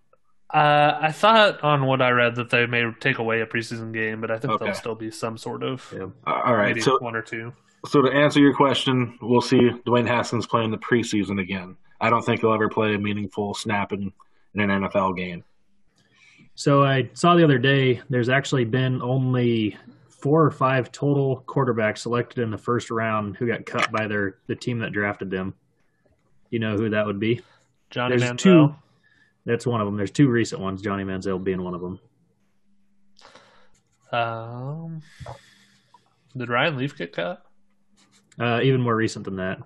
Uh, 0.53 0.97
I 0.99 1.11
thought 1.11 1.63
on 1.63 1.85
what 1.85 2.01
I 2.01 2.09
read 2.09 2.35
that 2.37 2.49
they 2.49 2.65
may 2.65 2.83
take 2.99 3.19
away 3.19 3.41
a 3.41 3.45
preseason 3.45 3.93
game, 3.93 4.19
but 4.21 4.31
I 4.31 4.39
think 4.39 4.53
Okay. 4.53 4.65
there'll 4.65 4.79
still 4.79 4.95
be 4.95 5.11
some 5.11 5.37
sort 5.37 5.61
of 5.61 5.93
Yeah. 5.95 6.07
All 6.25 6.55
right, 6.55 6.69
maybe 6.69 6.81
so 6.81 6.97
one 6.99 7.15
or 7.15 7.21
two. 7.21 7.53
so 7.85 8.01
to 8.01 8.11
answer 8.11 8.39
your 8.39 8.55
question, 8.55 9.17
we'll 9.21 9.41
see 9.41 9.59
Dwayne 9.85 10.07
Haskins 10.07 10.47
playing 10.47 10.71
the 10.71 10.77
preseason 10.77 11.39
again. 11.39 11.75
I 12.01 12.09
don't 12.09 12.23
think 12.23 12.41
he'll 12.41 12.53
ever 12.53 12.67
play 12.69 12.95
a 12.95 12.97
meaningful 12.97 13.53
snap 13.53 13.91
in, 13.93 14.11
in 14.55 14.61
an 14.69 14.83
NFL 14.85 15.15
game. 15.17 15.43
So 16.59 16.83
I 16.83 17.09
saw 17.13 17.37
the 17.37 17.43
other 17.45 17.57
day 17.57 18.01
there's 18.09 18.27
actually 18.27 18.65
been 18.65 19.01
only 19.01 19.77
four 20.09 20.43
or 20.43 20.51
five 20.51 20.91
total 20.91 21.41
quarterbacks 21.47 21.99
selected 21.99 22.41
in 22.41 22.51
the 22.51 22.57
first 22.57 22.91
round 22.91 23.37
who 23.37 23.47
got 23.47 23.65
cut 23.65 23.89
by 23.93 24.07
their 24.07 24.39
the 24.47 24.57
team 24.57 24.79
that 24.79 24.91
drafted 24.91 25.31
them. 25.31 25.53
You 26.49 26.59
know 26.59 26.75
who 26.75 26.89
that 26.89 27.05
would 27.05 27.17
be? 27.17 27.39
Johnny 27.91 28.17
There's 28.17 28.31
Manziel. 28.31 28.37
two. 28.37 28.75
That's 29.45 29.65
one 29.65 29.79
of 29.79 29.87
them. 29.87 29.95
There's 29.95 30.11
two 30.11 30.27
recent 30.27 30.59
ones. 30.59 30.81
Johnny 30.81 31.05
Manziel 31.05 31.41
being 31.41 31.63
one 31.63 31.75
of 31.75 31.79
them. 31.79 31.99
Um, 34.11 35.01
did 36.35 36.49
Ryan 36.49 36.75
Leaf 36.75 36.97
get 36.97 37.13
cut? 37.13 37.41
Uh, 38.37 38.59
even 38.63 38.81
more 38.81 38.97
recent 38.97 39.23
than 39.23 39.37
that. 39.37 39.59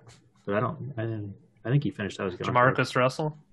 But 0.46 0.54
I 0.54 0.60
don't. 0.60 0.94
I 0.96 1.02
didn't. 1.02 1.34
I 1.64 1.70
think 1.70 1.82
he 1.82 1.90
finished 1.90 2.20
out 2.20 2.30
his 2.30 2.38
contract. 2.38 2.78
Jamarcus 2.78 2.94
Russell. 2.94 3.36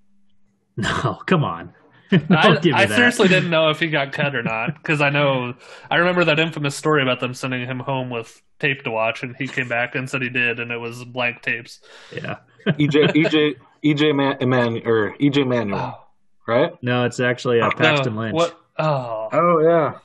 No, 0.74 1.20
come 1.26 1.44
on. 1.44 1.74
I, 2.30 2.42
Don't 2.42 2.62
give 2.62 2.74
me 2.74 2.80
I 2.80 2.86
seriously 2.86 3.28
didn't 3.28 3.50
know 3.50 3.70
if 3.70 3.80
he 3.80 3.88
got 3.88 4.12
cut 4.12 4.34
or 4.34 4.42
not 4.42 4.74
because 4.74 5.00
I 5.00 5.10
know 5.10 5.54
I 5.90 5.96
remember 5.96 6.24
that 6.26 6.38
infamous 6.38 6.76
story 6.76 7.02
about 7.02 7.20
them 7.20 7.34
sending 7.34 7.66
him 7.66 7.78
home 7.78 8.10
with 8.10 8.42
tape 8.58 8.82
to 8.84 8.90
watch, 8.90 9.22
and 9.22 9.34
he 9.36 9.48
came 9.48 9.68
back 9.68 9.94
and 9.94 10.08
said 10.08 10.22
he 10.22 10.28
did, 10.28 10.60
and 10.60 10.70
it 10.70 10.78
was 10.78 11.04
blank 11.04 11.42
tapes. 11.42 11.80
Yeah. 12.12 12.36
EJ 12.66 13.14
EJ 13.14 13.56
EJ 13.84 14.14
Man, 14.14 14.36
Eman, 14.38 14.86
or 14.86 15.14
EJ 15.20 15.46
Manuel, 15.46 15.98
Oh, 16.00 16.52
right? 16.52 16.72
No, 16.82 17.04
it's 17.04 17.18
actually 17.18 17.60
uh, 17.60 17.70
Paxton 17.70 18.14
no, 18.14 18.20
Lynch. 18.20 18.34
What? 18.34 18.58
Oh, 18.78 19.28
Oh 19.32 19.60
yeah. 19.60 19.98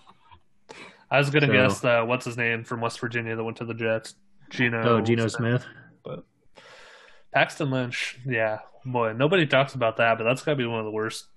I 1.12 1.18
was 1.20 1.30
gonna 1.30 1.48
So- 1.48 1.54
guess 1.54 1.84
uh, 1.84 2.04
what's 2.06 2.26
his 2.26 2.38
name 2.38 2.64
from 2.64 2.82
West 2.82 3.00
Virginia 3.00 3.36
that 3.36 3.44
went 3.44 3.58
to 3.58 3.66
the 3.66 3.74
Jets. 3.74 4.16
Geno. 4.50 4.82
Oh, 4.98 5.02
Geno 5.02 5.28
Smith. 5.28 5.66
But 6.04 6.24
Paxton 7.34 7.70
Lynch. 7.70 8.18
Yeah, 8.26 8.60
boy, 8.86 9.14
nobody 9.14 9.46
talks 9.46 9.74
about 9.76 9.98
that, 9.98 10.18
but 10.18 10.24
that's 10.24 10.42
got 10.42 10.52
to 10.54 10.56
be 10.58 10.66
one 10.66 10.80
of 10.80 10.86
the 10.86 10.92
worst 10.92 11.28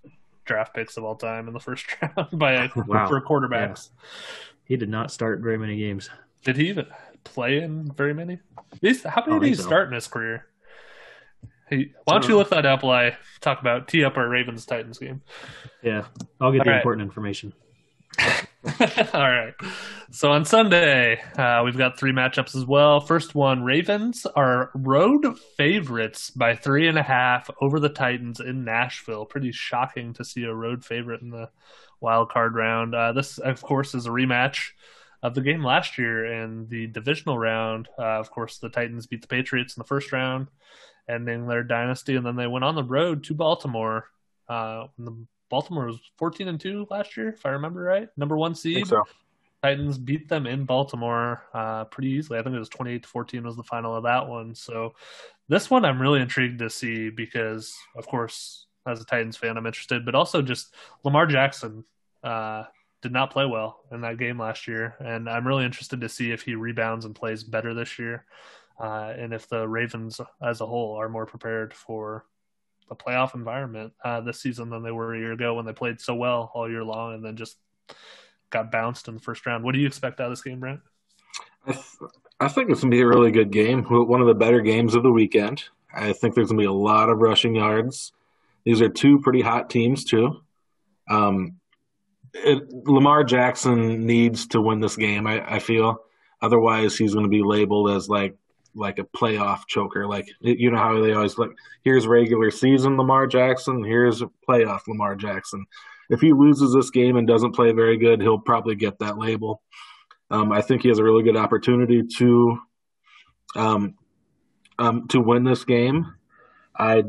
draft 0.44 0.74
picks 0.74 0.96
of 0.96 1.04
all 1.04 1.16
time 1.16 1.48
in 1.48 1.54
the 1.54 1.60
first 1.60 1.86
round 2.16 2.38
by 2.38 2.56
oh, 2.56 2.84
Wow. 2.86 3.08
for 3.08 3.20
quarterbacks. 3.20 3.90
He 4.64 4.76
did 4.76 4.88
not 4.88 5.10
start 5.10 5.40
very 5.40 5.58
many 5.58 5.76
games. 5.76 6.10
Did 6.44 6.56
he 6.56 6.68
even 6.68 6.86
play 7.24 7.58
in 7.60 7.92
very 7.92 8.14
many? 8.14 8.38
These, 8.80 9.02
how 9.02 9.24
many 9.26 9.40
did 9.40 9.48
he 9.48 9.54
so. 9.54 9.62
start 9.62 9.88
in 9.88 9.94
his 9.94 10.06
career? 10.06 10.46
Hey, 11.68 11.92
why 12.04 12.14
don't 12.14 12.28
you 12.28 12.36
look 12.36 12.50
that 12.50 12.66
up 12.66 12.82
while 12.82 13.06
I 13.06 13.16
talk 13.40 13.60
about 13.60 13.86
tee 13.86 14.02
up 14.04 14.16
our 14.16 14.28
Ravens 14.28 14.66
Titans 14.66 14.98
game? 14.98 15.22
Yeah, 15.82 16.04
I'll 16.40 16.50
get 16.50 16.60
All 16.60 16.64
the 16.64 16.70
right. 16.70 16.76
important 16.78 17.02
information. 17.06 17.52
All 19.14 19.20
right. 19.20 19.54
So 20.10 20.32
on 20.32 20.44
Sunday, 20.44 21.22
uh, 21.38 21.62
we've 21.64 21.78
got 21.78 21.98
three 21.98 22.12
matchups 22.12 22.54
as 22.54 22.66
well. 22.66 23.00
First 23.00 23.34
one, 23.34 23.62
Ravens 23.62 24.26
are 24.26 24.70
road 24.74 25.38
favorites 25.56 26.30
by 26.30 26.56
three 26.56 26.86
and 26.86 26.98
a 26.98 27.02
half 27.02 27.48
over 27.62 27.80
the 27.80 27.88
Titans 27.88 28.38
in 28.38 28.64
Nashville. 28.64 29.24
Pretty 29.24 29.50
shocking 29.50 30.12
to 30.14 30.24
see 30.26 30.44
a 30.44 30.54
road 30.54 30.84
favorite 30.84 31.22
in 31.22 31.30
the 31.30 31.48
wild 32.00 32.28
card 32.28 32.54
round. 32.54 32.94
Uh, 32.94 33.12
this, 33.12 33.38
of 33.38 33.62
course, 33.62 33.94
is 33.94 34.04
a 34.04 34.10
rematch 34.10 34.72
of 35.22 35.34
the 35.34 35.40
game 35.40 35.64
last 35.64 35.96
year 35.96 36.26
in 36.26 36.66
the 36.68 36.86
divisional 36.86 37.38
round. 37.38 37.88
Uh, 37.98 38.20
of 38.20 38.30
course, 38.30 38.58
the 38.58 38.68
Titans 38.68 39.06
beat 39.06 39.22
the 39.22 39.28
Patriots 39.28 39.74
in 39.74 39.80
the 39.80 39.86
first 39.86 40.12
round, 40.12 40.48
ending 41.08 41.46
their 41.46 41.62
dynasty, 41.62 42.14
and 42.14 42.26
then 42.26 42.36
they 42.36 42.46
went 42.46 42.64
on 42.64 42.74
the 42.74 42.84
road 42.84 43.24
to 43.24 43.34
Baltimore. 43.34 44.04
Uh, 44.50 44.88
the 44.98 45.16
Baltimore 45.50 45.86
was 45.86 45.98
14 46.16 46.48
and 46.48 46.60
2 46.60 46.86
last 46.90 47.16
year, 47.16 47.28
if 47.28 47.44
I 47.44 47.50
remember 47.50 47.82
right. 47.82 48.08
Number 48.16 48.36
one 48.36 48.54
seed. 48.54 48.86
so. 48.86 49.04
Titans 49.62 49.98
beat 49.98 50.26
them 50.26 50.46
in 50.46 50.64
Baltimore 50.64 51.44
uh, 51.52 51.84
pretty 51.84 52.08
easily. 52.08 52.38
I 52.38 52.42
think 52.42 52.56
it 52.56 52.58
was 52.58 52.70
28 52.70 53.02
to 53.02 53.08
14 53.08 53.44
was 53.44 53.56
the 53.56 53.62
final 53.62 53.94
of 53.94 54.04
that 54.04 54.26
one. 54.26 54.54
So 54.54 54.94
this 55.48 55.68
one 55.68 55.84
I'm 55.84 56.00
really 56.00 56.22
intrigued 56.22 56.60
to 56.60 56.70
see 56.70 57.10
because, 57.10 57.76
of 57.94 58.06
course, 58.06 58.66
as 58.86 59.02
a 59.02 59.04
Titans 59.04 59.36
fan, 59.36 59.58
I'm 59.58 59.66
interested, 59.66 60.06
but 60.06 60.14
also 60.14 60.40
just 60.40 60.74
Lamar 61.04 61.26
Jackson 61.26 61.84
uh, 62.24 62.64
did 63.02 63.12
not 63.12 63.30
play 63.30 63.46
well 63.46 63.80
in 63.92 64.00
that 64.02 64.18
game 64.18 64.38
last 64.38 64.66
year, 64.66 64.94
and 65.00 65.28
I'm 65.28 65.46
really 65.46 65.64
interested 65.64 66.00
to 66.00 66.08
see 66.08 66.32
if 66.32 66.42
he 66.42 66.54
rebounds 66.54 67.04
and 67.04 67.14
plays 67.14 67.44
better 67.44 67.74
this 67.74 67.98
year, 67.98 68.24
uh, 68.78 69.12
and 69.16 69.32
if 69.32 69.48
the 69.48 69.66
Ravens 69.66 70.20
as 70.42 70.60
a 70.60 70.66
whole 70.66 70.96
are 70.96 71.08
more 71.08 71.26
prepared 71.26 71.74
for 71.74 72.24
the 72.90 72.96
playoff 72.96 73.34
environment 73.34 73.94
uh, 74.04 74.20
this 74.20 74.42
season 74.42 74.68
than 74.68 74.82
they 74.82 74.90
were 74.90 75.14
a 75.14 75.18
year 75.18 75.32
ago 75.32 75.54
when 75.54 75.64
they 75.64 75.72
played 75.72 76.00
so 76.00 76.14
well 76.14 76.50
all 76.52 76.68
year 76.68 76.84
long 76.84 77.14
and 77.14 77.24
then 77.24 77.36
just 77.36 77.56
got 78.50 78.72
bounced 78.72 79.08
in 79.08 79.14
the 79.14 79.20
first 79.20 79.46
round. 79.46 79.64
What 79.64 79.74
do 79.74 79.80
you 79.80 79.86
expect 79.86 80.20
out 80.20 80.26
of 80.26 80.32
this 80.32 80.42
game, 80.42 80.60
Brent? 80.60 80.80
I, 81.66 81.72
th- 81.72 81.84
I 82.40 82.48
think 82.48 82.68
it's 82.68 82.80
going 82.80 82.90
to 82.90 82.96
be 82.96 83.00
a 83.00 83.06
really 83.06 83.30
good 83.30 83.52
game. 83.52 83.84
One 83.84 84.20
of 84.20 84.26
the 84.26 84.34
better 84.34 84.60
games 84.60 84.94
of 84.94 85.04
the 85.04 85.12
weekend. 85.12 85.64
I 85.94 86.12
think 86.12 86.34
there's 86.34 86.48
going 86.48 86.58
to 86.58 86.62
be 86.62 86.66
a 86.66 86.72
lot 86.72 87.08
of 87.08 87.18
rushing 87.18 87.54
yards. 87.54 88.12
These 88.64 88.82
are 88.82 88.88
two 88.88 89.20
pretty 89.20 89.40
hot 89.40 89.70
teams, 89.70 90.04
too. 90.04 90.42
Um, 91.08 91.60
it, 92.34 92.68
Lamar 92.86 93.24
Jackson 93.24 94.04
needs 94.04 94.48
to 94.48 94.60
win 94.60 94.80
this 94.80 94.96
game, 94.96 95.26
I, 95.26 95.56
I 95.56 95.58
feel. 95.60 95.98
Otherwise, 96.42 96.96
he's 96.96 97.12
going 97.12 97.24
to 97.24 97.30
be 97.30 97.42
labeled 97.42 97.90
as 97.90 98.08
like 98.08 98.36
like 98.74 98.98
a 98.98 99.04
playoff 99.04 99.66
choker. 99.66 100.06
Like 100.06 100.28
you 100.40 100.70
know 100.70 100.78
how 100.78 101.00
they 101.00 101.12
always 101.12 101.38
like, 101.38 101.50
here's 101.82 102.06
regular 102.06 102.50
season 102.50 102.96
Lamar 102.96 103.26
Jackson, 103.26 103.84
here's 103.84 104.22
playoff 104.48 104.86
Lamar 104.88 105.16
Jackson. 105.16 105.64
If 106.08 106.20
he 106.20 106.32
loses 106.32 106.74
this 106.74 106.90
game 106.90 107.16
and 107.16 107.26
doesn't 107.26 107.54
play 107.54 107.72
very 107.72 107.96
good, 107.96 108.20
he'll 108.20 108.38
probably 108.38 108.74
get 108.74 108.98
that 108.98 109.18
label. 109.18 109.62
Um, 110.30 110.52
I 110.52 110.60
think 110.60 110.82
he 110.82 110.88
has 110.88 110.98
a 110.98 111.04
really 111.04 111.22
good 111.22 111.36
opportunity 111.36 112.02
to 112.18 112.58
um, 113.56 113.94
um, 114.78 115.08
to 115.08 115.20
win 115.20 115.44
this 115.44 115.64
game. 115.64 116.14
I 116.76 117.04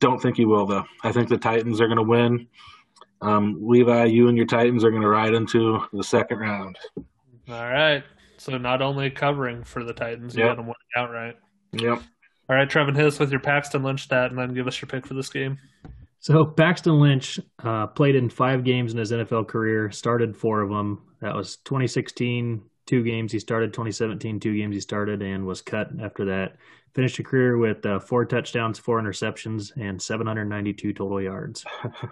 don't 0.00 0.20
think 0.20 0.36
he 0.36 0.44
will, 0.44 0.66
though. 0.66 0.84
I 1.02 1.12
think 1.12 1.28
the 1.28 1.38
Titans 1.38 1.80
are 1.80 1.86
going 1.86 1.96
to 1.96 2.02
win. 2.02 2.46
Um, 3.22 3.58
Levi, 3.62 4.04
you 4.06 4.28
and 4.28 4.36
your 4.36 4.46
Titans 4.46 4.84
are 4.84 4.90
going 4.90 5.02
to 5.02 5.08
ride 5.08 5.34
into 5.34 5.80
the 5.92 6.04
second 6.04 6.38
round. 6.38 6.76
All 7.48 7.68
right. 7.68 8.04
So 8.44 8.58
not 8.58 8.82
only 8.82 9.10
covering 9.10 9.64
for 9.64 9.84
the 9.84 9.94
Titans, 9.94 10.36
you 10.36 10.42
Yep. 10.42 10.50
got 10.50 10.56
them 10.56 10.66
winning 10.66 10.74
outright. 10.98 11.36
Yep. 11.72 12.02
All 12.50 12.56
right, 12.56 12.68
Trevin, 12.68 12.94
hit 12.94 13.06
us 13.06 13.18
with 13.18 13.30
your 13.30 13.40
Paxton 13.40 13.82
Lynch 13.82 14.02
stat, 14.02 14.30
and 14.30 14.38
then 14.38 14.52
give 14.52 14.66
us 14.66 14.82
your 14.82 14.86
pick 14.86 15.06
for 15.06 15.14
this 15.14 15.30
game. 15.30 15.56
So 16.18 16.44
Paxton 16.44 17.00
Lynch 17.00 17.40
uh, 17.62 17.86
played 17.86 18.16
in 18.16 18.28
five 18.28 18.62
games 18.62 18.92
in 18.92 18.98
his 18.98 19.12
NFL 19.12 19.48
career, 19.48 19.90
started 19.90 20.36
four 20.36 20.60
of 20.60 20.68
them. 20.68 21.02
That 21.22 21.34
was 21.34 21.56
2016, 21.64 22.60
two 22.84 23.02
games 23.02 23.32
he 23.32 23.38
started, 23.38 23.72
2017, 23.72 24.40
two 24.40 24.54
games 24.54 24.74
he 24.74 24.80
started, 24.80 25.22
and 25.22 25.46
was 25.46 25.62
cut 25.62 25.88
after 26.02 26.26
that. 26.26 26.56
Finished 26.94 27.18
a 27.18 27.22
career 27.22 27.56
with 27.56 27.84
uh, 27.86 27.98
four 27.98 28.26
touchdowns, 28.26 28.78
four 28.78 29.00
interceptions, 29.00 29.72
and 29.80 30.00
792 30.00 30.92
total 30.92 31.22
yards. 31.22 31.64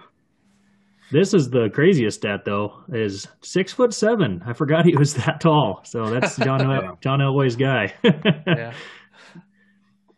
this 1.10 1.34
is 1.34 1.50
the 1.50 1.68
craziest 1.70 2.18
stat, 2.20 2.44
though, 2.44 2.84
is 2.92 3.26
six 3.42 3.72
foot 3.72 3.92
seven. 3.92 4.42
I 4.46 4.52
forgot 4.52 4.84
he 4.86 4.96
was 4.96 5.14
that 5.14 5.40
tall. 5.40 5.80
So 5.84 6.06
that's 6.06 6.36
John 6.36 6.60
Yeah. 6.70 6.92
John 7.00 7.18
Elway's 7.20 7.56
guy. 7.56 7.92
Yeah. 8.46 8.72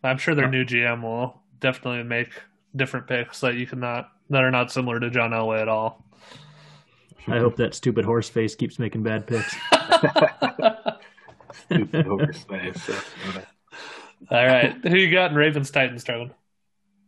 I'm 0.03 0.17
sure 0.19 0.35
their 0.35 0.49
new 0.49 0.63
GM 0.63 1.01
will 1.01 1.41
definitely 1.59 2.03
make 2.03 2.29
different 2.75 3.07
picks 3.07 3.39
that 3.39 3.55
you 3.55 3.65
cannot 3.65 4.09
that 4.29 4.43
are 4.43 4.51
not 4.51 4.71
similar 4.71 4.99
to 4.99 5.09
John 5.09 5.31
Elway 5.31 5.61
at 5.61 5.67
all. 5.67 6.05
I 7.27 7.39
hope 7.39 7.55
that 7.55 7.73
stupid 7.73 8.05
horse 8.05 8.29
face 8.29 8.53
keeps 8.53 8.77
making 8.77 9.01
bad 9.01 9.25
picks. 9.25 9.55
Stupid 11.53 12.05
horse 12.05 12.43
face. 12.43 12.89
All 14.29 14.45
right, 14.45 14.75
who 14.83 14.95
you 14.97 15.11
got 15.11 15.31
in 15.31 15.37
Ravens 15.37 15.71
Titans, 15.71 16.03
Trevin? 16.03 16.31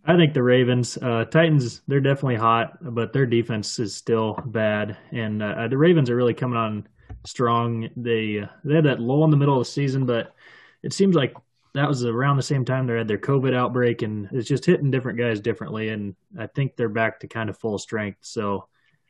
I 0.07 0.15
think 0.15 0.33
the 0.33 0.41
Ravens, 0.41 0.97
uh, 0.97 1.25
Titans, 1.25 1.81
they're 1.87 1.99
definitely 1.99 2.37
hot, 2.37 2.77
but 2.81 3.11
their 3.11 3.25
defense 3.25 3.77
is 3.77 3.93
still 3.93 4.39
bad. 4.45 4.95
And 5.11 5.43
uh, 5.43 5.67
the 5.67 5.77
Ravens 5.77 6.09
are 6.09 6.15
really 6.15 6.33
coming 6.33 6.57
on 6.57 6.87
strong. 7.25 7.89
They 7.97 8.39
uh, 8.39 8.47
they 8.63 8.75
had 8.75 8.85
that 8.85 9.01
lull 9.01 9.25
in 9.25 9.31
the 9.31 9.37
middle 9.37 9.59
of 9.59 9.65
the 9.67 9.71
season, 9.71 10.05
but 10.05 10.33
it 10.81 10.93
seems 10.93 11.13
like 11.13 11.35
that 11.73 11.89
was 11.89 12.05
around 12.05 12.37
the 12.37 12.43
same 12.43 12.63
time 12.63 12.87
they 12.87 12.97
had 12.97 13.09
their 13.09 13.17
COVID 13.17 13.53
outbreak, 13.53 14.01
and 14.01 14.29
it's 14.31 14.47
just 14.47 14.65
hitting 14.65 14.91
different 14.91 15.19
guys 15.19 15.41
differently. 15.41 15.89
And 15.89 16.15
I 16.39 16.47
think 16.47 16.77
they're 16.77 16.87
back 16.87 17.19
to 17.19 17.27
kind 17.27 17.49
of 17.49 17.57
full 17.57 17.77
strength. 17.77 18.19
So 18.21 18.69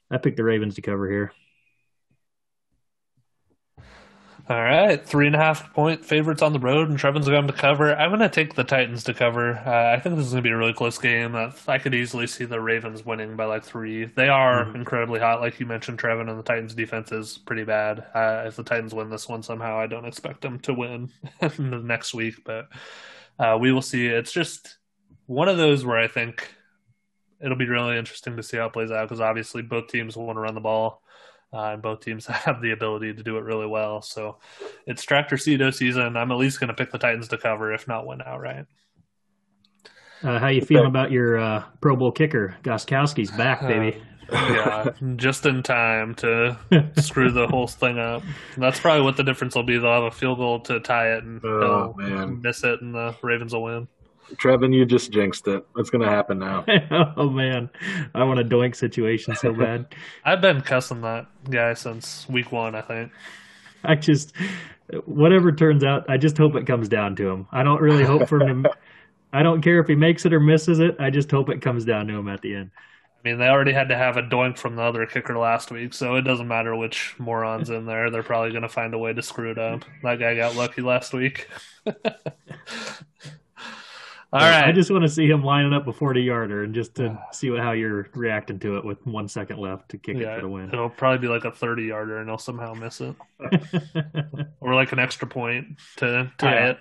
I 0.09 0.17
picked 0.17 0.37
the 0.37 0.43
Ravens 0.43 0.75
to 0.75 0.81
cover 0.81 1.07
here. 1.09 1.31
All 4.49 4.55
right, 4.63 5.05
three 5.05 5.27
and 5.27 5.35
a 5.35 5.39
half 5.39 5.73
point 5.73 6.05
favorites 6.05 6.41
on 6.41 6.53
the 6.53 6.59
road, 6.59 6.87
and 6.87 6.97
Trevin's 6.97 7.27
going 7.27 7.47
to 7.47 7.53
cover. 7.53 7.93
I'm 7.93 8.11
going 8.11 8.21
to 8.21 8.29
take 8.29 8.53
the 8.55 8.63
Titans 8.63 9.03
to 9.03 9.13
cover. 9.13 9.55
Uh, 9.57 9.91
I 9.93 9.99
think 9.99 10.15
this 10.15 10.25
is 10.25 10.31
going 10.31 10.41
to 10.41 10.47
be 10.47 10.53
a 10.53 10.57
really 10.57 10.71
close 10.71 10.97
game. 10.97 11.35
Uh, 11.35 11.51
I 11.67 11.79
could 11.79 11.93
easily 11.93 12.27
see 12.27 12.45
the 12.45 12.61
Ravens 12.61 13.05
winning 13.05 13.35
by 13.35 13.43
like 13.43 13.65
three. 13.65 14.05
They 14.05 14.29
are 14.29 14.63
Mhm. 14.63 14.75
incredibly 14.75 15.19
hot, 15.19 15.41
like 15.41 15.59
you 15.59 15.65
mentioned, 15.65 15.99
Trevin, 15.99 16.29
and 16.29 16.39
the 16.39 16.43
Titans' 16.43 16.73
defense 16.75 17.11
is 17.11 17.37
pretty 17.39 17.65
bad. 17.65 18.05
Uh, 18.13 18.43
if 18.47 18.55
the 18.55 18.63
Titans 18.63 18.93
win 18.93 19.09
this 19.09 19.27
one 19.27 19.43
somehow, 19.43 19.77
I 19.77 19.87
don't 19.87 20.05
expect 20.05 20.39
them 20.41 20.59
to 20.59 20.73
win 20.73 21.09
the 21.41 21.81
next 21.83 22.13
week, 22.13 22.35
but 22.45 22.69
uh, 23.39 23.57
we 23.59 23.73
will 23.73 23.81
see. 23.81 24.07
It's 24.07 24.31
just 24.31 24.77
one 25.25 25.49
of 25.49 25.57
those 25.57 25.83
where 25.83 25.97
I 25.97 26.07
think 26.07 26.49
it'll 27.43 27.57
be 27.57 27.67
really 27.67 27.97
interesting 27.97 28.37
to 28.37 28.43
see 28.43 28.55
how 28.55 28.67
it 28.67 28.73
plays 28.73 28.91
out 28.91 29.09
because 29.09 29.19
obviously 29.19 29.61
both 29.61 29.89
teams 29.89 30.15
want 30.15 30.37
to 30.37 30.41
run 30.41 30.55
the 30.55 30.61
ball. 30.61 31.03
Uh, 31.53 31.71
and 31.73 31.81
both 31.81 32.01
teams 32.01 32.25
have 32.27 32.61
the 32.61 32.71
ability 32.71 33.13
to 33.13 33.23
do 33.23 33.37
it 33.37 33.43
really 33.43 33.67
well. 33.67 34.01
So 34.01 34.37
it's 34.85 35.03
tractor 35.03 35.37
Cedo 35.37 35.73
season. 35.73 36.17
I'm 36.17 36.31
at 36.31 36.37
least 36.37 36.59
going 36.59 36.67
to 36.67 36.73
pick 36.73 36.91
the 36.91 36.97
Titans 36.97 37.29
to 37.29 37.37
cover, 37.37 37.73
if 37.73 37.87
not 37.87 38.05
win 38.05 38.21
outright. 38.25 38.65
Uh, 40.23 40.39
how 40.39 40.47
you 40.47 40.61
feeling 40.61 40.87
about 40.87 41.11
your 41.11 41.37
uh, 41.37 41.63
Pro 41.79 41.95
Bowl 41.95 42.11
kicker? 42.11 42.55
Gostkowski's 42.63 43.31
back, 43.31 43.61
baby. 43.61 44.01
yeah, 44.31 44.89
just 45.15 45.45
in 45.45 45.61
time 45.63 46.15
to 46.15 46.57
screw 46.97 47.31
the 47.31 47.47
whole 47.47 47.67
thing 47.67 47.99
up. 47.99 48.23
That's 48.57 48.79
probably 48.79 49.03
what 49.05 49.15
the 49.15 49.23
difference 49.23 49.55
will 49.55 49.63
be. 49.63 49.77
They'll 49.77 49.93
have 49.93 50.03
a 50.03 50.11
field 50.11 50.39
goal 50.39 50.59
to 50.61 50.79
tie 50.79 51.13
it, 51.13 51.23
and 51.23 51.39
Oh, 51.45 51.93
man. 51.97 52.41
miss 52.41 52.63
it, 52.63 52.81
and 52.81 52.93
the 52.95 53.15
Ravens 53.21 53.53
will 53.53 53.63
win. 53.63 53.87
Trevin, 54.35 54.73
you 54.73 54.85
just 54.85 55.11
jinxed 55.11 55.47
it. 55.47 55.65
What's 55.73 55.89
going 55.89 56.03
to 56.03 56.09
happen 56.09 56.39
now? 56.39 56.65
oh 57.17 57.29
man, 57.29 57.69
I 58.13 58.23
want 58.23 58.39
a 58.39 58.43
doink 58.43 58.75
situation 58.75 59.35
so 59.35 59.53
bad. 59.53 59.93
I've 60.25 60.41
been 60.41 60.61
cussing 60.61 61.01
that 61.01 61.27
guy 61.49 61.73
since 61.73 62.27
week 62.29 62.51
one. 62.51 62.75
I 62.75 62.81
think. 62.81 63.11
I 63.83 63.95
just, 63.95 64.33
whatever 65.05 65.51
turns 65.51 65.83
out, 65.83 66.09
I 66.09 66.17
just 66.17 66.37
hope 66.37 66.55
it 66.55 66.67
comes 66.67 66.89
down 66.89 67.15
to 67.17 67.29
him. 67.29 67.47
I 67.51 67.63
don't 67.63 67.81
really 67.81 68.03
hope 68.03 68.27
for 68.27 68.41
him. 68.41 68.63
To, 68.63 68.71
I 69.33 69.43
don't 69.43 69.61
care 69.61 69.79
if 69.79 69.87
he 69.87 69.95
makes 69.95 70.25
it 70.25 70.33
or 70.33 70.39
misses 70.39 70.79
it. 70.79 70.95
I 70.99 71.09
just 71.09 71.29
hope 71.31 71.49
it 71.49 71.61
comes 71.61 71.85
down 71.85 72.07
to 72.07 72.15
him 72.15 72.27
at 72.27 72.41
the 72.41 72.55
end. 72.55 72.71
I 72.75 73.29
mean, 73.29 73.39
they 73.39 73.47
already 73.47 73.73
had 73.73 73.89
to 73.89 73.97
have 73.97 74.15
a 74.15 74.21
doink 74.21 74.57
from 74.57 74.75
the 74.75 74.81
other 74.83 75.05
kicker 75.05 75.37
last 75.37 75.71
week, 75.71 75.93
so 75.93 76.15
it 76.15 76.21
doesn't 76.21 76.47
matter 76.47 76.75
which 76.75 77.15
morons 77.17 77.69
in 77.69 77.85
there. 77.85 78.09
They're 78.09 78.23
probably 78.23 78.51
going 78.51 78.61
to 78.61 78.69
find 78.69 78.93
a 78.93 78.97
way 78.97 79.13
to 79.13 79.21
screw 79.21 79.51
it 79.51 79.57
up. 79.57 79.83
That 80.03 80.19
guy 80.19 80.35
got 80.35 80.55
lucky 80.55 80.81
last 80.81 81.13
week. 81.13 81.49
All 84.43 84.69
I 84.69 84.71
just 84.71 84.91
want 84.91 85.03
to 85.03 85.09
see 85.09 85.25
him 85.27 85.43
lining 85.43 85.73
up 85.73 85.87
a 85.87 85.93
forty 85.93 86.21
yarder 86.21 86.63
and 86.63 86.73
just 86.73 86.95
to 86.95 87.17
see 87.31 87.49
what, 87.49 87.59
how 87.61 87.71
you're 87.73 88.07
reacting 88.13 88.59
to 88.59 88.77
it 88.77 88.85
with 88.85 88.97
one 89.05 89.27
second 89.27 89.59
left 89.59 89.89
to 89.89 89.97
kick 89.97 90.17
yeah, 90.17 90.33
it 90.33 90.35
for 90.35 90.41
the 90.41 90.49
win. 90.49 90.69
it'll 90.73 90.89
probably 90.89 91.19
be 91.27 91.31
like 91.33 91.45
a 91.45 91.51
30 91.51 91.83
yarder, 91.83 92.17
and 92.19 92.27
they'll 92.29 92.37
somehow 92.37 92.73
miss 92.73 93.01
it. 93.01 93.15
Or 94.61 94.73
like 94.75 94.91
an 94.91 94.99
extra 94.99 95.27
point 95.27 95.65
to 95.97 96.31
tie 96.37 96.53
Yeah. 96.53 96.73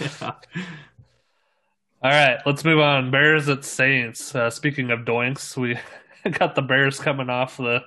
it. 0.00 0.22
All 2.02 2.10
right, 2.12 2.38
let's 2.46 2.64
move 2.64 2.78
on. 2.78 3.10
Bears 3.10 3.48
at 3.48 3.64
Saints. 3.64 4.34
Uh, 4.34 4.50
speaking 4.50 4.90
of 4.90 5.00
doinks, 5.00 5.56
we 5.56 5.76
got 6.30 6.54
the 6.54 6.62
Bears 6.62 6.98
coming 7.00 7.28
off 7.30 7.56
the 7.56 7.80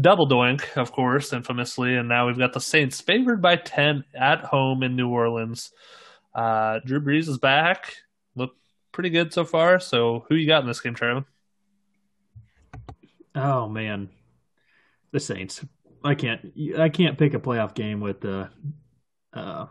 double 0.00 0.28
doink, 0.28 0.76
of 0.76 0.92
course, 0.92 1.32
infamously, 1.32 1.94
and 1.94 2.08
now 2.08 2.26
we've 2.26 2.38
got 2.38 2.52
the 2.52 2.60
Saints 2.60 3.00
favored 3.00 3.40
by 3.42 3.56
10 3.56 4.04
at 4.18 4.44
home 4.44 4.82
in 4.82 4.96
New 4.96 5.08
Orleans. 5.08 5.70
Uh, 6.34 6.78
Drew 6.84 7.00
Brees 7.00 7.28
is 7.28 7.38
back. 7.38 7.94
Pretty 8.92 9.10
good 9.10 9.32
so 9.32 9.44
far. 9.44 9.78
So, 9.80 10.24
who 10.28 10.34
you 10.34 10.46
got 10.46 10.62
in 10.62 10.68
this 10.68 10.80
game, 10.80 10.94
Trevor? 10.94 11.24
Oh 13.34 13.68
man, 13.68 14.10
the 15.12 15.20
Saints. 15.20 15.64
I 16.04 16.14
can't. 16.14 16.52
I 16.78 16.88
can't 16.88 17.18
pick 17.18 17.34
a 17.34 17.38
playoff 17.38 17.74
game 17.74 18.00
with 18.00 18.24
uh, 18.24 18.48
uh, 19.32 19.66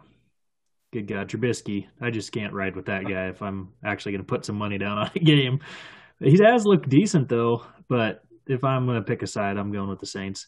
good 0.94 1.08
God, 1.08 1.30
Trubisky. 1.30 1.88
I 2.00 2.12
just 2.12 2.32
can't 2.32 2.54
ride 2.54 2.76
with 2.76 2.86
that 2.86 3.04
guy 3.04 3.28
if 3.28 3.42
I'm 3.42 3.74
actually 3.84 4.14
going 4.14 4.24
to 4.24 4.28
put 4.28 4.46
some 4.46 4.56
money 4.56 4.78
down 4.78 4.98
on 4.98 5.12
a 5.14 5.20
game. 5.24 5.60
He 6.20 6.38
has 6.44 6.66
looked 6.66 6.90
decent 6.90 7.30
though, 7.30 7.64
but 7.88 8.24
if 8.48 8.64
I'm 8.64 8.86
going 8.86 8.98
to 8.98 9.04
pick 9.08 9.22
a 9.22 9.28
side, 9.28 9.58
I'm 9.58 9.72
going 9.72 9.90
with 9.90 10.00
the 10.00 10.06
Saints. 10.06 10.48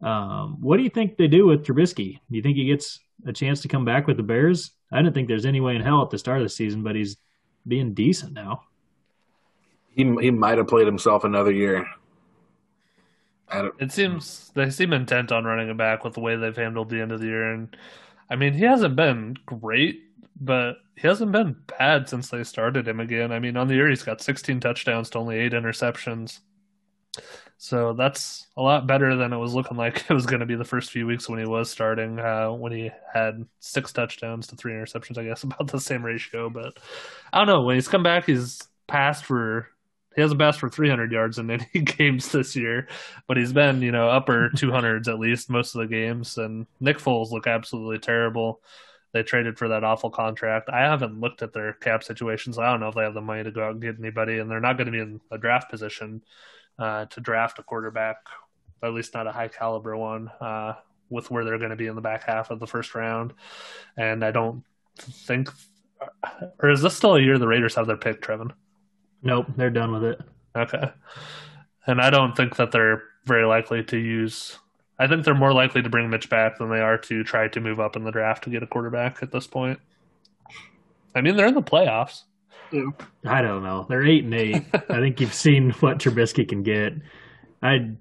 Um, 0.00 0.58
what 0.60 0.76
do 0.76 0.82
you 0.82 0.90
think 0.90 1.16
they 1.16 1.26
do 1.26 1.46
with 1.46 1.64
Trubisky? 1.64 2.20
Do 2.30 2.36
you 2.36 2.42
think 2.42 2.56
he 2.56 2.66
gets 2.66 3.00
a 3.26 3.32
chance 3.32 3.62
to 3.62 3.68
come 3.68 3.84
back 3.84 4.06
with 4.06 4.16
the 4.16 4.22
Bears? 4.22 4.72
I 4.92 4.98
didn't 4.98 5.14
think 5.14 5.28
there's 5.28 5.46
any 5.46 5.60
way 5.60 5.76
in 5.76 5.82
hell 5.82 6.02
at 6.02 6.10
the 6.10 6.18
start 6.18 6.38
of 6.38 6.44
the 6.44 6.50
season, 6.50 6.82
but 6.82 6.94
he's 6.94 7.16
being 7.66 7.94
decent 7.94 8.32
now. 8.32 8.64
He, 9.90 10.04
he 10.20 10.30
might 10.30 10.58
have 10.58 10.68
played 10.68 10.86
himself 10.86 11.24
another 11.24 11.52
year. 11.52 11.86
I 13.48 13.62
don't, 13.62 13.74
It 13.80 13.92
seems 13.92 14.50
they 14.54 14.70
seem 14.70 14.92
intent 14.92 15.30
on 15.30 15.44
running 15.44 15.68
it 15.68 15.76
back 15.76 16.04
with 16.04 16.14
the 16.14 16.20
way 16.20 16.36
they've 16.36 16.56
handled 16.56 16.88
the 16.88 17.00
end 17.00 17.12
of 17.12 17.20
the 17.20 17.26
year, 17.26 17.52
and 17.52 17.76
I 18.28 18.36
mean 18.36 18.54
he 18.54 18.64
hasn't 18.64 18.96
been 18.96 19.36
great, 19.46 20.02
but 20.40 20.78
he 20.96 21.06
hasn't 21.06 21.32
been 21.32 21.56
bad 21.78 22.08
since 22.08 22.30
they 22.30 22.42
started 22.42 22.88
him 22.88 23.00
again. 23.00 23.32
I 23.32 23.38
mean 23.38 23.56
on 23.56 23.68
the 23.68 23.74
year 23.74 23.88
he's 23.88 24.02
got 24.02 24.22
16 24.22 24.60
touchdowns 24.60 25.10
to 25.10 25.18
only 25.18 25.36
eight 25.36 25.52
interceptions, 25.52 26.40
so 27.56 27.92
that's 27.92 28.46
a 28.56 28.62
lot 28.62 28.86
better 28.86 29.16
than 29.16 29.32
it 29.32 29.38
was 29.38 29.54
looking 29.54 29.76
like 29.76 30.04
it 30.10 30.14
was 30.14 30.26
going 30.26 30.40
to 30.40 30.46
be 30.46 30.56
the 30.56 30.64
first 30.64 30.90
few 30.90 31.06
weeks 31.06 31.28
when 31.28 31.38
he 31.38 31.46
was 31.46 31.70
starting. 31.70 32.18
Uh, 32.18 32.50
when 32.50 32.72
he 32.72 32.90
had 33.12 33.46
six 33.60 33.92
touchdowns 33.92 34.46
to 34.48 34.56
three 34.56 34.72
interceptions, 34.72 35.18
I 35.18 35.24
guess 35.24 35.42
about 35.44 35.68
the 35.68 35.80
same 35.80 36.04
ratio, 36.04 36.50
but 36.50 36.78
I 37.32 37.38
don't 37.38 37.46
know 37.46 37.62
when 37.62 37.76
he's 37.76 37.88
come 37.88 38.02
back, 38.02 38.26
he's 38.26 38.60
passed 38.86 39.24
for. 39.24 39.68
He 40.14 40.22
hasn't 40.22 40.38
passed 40.38 40.60
for 40.60 40.70
300 40.70 41.10
yards 41.10 41.40
in 41.40 41.50
any 41.74 41.80
games 41.80 42.30
this 42.30 42.54
year 42.54 42.86
but 43.26 43.36
he's 43.36 43.52
been, 43.52 43.82
you 43.82 43.90
know, 43.90 44.08
upper 44.08 44.50
200s 44.50 45.08
at 45.08 45.18
least 45.18 45.50
most 45.50 45.74
of 45.74 45.80
the 45.80 45.88
games. 45.88 46.38
And 46.38 46.66
Nick 46.80 46.98
Foles 46.98 47.32
look 47.32 47.48
absolutely 47.48 47.98
terrible. 47.98 48.60
They 49.12 49.22
traded 49.22 49.58
for 49.58 49.68
that 49.68 49.84
awful 49.84 50.10
contract. 50.10 50.68
I 50.68 50.82
haven't 50.82 51.20
looked 51.20 51.42
at 51.42 51.52
their 51.52 51.72
cap 51.74 52.02
situations. 52.02 52.58
I 52.58 52.70
don't 52.70 52.80
know 52.80 52.88
if 52.88 52.94
they 52.94 53.02
have 53.02 53.14
the 53.14 53.20
money 53.20 53.44
to 53.44 53.50
go 53.50 53.64
out 53.64 53.72
and 53.72 53.82
get 53.82 53.98
anybody, 53.98 54.38
and 54.38 54.50
they're 54.50 54.60
not 54.60 54.76
going 54.76 54.86
to 54.86 54.92
be 54.92 54.98
in 54.98 55.20
a 55.30 55.38
draft 55.38 55.70
position 55.70 56.22
uh, 56.78 57.06
to 57.06 57.20
draft 57.20 57.58
a 57.58 57.62
quarterback, 57.62 58.16
at 58.82 58.92
least 58.92 59.14
not 59.14 59.26
a 59.26 59.32
high 59.32 59.48
caliber 59.48 59.96
one, 59.96 60.28
uh, 60.40 60.74
with 61.10 61.30
where 61.30 61.44
they're 61.44 61.58
going 61.58 61.70
to 61.70 61.76
be 61.76 61.86
in 61.86 61.94
the 61.94 62.00
back 62.00 62.24
half 62.24 62.50
of 62.50 62.60
the 62.60 62.66
first 62.66 62.94
round. 62.94 63.32
And 63.96 64.24
I 64.24 64.30
don't 64.30 64.64
think, 64.96 65.50
or 66.62 66.70
is 66.70 66.82
this 66.82 66.96
still 66.96 67.16
a 67.16 67.20
year 67.20 67.38
the 67.38 67.48
Raiders 67.48 67.74
have 67.74 67.86
their 67.86 67.96
pick, 67.96 68.20
Trevin? 68.20 68.50
Nope, 69.22 69.46
they're 69.56 69.70
done 69.70 69.92
with 69.92 70.04
it. 70.04 70.20
Okay. 70.56 70.90
And 71.86 72.00
I 72.00 72.10
don't 72.10 72.36
think 72.36 72.56
that 72.56 72.72
they're 72.72 73.02
very 73.24 73.46
likely 73.46 73.82
to 73.84 73.96
use. 73.96 74.58
I 74.98 75.06
think 75.06 75.24
they're 75.24 75.34
more 75.34 75.52
likely 75.52 75.82
to 75.82 75.88
bring 75.88 76.10
Mitch 76.10 76.28
back 76.30 76.58
than 76.58 76.70
they 76.70 76.80
are 76.80 76.98
to 76.98 77.24
try 77.24 77.48
to 77.48 77.60
move 77.60 77.80
up 77.80 77.96
in 77.96 78.04
the 78.04 78.10
draft 78.10 78.44
to 78.44 78.50
get 78.50 78.62
a 78.62 78.66
quarterback 78.66 79.22
at 79.22 79.32
this 79.32 79.46
point. 79.46 79.80
I 81.14 81.20
mean, 81.20 81.36
they're 81.36 81.46
in 81.46 81.54
the 81.54 81.62
playoffs. 81.62 82.22
I 83.24 83.42
don't 83.42 83.62
know. 83.62 83.86
They're 83.88 84.04
eight 84.04 84.24
and 84.24 84.34
eight. 84.34 84.64
I 84.74 85.00
think 85.00 85.20
you've 85.20 85.34
seen 85.34 85.70
what 85.80 85.98
Trubisky 85.98 86.48
can 86.48 86.62
get. 86.62 86.94
I'd 87.62 87.98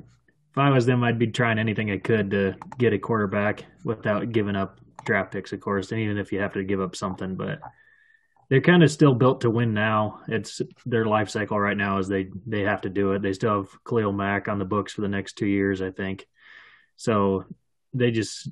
if 0.54 0.58
I 0.60 0.70
was 0.70 0.86
them, 0.86 1.04
I'd 1.04 1.18
be 1.18 1.28
trying 1.28 1.58
anything 1.58 1.90
I 1.90 1.98
could 1.98 2.30
to 2.32 2.56
get 2.78 2.94
a 2.94 3.00
quarterback 3.00 3.66
without 3.84 4.32
giving 4.32 4.56
up 4.56 4.80
draft 5.04 5.32
picks, 5.32 5.52
of 5.52 5.60
course. 5.62 5.92
And 5.92 6.00
even 6.02 6.20
if 6.20 6.32
you 6.32 6.40
have 6.42 6.54
to 6.54 6.64
give 6.64 6.80
up 6.80 6.96
something, 6.96 7.36
but 7.36 7.60
they're 8.50 8.62
kind 8.62 8.84
of 8.84 8.92
still 8.92 9.16
built 9.16 9.42
to 9.42 9.50
win 9.50 9.74
now. 9.74 10.22
It's 10.28 10.62
their 10.86 11.06
life 11.06 11.32
cycle 11.32 11.60
right 11.60 11.76
now 11.76 11.98
is 11.98 12.08
they 12.08 12.30
they 12.46 12.62
have 12.62 12.82
to 12.82 12.90
do 12.90 13.14
it. 13.14 13.24
They 13.24 13.34
still 13.34 13.62
have 13.62 13.84
Khalil 13.84 14.12
Mack 14.12 14.48
on 14.48 14.60
the 14.60 14.66
books 14.66 14.94
for 14.94 15.02
the 15.02 15.08
next 15.08 15.40
two 15.40 15.48
years, 15.48 15.82
I 15.82 15.90
think. 15.90 16.28
So 16.98 17.46
they 17.96 18.12
just 18.12 18.48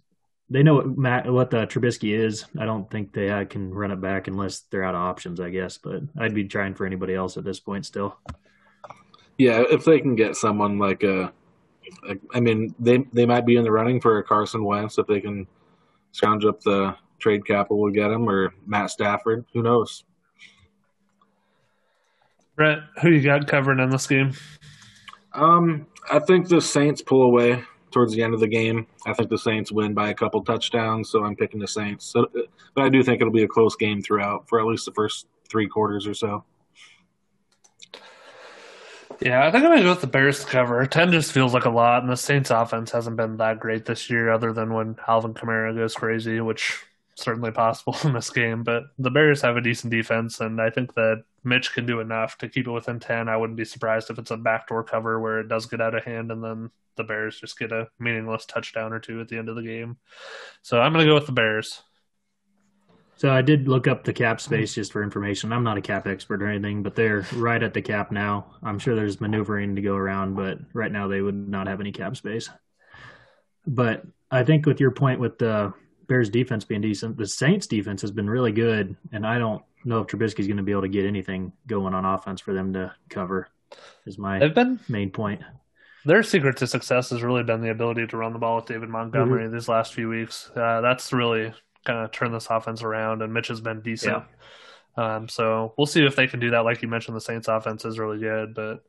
they 0.52 0.64
know 0.64 0.76
what 0.76 0.98
Matt, 0.98 1.32
what 1.32 1.50
the 1.50 1.66
Trubisky 1.66 2.14
is. 2.14 2.46
I 2.60 2.66
don't 2.66 2.90
think 2.92 3.14
they 3.14 3.30
uh, 3.30 3.46
can 3.46 3.74
run 3.74 3.92
it 3.92 4.02
back 4.02 4.28
unless 4.28 4.60
they're 4.70 4.84
out 4.84 4.96
of 4.96 5.02
options, 5.02 5.40
I 5.40 5.50
guess. 5.50 5.78
But 5.78 6.02
I'd 6.20 6.36
be 6.36 6.44
trying 6.44 6.76
for 6.76 6.86
anybody 6.86 7.16
else 7.16 7.38
at 7.38 7.46
this 7.46 7.62
point 7.62 7.86
still. 7.86 8.18
Yeah, 9.38 9.64
if 9.70 9.86
they 9.86 10.02
can 10.02 10.16
get 10.16 10.36
someone 10.36 10.78
like 10.78 11.04
a, 11.04 11.32
a 12.08 12.16
I 12.34 12.42
mean, 12.42 12.76
they 12.80 13.06
they 13.14 13.26
might 13.26 13.46
be 13.46 13.56
in 13.56 13.64
the 13.64 13.72
running 13.72 14.02
for 14.02 14.18
a 14.18 14.24
Carson 14.24 14.66
Wentz 14.66 14.98
if 14.98 15.08
they 15.08 15.22
can 15.22 15.48
scrounge 16.12 16.44
up 16.44 16.60
the 16.60 16.96
trade 17.18 17.46
capital 17.46 17.88
to 17.88 17.94
get 17.94 18.12
him, 18.12 18.30
or 18.30 18.54
Matt 18.66 18.92
Stafford. 18.92 19.46
Who 19.54 19.64
knows? 19.64 20.04
Brett, 22.58 22.80
who 23.02 23.10
you 23.10 23.22
got 23.22 23.48
covering 23.48 23.80
in 23.80 23.90
this 23.90 24.06
game? 24.06 24.34
Um, 25.34 25.88
I 26.12 26.20
think 26.20 26.50
the 26.50 26.60
Saints 26.60 27.02
pull 27.02 27.24
away 27.24 27.64
towards 27.92 28.14
the 28.14 28.24
end 28.24 28.34
of 28.34 28.40
the 28.40 28.48
game. 28.48 28.88
I 29.06 29.14
think 29.14 29.30
the 29.30 29.38
Saints 29.38 29.72
win 29.72 29.94
by 29.94 30.10
a 30.10 30.14
couple 30.14 30.44
touchdowns, 30.44 31.10
so 31.10 31.24
I'm 31.24 31.36
picking 31.36 31.60
the 31.60 31.68
Saints. 31.68 32.06
So, 32.06 32.28
but 32.74 32.84
I 32.84 32.90
do 32.90 33.04
think 33.04 33.22
it'll 33.22 33.34
be 33.34 33.44
a 33.44 33.48
close 33.48 33.76
game 33.76 34.02
throughout 34.02 34.48
for 34.48 34.60
at 34.60 34.66
least 34.66 34.86
the 34.86 34.94
first 34.94 35.28
three 35.50 35.68
quarters 35.68 36.08
or 36.08 36.14
so. 36.14 36.44
Yeah, 39.22 39.46
I 39.46 39.52
think 39.52 39.64
I'm 39.64 39.70
gonna 39.70 39.84
go 39.84 39.92
with 39.92 40.02
the 40.02 40.08
Bears 40.08 40.44
to 40.44 40.50
cover. 40.50 40.84
Ten 40.88 41.12
just 41.12 41.32
feels 41.32 41.54
like 41.54 41.66
a 41.66 41.70
lot, 41.70 42.02
and 42.02 42.12
the 42.12 42.18
Saints' 42.18 42.50
offense 42.50 42.92
hasn't 42.92 43.18
been 43.18 43.38
that 43.38 43.60
great 43.60 43.86
this 43.86 44.10
year, 44.10 44.32
other 44.32 44.52
than 44.52 44.74
when 44.74 44.96
Alvin 45.08 45.36
Kamara 45.36 45.76
goes 45.76 45.94
crazy, 45.94 46.42
which 46.42 46.84
certainly 47.16 47.52
possible 47.52 47.96
in 48.04 48.14
this 48.14 48.30
game. 48.30 48.64
But 48.64 48.84
the 48.98 49.12
Bears 49.12 49.42
have 49.42 49.58
a 49.58 49.62
decent 49.62 49.92
defense, 49.92 50.40
and 50.40 50.62
I 50.62 50.70
think 50.70 50.94
that 50.96 51.24
Mitch 51.44 51.74
can 51.74 51.86
do 51.86 52.00
enough 52.00 52.38
to 52.40 52.50
keep 52.50 52.68
it 52.68 52.72
within 52.72 53.00
ten. 53.00 53.30
I 53.30 53.38
wouldn't 53.38 53.58
be 53.58 53.66
surprised 53.66 54.10
if 54.10 54.20
it's 54.20 54.32
a 54.32 54.38
backdoor 54.38 54.84
cover 54.84 55.20
where 55.20 55.40
it 55.40 55.48
does 55.48 55.66
get 55.66 55.82
out 55.82 55.96
of 55.96 56.04
hand, 56.04 56.32
and 56.32 56.44
then 56.44 56.72
the 56.98 57.04
Bears 57.04 57.40
just 57.40 57.58
get 57.58 57.72
a 57.72 57.88
meaningless 58.00 58.46
touchdown 58.46 58.94
or 58.94 59.00
two 59.00 59.22
at 59.22 59.28
the 59.28 59.38
end 59.38 59.50
of 59.50 59.56
the 59.56 59.64
game. 59.64 59.98
So 60.62 60.80
I'm 60.80 60.92
gonna 60.92 61.06
go 61.06 61.16
with 61.16 61.26
the 61.26 61.32
Bears. 61.32 61.82
So 63.22 63.32
I 63.32 63.44
did 63.44 63.68
look 63.68 63.88
up 63.88 64.04
the 64.04 64.14
cap 64.14 64.42
space 64.42 64.74
just 64.74 64.92
for 64.92 65.04
information. 65.04 65.54
I'm 65.54 65.64
not 65.64 65.78
a 65.78 65.82
cap 65.82 66.08
expert 66.08 66.42
or 66.42 66.48
anything, 66.48 66.82
but 66.82 66.96
they're 66.96 67.24
right 67.36 67.62
at 67.62 67.72
the 67.72 67.82
cap 67.82 68.12
now. 68.12 68.56
I'm 68.64 68.80
sure 68.80 68.96
there's 68.96 69.22
maneuvering 69.22 69.76
to 69.76 69.82
go 69.84 69.96
around, 69.96 70.34
but 70.34 70.58
right 70.74 70.92
now 70.92 71.08
they 71.08 71.22
would 71.22 71.48
not 71.48 71.68
have 71.68 71.80
any 71.80 71.92
cap 71.92 72.18
space. 72.18 72.50
But 73.68 74.04
I 74.32 74.44
think 74.44 74.66
with 74.66 74.80
your 74.80 74.90
point 74.90 75.20
with 75.20 75.38
the 75.38 75.72
Bears 76.12 76.30
defense 76.30 76.66
being 76.66 76.82
decent, 76.82 77.16
the 77.16 77.26
Saints 77.26 77.68
defense 77.68 78.02
has 78.02 78.12
been 78.12 78.30
really 78.30 78.52
good, 78.52 78.98
and 79.14 79.26
I 79.26 79.40
don't 79.40 79.64
know 79.86 80.00
if 80.02 80.08
Trubisky's 80.08 80.46
going 80.46 80.58
to 80.58 80.64
be 80.64 80.74
able 80.74 80.82
to 80.82 80.90
get 80.90 81.06
anything 81.06 81.54
going 81.68 81.94
on 81.94 82.04
offense 82.04 82.42
for 82.42 82.54
them 82.54 82.74
to 82.74 82.94
cover. 83.10 83.48
Is 84.06 84.18
my 84.18 84.38
They've 84.38 84.54
been 84.54 84.82
main 84.90 85.12
point. 85.12 85.42
their 86.04 86.22
secret 86.22 86.58
to 86.58 86.68
success 86.68 87.12
has 87.12 87.24
really 87.24 87.44
been 87.44 87.62
the 87.62 87.72
ability 87.72 88.08
to 88.08 88.18
run 88.18 88.34
the 88.34 88.40
ball 88.40 88.58
with 88.58 88.66
David 88.66 88.90
Montgomery 88.90 89.48
these 89.48 89.70
last 89.70 89.94
few 89.94 90.10
weeks. 90.10 90.52
Uh, 90.54 90.82
that's 90.82 91.14
really 91.14 91.54
kind 91.86 92.00
of 92.00 92.12
turned 92.12 92.34
this 92.34 92.48
offense 92.50 92.84
around, 92.84 93.22
and 93.22 93.34
Mitch 93.34 93.48
has 93.48 93.62
been 93.62 93.80
decent. 93.80 94.22
Um, 94.98 95.30
so 95.30 95.74
we'll 95.78 95.88
see 95.88 96.04
if 96.06 96.18
they 96.18 96.28
can 96.28 96.42
do 96.42 96.52
that. 96.52 96.66
Like 96.66 96.82
you 96.82 96.90
mentioned, 96.90 97.16
the 97.16 97.22
Saints' 97.22 97.48
offense 97.48 97.86
is 97.86 97.98
really 97.98 98.20
good, 98.20 98.54
but 98.54 98.84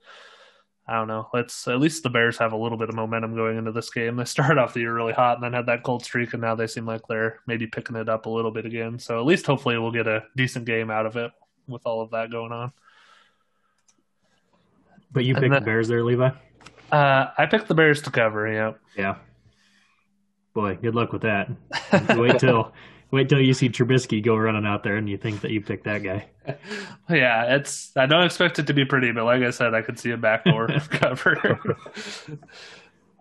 I 0.93 0.97
don't 0.97 1.09
know. 1.09 1.29
Let's 1.33 1.67
at 1.69 1.81
least 1.81 2.03
the 2.03 2.11
Bears 2.11 2.37
have 2.37 2.53
a 2.53 2.57
little 2.57 2.77
bit 2.77 2.91
of 2.91 2.95
momentum 2.95 3.35
going 3.35 3.57
into 3.57 3.73
this 3.73 3.89
game. 3.89 4.17
They 4.17 4.25
started 4.27 4.59
off 4.61 4.75
the 4.75 4.81
year 4.81 4.93
really 4.95 5.15
hot 5.15 5.37
and 5.37 5.43
then 5.45 5.55
had 5.55 5.65
that 5.67 5.83
cold 5.85 6.05
streak, 6.05 6.35
and 6.35 6.43
now 6.43 6.55
they 6.55 6.67
seem 6.67 6.85
like 6.85 7.01
they're 7.09 7.41
maybe 7.47 7.67
picking 7.67 7.97
it 7.97 8.11
up 8.11 8.27
a 8.27 8.31
little 8.31 8.51
bit 8.51 8.67
again. 8.67 8.99
So 8.99 9.19
at 9.19 9.25
least 9.25 9.47
hopefully 9.47 9.79
we'll 9.79 9.91
get 9.91 10.07
a 10.07 10.25
decent 10.37 10.67
game 10.67 10.91
out 10.91 11.07
of 11.07 11.17
it 11.17 11.31
with 11.67 11.83
all 11.87 12.03
of 12.03 12.11
that 12.11 12.31
going 12.31 12.53
on. 12.53 12.73
But 15.13 15.25
you 15.25 15.35
And 15.35 15.43
picked 15.43 15.53
then- 15.53 15.63
the 15.63 15.67
Bears 15.67 15.89
there, 15.89 16.03
Levi? 16.05 16.31
Uh, 16.91 17.27
I 17.39 17.47
picked 17.47 17.69
the 17.69 17.75
Bears 17.75 18.03
to 18.03 18.11
cover. 18.11 18.47
Yeah. 18.53 18.73
Yeah. 18.97 19.15
Boy, 20.55 20.75
good 20.81 20.95
luck 20.95 21.13
with 21.13 21.23
that. 21.23 21.51
wait 22.19 22.39
till 22.39 22.73
wait 23.13 23.29
till 23.29 23.41
you 23.41 23.55
see 23.55 23.69
Trubisky 23.69 24.25
go 24.25 24.35
running 24.37 24.67
out 24.67 24.83
there 24.83 24.97
and 24.97 25.09
you 25.09 25.17
think 25.19 25.43
that 25.43 25.53
you 25.53 25.61
picked 25.61 25.85
that 25.85 26.03
guy. 26.03 26.27
Yeah, 27.09 27.55
it's. 27.57 27.97
I 27.97 28.07
don't 28.07 28.25
expect 28.25 28.59
it 28.59 28.67
to 28.67 28.75
be 28.75 28.85
pretty, 28.85 29.13
but 29.13 29.25
like 29.25 29.43
I 29.43 29.51
said, 29.51 29.75
I 29.75 29.83
could 29.83 29.99
see 29.99 30.11
a 30.11 30.17
backdoor 30.17 30.67
cover. 30.91 31.61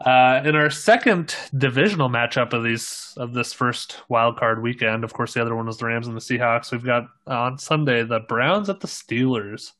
Uh, 0.03 0.41
in 0.45 0.55
our 0.55 0.71
second 0.71 1.35
divisional 1.55 2.09
matchup 2.09 2.53
of 2.53 2.63
these 2.63 3.13
of 3.17 3.33
this 3.33 3.53
first 3.53 4.01
wild 4.09 4.35
card 4.35 4.63
weekend, 4.63 5.03
of 5.03 5.13
course, 5.13 5.35
the 5.35 5.41
other 5.41 5.55
one 5.55 5.67
was 5.67 5.77
the 5.77 5.85
Rams 5.85 6.07
and 6.07 6.15
the 6.15 6.21
Seahawks. 6.21 6.71
We've 6.71 6.83
got 6.83 7.05
on 7.27 7.59
Sunday 7.59 8.01
the 8.01 8.19
Browns 8.21 8.67
at 8.67 8.79
the 8.79 8.87
Steelers. 8.87 9.73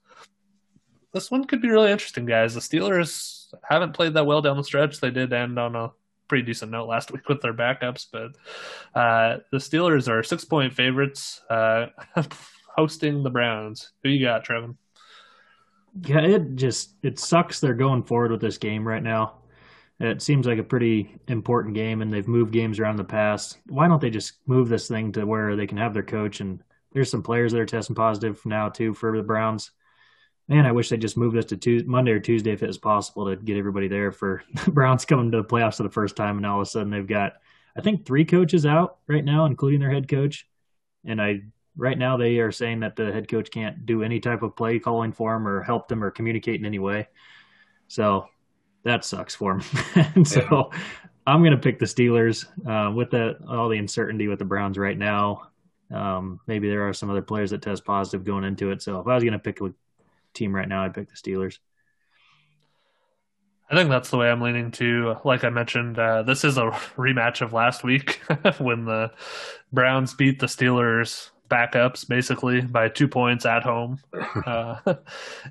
This 1.12 1.32
one 1.32 1.46
could 1.46 1.60
be 1.60 1.70
really 1.70 1.92
interesting, 1.92 2.28
guys. 2.28 2.54
The 2.54 2.60
Steelers 2.60 3.52
haven't 3.68 3.94
played 3.94 4.14
that 4.14 4.28
well 4.28 4.44
down 4.44 4.58
the 4.58 4.64
stretch. 4.64 5.00
They 5.00 5.10
did 5.10 5.34
end 5.34 5.58
on 5.58 5.76
a 5.76 5.92
pretty 6.32 6.46
decent 6.46 6.72
note 6.72 6.88
last 6.88 7.12
week 7.12 7.28
with 7.28 7.42
their 7.42 7.54
backups, 7.54 8.08
but 8.10 8.32
uh, 8.98 9.40
the 9.52 9.58
Steelers 9.58 10.08
are 10.08 10.24
six 10.24 10.46
point 10.46 10.72
favorites 10.72 11.42
uh, 11.50 11.88
hosting 12.74 13.22
the 13.22 13.30
Browns. 13.30 13.92
Who 14.02 14.10
you 14.10 14.26
got, 14.26 14.46
Trevin? 14.46 14.78
Yeah, 16.06 16.22
it 16.22 16.56
just 16.56 16.96
it 17.04 17.20
sucks 17.20 17.60
they're 17.60 17.74
going 17.74 18.04
forward 18.04 18.32
with 18.32 18.40
this 18.40 18.58
game 18.58 18.88
right 18.88 19.04
now. 19.04 19.40
It 20.00 20.22
seems 20.22 20.48
like 20.48 20.58
a 20.58 20.64
pretty 20.64 21.18
important 21.28 21.76
game, 21.76 22.02
and 22.02 22.14
they've 22.14 22.30
moved 22.30 22.54
games 22.54 22.80
around 22.80 22.92
in 22.92 22.98
the 22.98 23.04
past. 23.04 23.58
Why 23.68 23.90
don't 23.90 24.00
they 24.00 24.10
just 24.10 24.36
move 24.48 24.70
this 24.70 24.88
thing 24.88 25.12
to 25.12 25.26
where 25.26 25.58
they 25.58 25.68
can 25.68 25.78
have 25.80 25.94
their 25.94 26.02
coach 26.02 26.40
and 26.40 26.64
there's 26.94 27.12
some 27.12 27.24
players 27.24 27.52
that 27.52 27.60
are 27.60 27.66
testing 27.66 27.96
positive 27.96 28.46
now 28.46 28.70
too 28.70 28.94
for 28.94 29.18
the 29.18 29.22
Browns. 29.22 29.72
Man, 30.52 30.66
I 30.66 30.74
wish 30.74 30.90
they 30.90 30.98
just 30.98 31.16
moved 31.16 31.38
us 31.38 31.46
to 31.46 31.56
Tuesday, 31.56 31.88
Monday 31.88 32.12
or 32.12 32.20
Tuesday 32.20 32.52
if 32.52 32.62
it 32.62 32.68
was 32.68 32.78
possible 32.78 33.26
to 33.26 33.38
get 33.38 33.56
everybody 33.56 33.88
there 33.88 34.12
for 34.12 34.44
the 34.66 34.72
Browns 34.72 35.06
coming 35.06 35.32
to 35.32 35.38
the 35.38 35.48
playoffs 35.48 35.78
for 35.78 35.84
the 35.84 35.90
first 35.90 36.18
time, 36.18 36.36
and 36.36 36.46
all 36.46 36.60
of 36.60 36.68
a 36.68 36.70
sudden 36.70 36.90
they've 36.90 37.08
got 37.08 37.36
I 37.78 37.80
think 37.80 38.06
three 38.06 38.26
coaches 38.26 38.66
out 38.66 38.98
right 39.08 39.24
now, 39.24 39.46
including 39.46 39.80
their 39.80 39.90
head 39.90 40.10
coach. 40.10 40.46
And 41.06 41.22
I 41.22 41.44
right 41.78 41.98
now 41.98 42.18
they 42.18 42.40
are 42.40 42.52
saying 42.52 42.82
that 42.82 42.98
the 42.98 43.14
head 43.14 43.30
coach 43.30 43.50
can't 43.50 43.86
do 43.86 44.04
any 44.04 44.20
type 44.20 44.42
of 44.42 44.58
play 44.58 44.78
calling 44.78 45.14
for 45.14 45.34
him 45.34 45.48
or 45.48 45.64
help 45.64 45.88
them 45.88 46.04
or 46.04 46.12
communicate 46.12 46.60
in 46.60 46.66
any 46.66 46.80
way. 46.80 47.08
So 47.88 48.28
that 48.84 49.06
sucks 49.06 49.34
for 49.34 49.54
him. 49.54 49.64
and 50.16 50.28
so 50.28 50.70
I'm 51.26 51.40
going 51.40 51.52
to 51.52 51.58
pick 51.58 51.80
the 51.80 51.86
Steelers 51.86 52.46
uh, 52.68 52.92
with 52.92 53.12
that 53.12 53.38
all 53.48 53.70
the 53.70 53.78
uncertainty 53.78 54.28
with 54.28 54.40
the 54.40 54.46
Browns 54.46 54.78
right 54.78 54.98
now. 54.98 55.48
Um, 55.92 56.42
maybe 56.46 56.68
there 56.68 56.86
are 56.90 56.94
some 56.94 57.10
other 57.10 57.22
players 57.22 57.52
that 57.52 57.62
test 57.62 57.86
positive 57.86 58.26
going 58.26 58.44
into 58.44 58.72
it. 58.72 58.82
So 58.82 59.00
if 59.00 59.08
I 59.08 59.16
was 59.16 59.24
going 59.24 59.32
to 59.32 59.40
pick 59.40 59.62
a 59.62 59.74
team 60.34 60.56
right 60.56 60.68
now, 60.68 60.84
I'd 60.84 60.94
pick 60.94 61.10
the 61.10 61.16
Steelers. 61.16 61.60
I 63.70 63.76
think 63.76 63.90
that's 63.90 64.10
the 64.10 64.18
way 64.18 64.30
I'm 64.30 64.42
leaning 64.42 64.72
to. 64.72 65.16
Like 65.24 65.46
I 65.46 65.50
mentioned, 65.50 65.98
uh, 65.98 66.24
this 66.24 66.44
is 66.44 66.58
a 66.58 66.62
rematch 66.98 67.42
of 67.42 67.54
last 67.54 67.84
week 67.84 68.16
when 68.58 68.86
the 68.86 69.12
Browns 69.72 70.14
beat 70.14 70.40
the 70.40 70.48
Steelers 70.48 71.30
backups 71.52 72.08
basically 72.08 72.62
by 72.62 72.88
two 72.88 73.08
points 73.08 73.46
at 73.46 73.64
home. 73.64 74.00
Uh, 74.46 74.96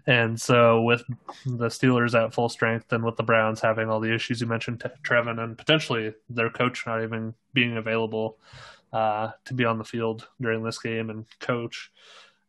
and 0.07 0.41
so 0.41 0.83
with 0.83 1.03
the 1.45 1.68
Steelers 1.68 2.18
at 2.18 2.33
full 2.33 2.49
strength 2.49 2.93
and 2.93 3.05
with 3.05 3.16
the 3.16 3.22
Browns 3.22 3.61
having 3.61 3.89
all 3.89 4.01
the 4.01 4.12
issues 4.12 4.41
you 4.41 4.47
mentioned, 4.47 4.83
Trevin, 5.03 5.39
and 5.39 5.57
potentially 5.57 6.14
their 6.28 6.51
coach 6.51 6.87
not 6.87 7.03
even 7.03 7.35
being 7.53 7.76
available 7.76 8.39
uh, 8.93 9.31
to 9.45 9.55
be 9.55 9.64
on 9.64 9.78
the 9.78 9.85
field 9.85 10.28
during 10.41 10.64
this 10.64 10.78
game 10.78 11.11
and 11.11 11.26
coach, 11.41 11.93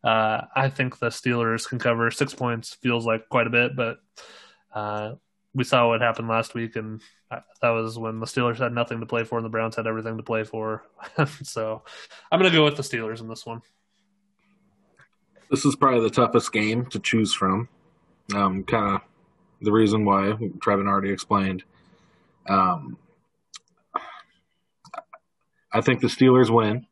uh, 0.04 0.42
I 0.54 0.68
think 0.68 0.98
the 0.98 1.08
Steelers 1.08 1.68
can 1.68 1.78
cover 1.78 2.10
six 2.10 2.34
points. 2.34 2.74
Feels 2.74 3.06
like 3.06 3.28
quite 3.28 3.46
a 3.46 3.50
bit, 3.50 3.76
but 3.76 3.98
uh, 4.74 5.14
we 5.54 5.64
saw 5.64 5.88
what 5.88 6.00
happened 6.00 6.28
last 6.28 6.54
week, 6.54 6.76
and 6.76 7.00
that 7.30 7.70
was 7.70 7.98
when 7.98 8.20
the 8.20 8.26
Steelers 8.26 8.58
had 8.58 8.72
nothing 8.72 9.00
to 9.00 9.06
play 9.06 9.24
for 9.24 9.38
and 9.38 9.44
the 9.44 9.50
Browns 9.50 9.76
had 9.76 9.86
everything 9.86 10.16
to 10.16 10.22
play 10.22 10.44
for. 10.44 10.84
so 11.42 11.82
I'm 12.30 12.38
going 12.38 12.50
to 12.50 12.56
go 12.56 12.64
with 12.64 12.76
the 12.76 12.82
Steelers 12.82 13.20
in 13.20 13.28
this 13.28 13.46
one. 13.46 13.62
This 15.50 15.64
is 15.64 15.76
probably 15.76 16.00
the 16.00 16.10
toughest 16.10 16.52
game 16.52 16.86
to 16.86 16.98
choose 16.98 17.34
from. 17.34 17.68
Um, 18.34 18.64
kind 18.64 18.96
of 18.96 19.00
the 19.60 19.72
reason 19.72 20.04
why 20.04 20.32
Trevin 20.58 20.88
already 20.88 21.10
explained. 21.10 21.62
Um, 22.48 22.96
I 25.72 25.80
think 25.80 26.00
the 26.00 26.08
Steelers 26.08 26.50
win. 26.50 26.86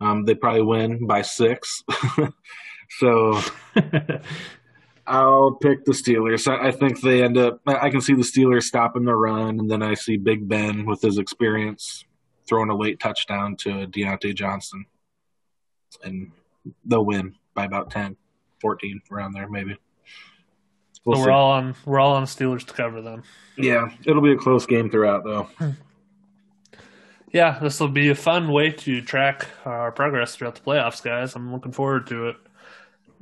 Um, 0.00 0.24
they 0.24 0.34
probably 0.34 0.62
win 0.62 1.06
by 1.06 1.22
six. 1.22 1.82
so 2.98 3.40
I'll 5.06 5.52
pick 5.52 5.84
the 5.84 5.92
Steelers. 5.92 6.48
I, 6.48 6.68
I, 6.68 6.70
think 6.70 7.00
they 7.00 7.22
end 7.22 7.36
up. 7.36 7.60
I 7.66 7.90
can 7.90 8.00
see 8.00 8.14
the 8.14 8.22
Steelers 8.22 8.62
stopping 8.62 9.04
the 9.04 9.14
run, 9.14 9.58
and 9.58 9.70
then 9.70 9.82
I 9.82 9.94
see 9.94 10.16
Big 10.16 10.48
Ben 10.48 10.86
with 10.86 11.02
his 11.02 11.18
experience 11.18 12.04
throwing 12.48 12.70
a 12.70 12.76
late 12.76 12.98
touchdown 12.98 13.56
to 13.56 13.86
Diontae 13.86 14.34
Johnson, 14.34 14.86
and 16.02 16.32
they'll 16.84 17.04
win 17.04 17.36
by 17.54 17.64
about 17.64 17.90
10, 17.90 18.16
14, 18.60 19.02
around 19.10 19.32
there 19.32 19.48
maybe. 19.48 19.76
We'll 21.04 21.16
so 21.16 21.20
we're 21.22 21.26
see. 21.26 21.32
all 21.32 21.50
on 21.52 21.74
we're 21.86 21.98
all 21.98 22.14
on 22.14 22.22
the 22.22 22.28
Steelers 22.28 22.66
to 22.66 22.74
cover 22.74 23.00
them. 23.00 23.22
Yeah, 23.56 23.90
it'll 24.04 24.22
be 24.22 24.32
a 24.32 24.36
close 24.36 24.66
game 24.66 24.90
throughout 24.90 25.24
though. 25.24 25.48
yeah, 27.32 27.58
this 27.60 27.78
will 27.80 27.88
be 27.88 28.08
a 28.10 28.14
fun 28.14 28.52
way 28.52 28.70
to 28.70 29.00
track 29.00 29.46
our 29.64 29.92
progress 29.92 30.34
throughout 30.34 30.56
the 30.56 30.60
playoffs, 30.60 31.02
guys. 31.02 31.36
I'm 31.36 31.52
looking 31.52 31.72
forward 31.72 32.06
to 32.08 32.28
it. 32.28 32.36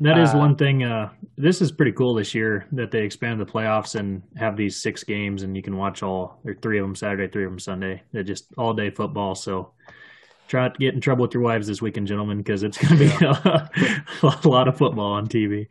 That 0.00 0.16
is 0.18 0.32
Uh, 0.32 0.38
one 0.38 0.56
thing. 0.56 0.84
Uh, 0.84 1.10
this 1.36 1.60
is 1.60 1.72
pretty 1.72 1.92
cool 1.92 2.14
this 2.14 2.34
year 2.34 2.66
that 2.72 2.90
they 2.90 3.02
expanded 3.02 3.46
the 3.46 3.50
playoffs 3.50 3.96
and 3.96 4.22
have 4.36 4.56
these 4.56 4.80
six 4.80 5.02
games, 5.02 5.42
and 5.42 5.56
you 5.56 5.62
can 5.62 5.76
watch 5.76 6.02
all 6.02 6.40
or 6.44 6.54
three 6.54 6.78
of 6.78 6.84
them 6.84 6.94
Saturday, 6.94 7.26
three 7.30 7.44
of 7.44 7.50
them 7.50 7.58
Sunday. 7.58 8.02
They're 8.12 8.22
just 8.22 8.46
all 8.56 8.72
day 8.72 8.90
football. 8.90 9.34
So 9.34 9.72
try 10.46 10.62
not 10.62 10.74
to 10.74 10.80
get 10.80 10.94
in 10.94 11.00
trouble 11.00 11.22
with 11.22 11.34
your 11.34 11.42
wives 11.42 11.66
this 11.66 11.82
weekend, 11.82 12.06
gentlemen, 12.06 12.38
because 12.38 12.62
it's 12.62 12.78
going 12.78 12.96
to 12.96 13.18
be 13.18 13.24
a, 14.22 14.48
lot 14.48 14.68
of 14.68 14.78
football 14.78 15.12
on 15.12 15.26
TV. 15.26 15.66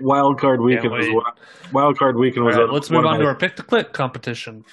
Wild 0.00 0.38
card 0.40 0.60
weekend 0.60 0.92
was 0.92 1.24
wild 1.72 1.98
card 1.98 2.16
weekend 2.16 2.46
was. 2.46 2.56
right, 2.56 2.70
let's 2.70 2.88
move 2.88 3.04
on 3.04 3.18
to 3.18 3.26
our 3.26 3.34
pick 3.34 3.56
to 3.56 3.62
click 3.62 3.92
competition. 3.92 4.64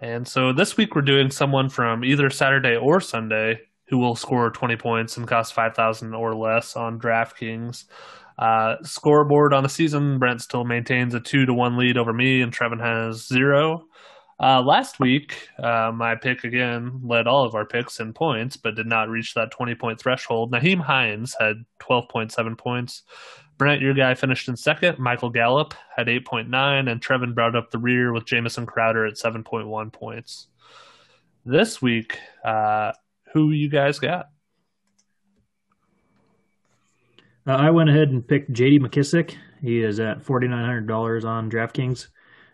And 0.00 0.26
so 0.26 0.52
this 0.52 0.76
week 0.76 0.94
we're 0.94 1.02
doing 1.02 1.30
someone 1.30 1.68
from 1.68 2.04
either 2.04 2.30
Saturday 2.30 2.76
or 2.76 3.00
Sunday 3.00 3.60
who 3.88 3.98
will 3.98 4.14
score 4.14 4.50
20 4.50 4.76
points 4.76 5.16
and 5.16 5.26
cost 5.26 5.54
5,000 5.54 6.14
or 6.14 6.34
less 6.34 6.76
on 6.76 7.00
DraftKings. 7.00 7.84
Uh, 8.38 8.76
scoreboard 8.82 9.52
on 9.52 9.62
the 9.62 9.68
season, 9.68 10.18
Brent 10.18 10.40
still 10.40 10.64
maintains 10.64 11.14
a 11.14 11.20
two 11.20 11.44
to 11.46 11.52
one 11.52 11.76
lead 11.76 11.96
over 11.96 12.12
me, 12.12 12.40
and 12.40 12.52
Trevin 12.52 12.80
has 12.80 13.26
zero. 13.26 13.86
Uh, 14.40 14.62
last 14.62 15.00
week, 15.00 15.48
uh, 15.60 15.90
my 15.92 16.14
pick 16.14 16.44
again 16.44 17.00
led 17.02 17.26
all 17.26 17.44
of 17.44 17.56
our 17.56 17.66
picks 17.66 17.98
in 17.98 18.12
points, 18.12 18.56
but 18.56 18.76
did 18.76 18.86
not 18.86 19.08
reach 19.08 19.34
that 19.34 19.50
20 19.50 19.74
point 19.74 19.98
threshold. 19.98 20.52
Nyheim 20.52 20.80
Hines 20.80 21.34
had 21.40 21.64
12.7 21.80 22.56
points. 22.56 23.02
Brent, 23.58 23.82
your 23.82 23.92
guy 23.92 24.14
finished 24.14 24.48
in 24.48 24.56
second. 24.56 24.98
Michael 24.98 25.30
Gallup 25.30 25.74
had 25.94 26.06
8.9, 26.06 26.90
and 26.90 27.00
Trevin 27.00 27.34
brought 27.34 27.56
up 27.56 27.70
the 27.70 27.78
rear 27.78 28.12
with 28.12 28.24
Jamison 28.24 28.66
Crowder 28.66 29.04
at 29.04 29.14
7.1 29.14 29.92
points. 29.92 30.46
This 31.44 31.82
week, 31.82 32.18
uh, 32.44 32.92
who 33.32 33.50
you 33.50 33.68
guys 33.68 33.98
got? 33.98 34.28
Uh, 37.46 37.52
I 37.52 37.70
went 37.70 37.88
ahead 37.88 38.10
and 38.10 38.26
picked 38.26 38.52
J.D. 38.52 38.78
McKissic. 38.80 39.34
He 39.62 39.82
is 39.82 39.98
at 40.00 40.22
forty 40.22 40.46
nine 40.46 40.66
hundred 40.66 40.86
dollars 40.86 41.24
on 41.24 41.50
DraftKings. 41.50 42.08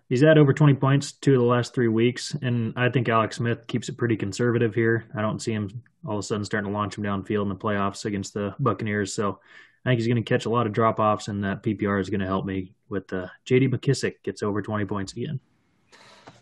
He's 0.08 0.22
had 0.22 0.38
over 0.38 0.52
twenty 0.52 0.74
points 0.74 1.12
two 1.12 1.34
of 1.34 1.40
the 1.40 1.46
last 1.46 1.74
three 1.74 1.88
weeks, 1.88 2.36
and 2.40 2.72
I 2.76 2.88
think 2.88 3.08
Alex 3.08 3.36
Smith 3.36 3.66
keeps 3.66 3.88
it 3.88 3.98
pretty 3.98 4.16
conservative 4.16 4.74
here. 4.74 5.06
I 5.16 5.20
don't 5.22 5.42
see 5.42 5.52
him 5.52 5.82
all 6.06 6.14
of 6.14 6.20
a 6.20 6.22
sudden 6.22 6.44
starting 6.44 6.70
to 6.70 6.76
launch 6.76 6.96
him 6.96 7.02
downfield 7.02 7.42
in 7.42 7.48
the 7.48 7.56
playoffs 7.56 8.04
against 8.04 8.34
the 8.34 8.54
Buccaneers. 8.60 9.12
So 9.12 9.40
I 9.84 9.90
think 9.90 10.00
he's 10.00 10.06
going 10.06 10.22
to 10.22 10.22
catch 10.22 10.46
a 10.46 10.50
lot 10.50 10.66
of 10.66 10.72
drop 10.72 10.98
offs, 10.98 11.28
and 11.28 11.44
that 11.44 11.62
PPR 11.62 12.00
is 12.00 12.08
going 12.08 12.20
to 12.20 12.26
help 12.26 12.46
me 12.46 12.72
with 12.88 13.12
uh, 13.12 13.26
J.D. 13.44 13.68
McKissic 13.68 14.22
gets 14.22 14.42
over 14.42 14.62
twenty 14.62 14.84
points 14.84 15.12
again. 15.12 15.40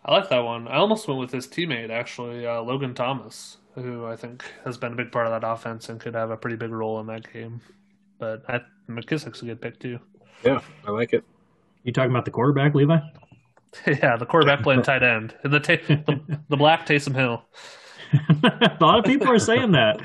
I 0.04 0.12
like 0.12 0.28
that 0.30 0.40
one. 0.40 0.66
I 0.66 0.76
almost 0.76 1.06
went 1.06 1.20
with 1.20 1.30
his 1.30 1.46
teammate, 1.46 1.90
actually, 1.90 2.46
uh, 2.46 2.60
Logan 2.60 2.94
Thomas, 2.94 3.58
who 3.74 4.04
I 4.04 4.16
think 4.16 4.44
has 4.64 4.76
been 4.76 4.94
a 4.94 4.96
big 4.96 5.12
part 5.12 5.26
of 5.26 5.40
that 5.40 5.46
offense 5.46 5.88
and 5.88 6.00
could 6.00 6.14
have 6.14 6.30
a 6.30 6.36
pretty 6.36 6.56
big 6.56 6.70
role 6.70 6.98
in 7.00 7.06
that 7.06 7.32
game. 7.32 7.60
But 8.18 8.42
I, 8.48 8.60
McKissic's 8.88 9.42
a 9.42 9.44
good 9.44 9.60
pick, 9.60 9.78
too. 9.78 10.00
Yeah, 10.44 10.60
I 10.86 10.90
like 10.90 11.12
it. 11.12 11.24
You 11.84 11.92
talking 11.92 12.10
about 12.10 12.24
the 12.24 12.32
quarterback, 12.32 12.74
Levi? 12.74 12.98
yeah, 13.86 14.16
the 14.16 14.26
quarterback 14.26 14.62
playing 14.62 14.82
tight 14.84 15.04
end. 15.04 15.34
The, 15.44 15.60
ta- 15.60 15.86
the, 15.86 16.40
the 16.48 16.56
black 16.56 16.84
Taysom 16.84 17.14
Hill. 17.14 17.44
a 18.42 18.76
lot 18.80 18.98
of 18.98 19.04
people 19.04 19.30
are 19.30 19.38
saying 19.38 19.72
that. 19.72 20.00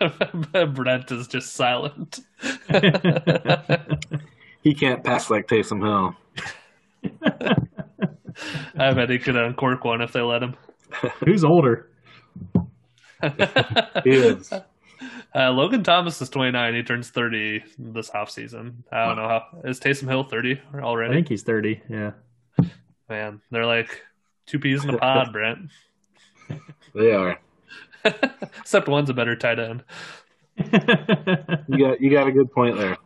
Brent 0.74 1.10
is 1.12 1.28
just 1.28 1.54
silent. 1.54 2.20
He 4.62 4.74
can't 4.74 5.02
pass 5.02 5.30
like 5.30 5.46
Taysom 5.46 5.80
Hill. 5.82 6.14
I 8.78 8.92
bet 8.92 9.10
he 9.10 9.18
could 9.18 9.36
uncork 9.36 9.84
one 9.84 10.02
if 10.02 10.12
they 10.12 10.20
let 10.20 10.42
him. 10.42 10.54
Who's 11.24 11.44
older? 11.44 11.88
He 14.04 14.10
is. 14.10 14.52
Uh, 14.52 15.50
Logan 15.50 15.82
Thomas 15.82 16.20
is 16.20 16.28
29. 16.28 16.74
He 16.74 16.82
turns 16.82 17.10
30 17.10 17.62
this 17.78 18.10
offseason. 18.10 18.82
I 18.92 19.06
don't 19.06 19.16
know 19.16 19.28
how. 19.28 19.42
Is 19.64 19.80
Taysom 19.80 20.08
Hill 20.08 20.24
30 20.24 20.60
already? 20.74 21.12
I 21.12 21.16
think 21.16 21.28
he's 21.28 21.42
thirty. 21.42 21.80
Yeah. 21.88 22.10
Man, 23.08 23.40
they're 23.50 23.66
like 23.66 24.02
two 24.46 24.58
peas 24.58 24.84
in 24.84 24.90
a 24.90 24.98
pod, 24.98 25.32
Brent. 25.32 25.70
They 26.94 27.12
are. 27.12 27.38
Except 28.58 28.88
one's 28.88 29.10
a 29.10 29.14
better 29.14 29.36
tight 29.36 29.58
end. 29.58 29.84
You 31.68 31.78
got 31.78 32.00
you 32.00 32.10
got 32.10 32.26
a 32.26 32.32
good 32.32 32.52
point 32.52 32.76
there. 32.76 32.98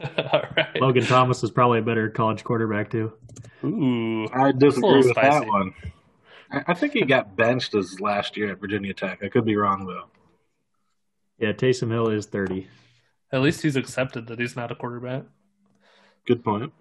All 0.32 0.44
right. 0.56 0.80
Logan 0.80 1.04
Thomas 1.04 1.42
is 1.42 1.50
probably 1.50 1.78
a 1.78 1.82
better 1.82 2.08
college 2.10 2.44
quarterback 2.44 2.90
too. 2.90 3.12
Ooh. 3.64 4.28
I 4.28 4.50
a 4.50 4.52
disagree 4.52 4.90
little 4.90 5.08
with 5.08 5.16
that 5.16 5.46
one. 5.46 5.74
I, 6.50 6.62
I 6.68 6.74
think 6.74 6.92
he 6.92 7.02
got 7.02 7.34
benched 7.36 7.72
his 7.72 8.00
last 8.00 8.36
year 8.36 8.52
at 8.52 8.60
Virginia 8.60 8.92
Tech. 8.94 9.24
I 9.24 9.28
could 9.28 9.44
be 9.44 9.56
wrong 9.56 9.86
though. 9.86 10.04
Yeah, 11.38 11.52
Taysom 11.52 11.90
Hill 11.90 12.08
is 12.08 12.26
thirty. 12.26 12.68
At 13.32 13.40
least 13.40 13.62
he's 13.62 13.76
accepted 13.76 14.28
that 14.28 14.38
he's 14.38 14.54
not 14.54 14.70
a 14.70 14.74
quarterback. 14.74 15.24
Good 16.26 16.44
point. 16.44 16.72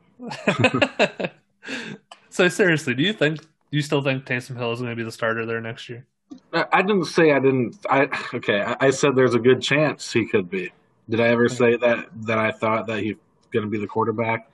so 2.30 2.48
seriously, 2.48 2.94
do 2.94 3.04
you 3.04 3.14
think 3.14 3.42
do 3.42 3.48
you 3.72 3.82
still 3.82 4.04
think 4.04 4.26
Taysom 4.26 4.58
Hill 4.58 4.72
is 4.72 4.80
going 4.80 4.92
to 4.92 4.96
be 4.96 5.04
the 5.04 5.12
starter 5.12 5.46
there 5.46 5.62
next 5.62 5.90
year? 5.90 6.06
I 6.54 6.82
didn't 6.82 7.06
say 7.06 7.32
I 7.32 7.40
didn't. 7.40 7.78
I 7.90 8.08
okay. 8.34 8.62
I, 8.62 8.76
I 8.80 8.90
said 8.92 9.16
there's 9.16 9.36
a 9.36 9.40
good 9.40 9.62
chance 9.62 10.12
he 10.12 10.26
could 10.26 10.50
be. 10.50 10.72
Did 11.10 11.20
I 11.20 11.28
ever 11.28 11.50
say 11.50 11.76
that 11.78 12.08
that 12.28 12.38
I 12.38 12.52
thought 12.52 12.88
that 12.88 13.02
he's 13.02 13.16
going 13.52 13.66
to 13.66 13.70
be 13.70 13.80
the 13.80 13.88
quarterback? 13.88 14.50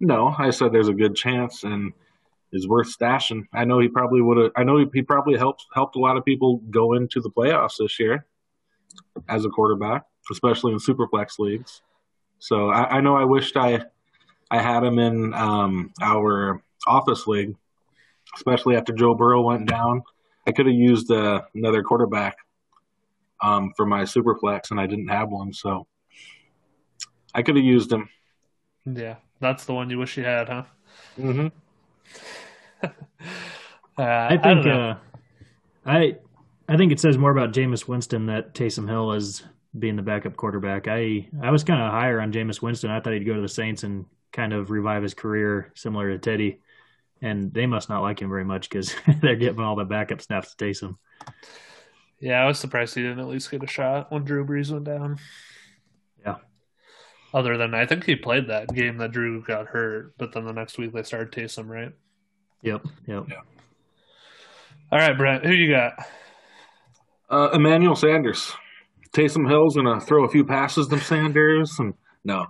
No, 0.00 0.34
I 0.38 0.50
said 0.50 0.72
there's 0.72 0.88
a 0.88 0.94
good 0.94 1.16
chance 1.16 1.64
and 1.64 1.92
is 2.52 2.68
worth 2.68 2.96
stashing. 2.96 3.46
I 3.52 3.64
know 3.64 3.78
he 3.78 3.88
probably 3.88 4.20
would 4.20 4.38
have. 4.38 4.52
I 4.56 4.64
know 4.64 4.78
he, 4.78 4.86
he 4.94 5.02
probably 5.02 5.36
helped 5.36 5.66
helped 5.74 5.96
a 5.96 6.00
lot 6.00 6.16
of 6.16 6.24
people 6.24 6.58
go 6.70 6.94
into 6.94 7.20
the 7.20 7.30
playoffs 7.30 7.76
this 7.78 7.98
year 7.98 8.26
as 9.28 9.44
a 9.44 9.50
quarterback, 9.50 10.04
especially 10.30 10.72
in 10.72 10.78
superflex 10.78 11.38
leagues. 11.38 11.82
So 12.38 12.70
I, 12.70 12.98
I 12.98 13.00
know 13.00 13.16
I 13.16 13.24
wished 13.24 13.56
I 13.56 13.84
I 14.50 14.62
had 14.62 14.84
him 14.84 14.98
in 14.98 15.34
um, 15.34 15.92
our 16.00 16.62
office 16.86 17.26
league, 17.26 17.56
especially 18.36 18.76
after 18.76 18.92
Joe 18.92 19.14
Burrow 19.14 19.42
went 19.42 19.68
down. 19.68 20.02
I 20.48 20.52
could 20.52 20.64
have 20.64 20.74
used 20.74 21.12
uh, 21.12 21.42
another 21.54 21.82
quarterback 21.82 22.38
um, 23.42 23.74
for 23.76 23.84
my 23.84 24.04
superflex, 24.04 24.70
and 24.70 24.80
I 24.80 24.86
didn't 24.86 25.08
have 25.08 25.28
one, 25.28 25.52
so 25.52 25.86
I 27.34 27.42
could 27.42 27.56
have 27.56 27.64
used 27.66 27.92
him. 27.92 28.08
Yeah, 28.86 29.16
that's 29.40 29.66
the 29.66 29.74
one 29.74 29.90
you 29.90 29.98
wish 29.98 30.16
you 30.16 30.24
had, 30.24 30.48
huh? 30.48 30.62
Mm-hmm. 31.20 31.48
Uh, 33.98 34.28
I 34.30 34.36
think 34.36 34.64
know. 34.64 34.90
uh, 34.90 34.96
I 35.84 36.16
I 36.68 36.76
think 36.76 36.92
it 36.92 37.00
says 37.00 37.18
more 37.18 37.32
about 37.32 37.52
Jameis 37.52 37.88
Winston 37.88 38.26
that 38.26 38.54
Taysom 38.54 38.88
Hill 38.88 39.10
is 39.10 39.42
being 39.76 39.96
the 39.96 40.02
backup 40.02 40.36
quarterback. 40.36 40.86
I 40.86 41.26
I 41.42 41.50
was 41.50 41.64
kind 41.64 41.82
of 41.82 41.90
higher 41.90 42.20
on 42.20 42.32
Jameis 42.32 42.62
Winston. 42.62 42.92
I 42.92 43.00
thought 43.00 43.14
he'd 43.14 43.26
go 43.26 43.34
to 43.34 43.40
the 43.40 43.48
Saints 43.48 43.82
and 43.82 44.06
kind 44.30 44.52
of 44.52 44.70
revive 44.70 45.02
his 45.02 45.14
career, 45.14 45.72
similar 45.74 46.12
to 46.12 46.18
Teddy. 46.18 46.60
And 47.20 47.52
they 47.52 47.66
must 47.66 47.88
not 47.88 48.02
like 48.02 48.20
him 48.20 48.28
very 48.28 48.44
much 48.44 48.68
because 48.68 48.94
they're 49.20 49.36
giving 49.36 49.64
all 49.64 49.76
the 49.76 49.84
backup 49.84 50.22
snaps 50.22 50.54
to 50.54 50.64
Taysom. 50.64 50.96
Yeah, 52.20 52.42
I 52.42 52.46
was 52.46 52.58
surprised 52.58 52.94
he 52.94 53.02
didn't 53.02 53.20
at 53.20 53.28
least 53.28 53.50
get 53.50 53.62
a 53.62 53.66
shot 53.66 54.10
when 54.10 54.24
Drew 54.24 54.44
Brees 54.44 54.72
went 54.72 54.84
down. 54.84 55.18
Yeah. 56.24 56.36
Other 57.32 57.56
than 57.56 57.74
I 57.74 57.86
think 57.86 58.04
he 58.04 58.16
played 58.16 58.48
that 58.48 58.68
game 58.68 58.98
that 58.98 59.12
Drew 59.12 59.42
got 59.42 59.66
hurt, 59.66 60.14
but 60.18 60.32
then 60.32 60.44
the 60.44 60.52
next 60.52 60.78
week 60.78 60.92
they 60.92 61.02
started 61.02 61.32
Taysom, 61.32 61.68
right? 61.68 61.92
Yep, 62.62 62.86
yep. 63.06 63.26
All 64.90 64.98
right, 64.98 65.16
Brent, 65.16 65.44
who 65.44 65.52
you 65.52 65.70
got? 65.70 65.92
Uh, 67.30 67.50
Emmanuel 67.52 67.94
Sanders. 67.94 68.52
Taysom 69.12 69.48
Hill's 69.48 69.76
gonna 69.76 70.00
throw 70.00 70.24
a 70.24 70.28
few 70.28 70.44
passes 70.44 70.88
to 70.88 70.98
Sanders, 70.98 71.78
and 71.78 71.94
no, 72.28 72.46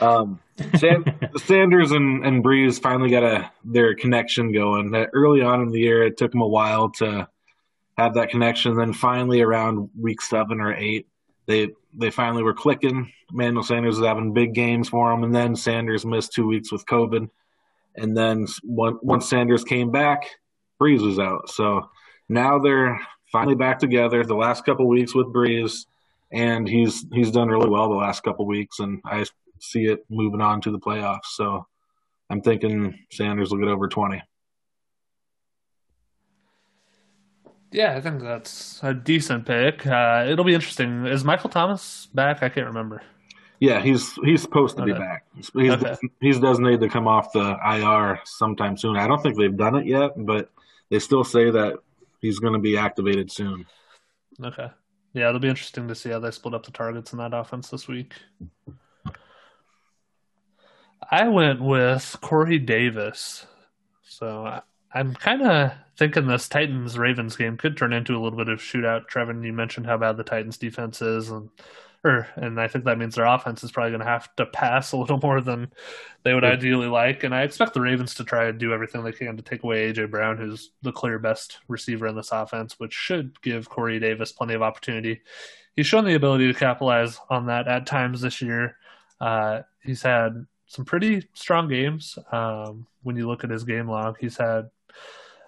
um, 0.00 0.40
San- 0.76 1.04
Sanders 1.36 1.92
and, 1.92 2.24
and 2.24 2.42
Brees 2.42 2.80
finally 2.80 3.10
got 3.10 3.22
a 3.22 3.50
their 3.64 3.94
connection 3.94 4.52
going. 4.52 4.94
Uh, 4.94 5.06
Early 5.12 5.42
on 5.42 5.60
in 5.60 5.68
the 5.68 5.80
year, 5.80 6.02
it 6.02 6.16
took 6.16 6.32
them 6.32 6.40
a 6.40 6.48
while 6.48 6.90
to 6.92 7.28
have 7.96 8.14
that 8.14 8.30
connection. 8.30 8.74
Then 8.74 8.92
finally, 8.92 9.40
around 9.40 9.90
week 9.98 10.20
seven 10.20 10.60
or 10.60 10.74
eight, 10.74 11.06
they 11.46 11.68
they 11.94 12.10
finally 12.10 12.42
were 12.42 12.54
clicking. 12.54 13.12
Manuel 13.30 13.62
Sanders 13.62 13.98
was 13.98 14.06
having 14.06 14.32
big 14.32 14.54
games 14.54 14.88
for 14.88 15.12
him, 15.12 15.24
and 15.24 15.34
then 15.34 15.54
Sanders 15.54 16.06
missed 16.06 16.32
two 16.32 16.46
weeks 16.46 16.72
with 16.72 16.86
COVID, 16.86 17.28
and 17.96 18.16
then 18.16 18.46
once 18.64 18.98
once 19.02 19.28
Sanders 19.28 19.64
came 19.64 19.90
back, 19.90 20.24
Brees 20.80 21.04
was 21.04 21.18
out. 21.18 21.50
So 21.50 21.90
now 22.28 22.58
they're 22.58 23.00
finally 23.30 23.56
back 23.56 23.78
together. 23.78 24.24
The 24.24 24.34
last 24.34 24.64
couple 24.64 24.86
weeks 24.88 25.14
with 25.14 25.26
Brees, 25.26 25.86
and 26.32 26.68
he's 26.68 27.06
he's 27.12 27.30
done 27.30 27.48
really 27.48 27.68
well 27.68 27.88
the 27.88 27.96
last 27.96 28.22
couple 28.22 28.46
weeks, 28.46 28.78
and 28.80 29.00
I 29.04 29.24
see 29.60 29.84
it 29.86 30.04
moving 30.10 30.40
on 30.40 30.60
to 30.62 30.70
the 30.70 30.78
playoffs. 30.78 31.26
So 31.34 31.66
I'm 32.30 32.40
thinking 32.42 32.98
Sanders 33.10 33.50
will 33.50 33.58
get 33.58 33.68
over 33.68 33.88
20. 33.88 34.22
Yeah, 37.70 37.96
I 37.96 38.00
think 38.00 38.22
that's 38.22 38.80
a 38.82 38.94
decent 38.94 39.44
pick. 39.46 39.86
Uh, 39.86 40.24
it'll 40.26 40.44
be 40.44 40.54
interesting. 40.54 41.04
Is 41.06 41.22
Michael 41.24 41.50
Thomas 41.50 42.06
back? 42.14 42.42
I 42.42 42.48
can't 42.48 42.66
remember. 42.66 43.02
Yeah, 43.60 43.80
he's 43.82 44.14
he's 44.24 44.40
supposed 44.40 44.76
to 44.76 44.84
be 44.84 44.92
back. 44.92 45.24
He's 45.34 45.50
he's, 45.52 45.72
Okay. 45.72 45.96
he's 46.20 46.38
designated 46.38 46.80
to 46.80 46.88
come 46.88 47.08
off 47.08 47.32
the 47.32 47.58
IR 47.62 48.20
sometime 48.24 48.76
soon. 48.76 48.96
I 48.96 49.06
don't 49.08 49.20
think 49.22 49.36
they've 49.36 49.54
done 49.56 49.74
it 49.74 49.86
yet, 49.86 50.12
but 50.16 50.50
they 50.90 50.98
still 51.00 51.24
say 51.24 51.50
that 51.50 51.74
he's 52.20 52.38
going 52.38 52.52
to 52.54 52.58
be 52.60 52.78
activated 52.78 53.30
soon. 53.32 53.66
Okay. 54.42 54.68
Yeah, 55.12 55.28
it'll 55.28 55.40
be 55.40 55.48
interesting 55.48 55.88
to 55.88 55.94
see 55.94 56.10
how 56.10 56.20
they 56.20 56.30
split 56.30 56.54
up 56.54 56.64
the 56.64 56.70
targets 56.72 57.12
in 57.12 57.18
that 57.18 57.34
offense 57.34 57.70
this 57.70 57.88
week. 57.88 58.14
I 61.10 61.28
went 61.28 61.62
with 61.62 62.16
Corey 62.20 62.58
Davis. 62.58 63.46
So 64.02 64.46
I- 64.46 64.62
I'm 64.92 65.14
kind 65.14 65.42
of 65.42 65.72
thinking 65.96 66.26
this 66.26 66.48
Titans 66.48 66.98
Ravens 66.98 67.36
game 67.36 67.56
could 67.56 67.76
turn 67.76 67.92
into 67.92 68.16
a 68.16 68.20
little 68.20 68.38
bit 68.38 68.48
of 68.48 68.60
shootout. 68.60 69.06
Trevin, 69.06 69.44
you 69.44 69.52
mentioned 69.52 69.86
how 69.86 69.98
bad 69.98 70.16
the 70.16 70.24
Titans 70.24 70.56
defense 70.58 71.02
is, 71.02 71.30
and 71.30 71.50
or 72.04 72.28
and 72.36 72.60
I 72.60 72.68
think 72.68 72.84
that 72.84 72.98
means 72.98 73.14
their 73.16 73.24
offense 73.26 73.64
is 73.64 73.72
probably 73.72 73.90
going 73.90 74.00
to 74.00 74.06
have 74.06 74.34
to 74.36 74.46
pass 74.46 74.92
a 74.92 74.96
little 74.96 75.18
more 75.22 75.40
than 75.40 75.72
they 76.22 76.32
would 76.34 76.44
Yeah. 76.44 76.50
ideally 76.50 76.86
like. 76.86 77.24
And 77.24 77.34
I 77.34 77.42
expect 77.42 77.74
the 77.74 77.80
Ravens 77.80 78.14
to 78.14 78.24
try 78.24 78.46
and 78.46 78.58
do 78.58 78.72
everything 78.72 79.02
they 79.02 79.12
can 79.12 79.36
to 79.36 79.42
take 79.42 79.62
away 79.64 79.92
AJ 79.92 80.10
Brown, 80.10 80.36
who's 80.36 80.70
the 80.82 80.92
clear 80.92 81.18
best 81.18 81.58
receiver 81.68 82.06
in 82.06 82.14
this 82.16 82.30
offense, 82.32 82.78
which 82.78 82.92
should 82.94 83.40
give 83.42 83.68
Corey 83.68 83.98
Davis 83.98 84.32
plenty 84.32 84.54
of 84.54 84.62
opportunity. 84.62 85.20
He's 85.74 85.86
shown 85.86 86.04
the 86.04 86.14
ability 86.14 86.46
to 86.52 86.58
capitalize 86.58 87.18
on 87.30 87.46
that 87.46 87.66
at 87.68 87.86
times 87.86 88.20
this 88.20 88.40
year. 88.42 88.76
Uh, 89.20 89.62
he's 89.82 90.02
had 90.02 90.46
some 90.66 90.84
pretty 90.84 91.28
strong 91.34 91.68
games. 91.68 92.16
Um, 92.30 92.86
when 93.02 93.16
you 93.16 93.26
look 93.26 93.42
at 93.44 93.50
his 93.50 93.64
game 93.64 93.88
log, 93.88 94.16
he's 94.20 94.36
had 94.36 94.70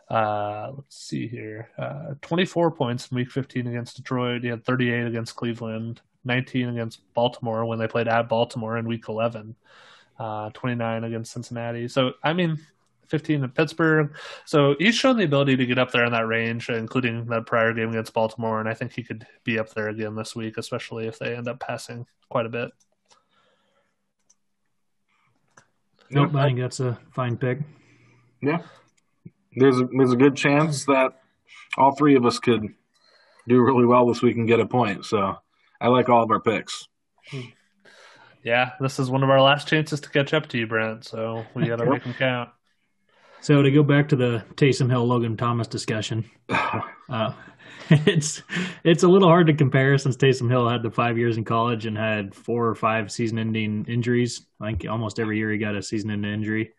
uh, 0.09 0.72
let's 0.74 0.96
see 0.96 1.28
here, 1.28 1.68
uh, 1.78 2.14
24 2.22 2.72
points 2.72 3.09
in 3.11 3.16
Week 3.16 3.30
15 3.30 3.68
against 3.68 3.96
Detroit. 3.96 4.42
He 4.42 4.48
had 4.48 4.64
38 4.64 5.07
against 5.07 5.36
Cleveland, 5.36 6.01
19 6.25 6.68
against 6.68 7.01
Baltimore 7.14 7.64
when 7.64 7.79
they 7.79 7.89
played 7.89 8.09
at 8.09 8.29
Baltimore 8.29 8.77
in 8.79 8.87
Week 8.87 9.09
11, 9.09 9.57
uh, 10.18 10.51
29 10.51 11.05
against 11.05 11.33
Cincinnati. 11.33 11.89
So 11.89 12.12
I 12.23 12.33
mean. 12.33 12.59
15 13.11 13.43
at 13.43 13.55
Pittsburgh. 13.55 14.14
So 14.45 14.77
he's 14.79 14.95
shown 14.95 15.16
the 15.16 15.25
ability 15.25 15.57
to 15.57 15.66
get 15.66 15.79
up 15.79 15.91
there 15.91 16.05
in 16.05 16.12
that 16.12 16.29
range, 16.29 16.68
including 16.68 17.27
that 17.27 17.45
prior 17.45 17.75
game 17.75 17.91
against 17.91 18.14
Baltimore. 18.14 18.61
And 18.61 18.68
I 18.68 18.75
think 18.75 18.93
he 18.93 19.03
could 19.03 19.27
be 19.43 19.59
up 19.59 19.71
there 19.71 19.89
again 19.89 20.14
this 20.14 20.37
week, 20.37 20.57
especially 20.59 21.09
if 21.09 21.18
they 21.18 21.35
end 21.35 21.49
up 21.49 21.59
passing 21.59 22.07
quite 22.29 22.47
a 22.47 22.51
bit. 22.51 22.71
Nope, 26.11 26.35
I 26.35 26.47
think 26.47 26.59
that's 26.59 26.81
a 26.81 26.99
fine 27.12 27.37
pick. 27.37 27.61
Yeah, 28.43 28.62
there's 29.55 29.81
a, 29.81 29.89
there's 29.97 30.12
a 30.12 30.16
good 30.16 30.35
chance 30.35 30.85
that 30.87 31.21
all 31.77 31.95
three 31.95 32.16
of 32.16 32.27
us 32.27 32.39
could 32.39 32.66
do 33.47 33.61
really 33.61 33.87
well 33.87 34.07
this 34.07 34.23
week 34.23 34.37
and 34.37 34.49
get 34.49 34.61
a 34.61 34.66
point. 34.66 35.05
So 35.05 35.37
I 35.81 35.89
like 35.89 36.09
all 36.09 36.22
of 36.22 36.31
our 36.31 36.41
picks. 36.41 36.87
Yeah, 38.43 38.72
this 38.81 38.99
is 38.99 39.11
one 39.11 39.22
of 39.22 39.31
our 39.31 39.41
last 39.41 39.68
chances 39.68 40.01
to 40.01 40.11
catch 40.11 40.35
up 40.35 40.49
to 40.49 40.59
you, 40.59 40.66
Brent. 40.66 41.05
So 41.05 41.45
we 41.55 41.66
got 41.66 41.76
to 41.76 41.87
make 41.87 42.05
them 42.05 42.14
count. 42.14 42.51
So 43.43 43.62
to 43.62 43.70
go 43.70 43.83
back 43.83 44.09
to 44.11 44.16
the 44.16 44.45
Taysom 44.55 44.91
Hill 44.91 45.07
Logan 45.07 45.37
Thomas 45.37 45.66
discussion, 45.66 46.31
uh, 46.49 47.33
it's 47.91 48.43
it's 48.85 49.03
a 49.03 49.09
little 49.09 49.28
hard 49.28 49.47
to 49.47 49.55
compare 49.55 49.97
since 49.99 50.16
Taysom 50.16 50.51
Hill 50.51 50.68
had 50.68 50.83
the 50.83 50.91
five 50.91 51.18
years 51.18 51.37
in 51.37 51.45
college 51.45 51.87
and 51.87 51.97
had 51.97 52.35
four 52.35 52.66
or 52.66 52.74
five 52.74 53.11
season-ending 53.11 53.87
injuries. 53.89 54.47
I 54.61 54.66
think 54.66 54.87
almost 54.89 55.18
every 55.18 55.39
year 55.39 55.51
he 55.51 55.59
got 55.59 55.74
a 55.74 55.83
season-ending 55.83 56.33
injury. 56.33 56.72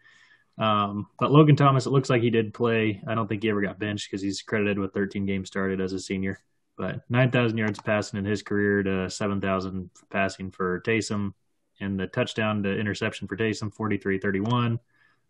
Um, 0.57 1.07
but 1.19 1.31
Logan 1.31 1.55
Thomas, 1.55 1.85
it 1.87 1.91
looks 1.91 2.09
like 2.09 2.21
he 2.21 2.29
did 2.29 2.53
play. 2.53 3.01
I 3.07 3.15
don't 3.15 3.27
think 3.27 3.41
he 3.41 3.49
ever 3.49 3.61
got 3.61 3.79
benched 3.79 4.09
because 4.09 4.21
he's 4.21 4.43
credited 4.43 4.77
with 4.77 4.93
13 4.93 5.25
games 5.25 5.47
started 5.47 5.81
as 5.81 5.93
a 5.93 5.99
senior. 5.99 6.39
But 6.81 7.01
9,000 7.11 7.59
yards 7.59 7.79
passing 7.79 8.17
in 8.17 8.25
his 8.25 8.41
career 8.41 8.81
to 8.81 9.07
7,000 9.07 9.91
passing 10.09 10.49
for 10.49 10.81
Taysom, 10.81 11.31
and 11.79 11.99
the 11.99 12.07
touchdown 12.07 12.63
to 12.63 12.75
interception 12.75 13.27
for 13.27 13.37
Taysom 13.37 13.71
43-31. 13.71 14.79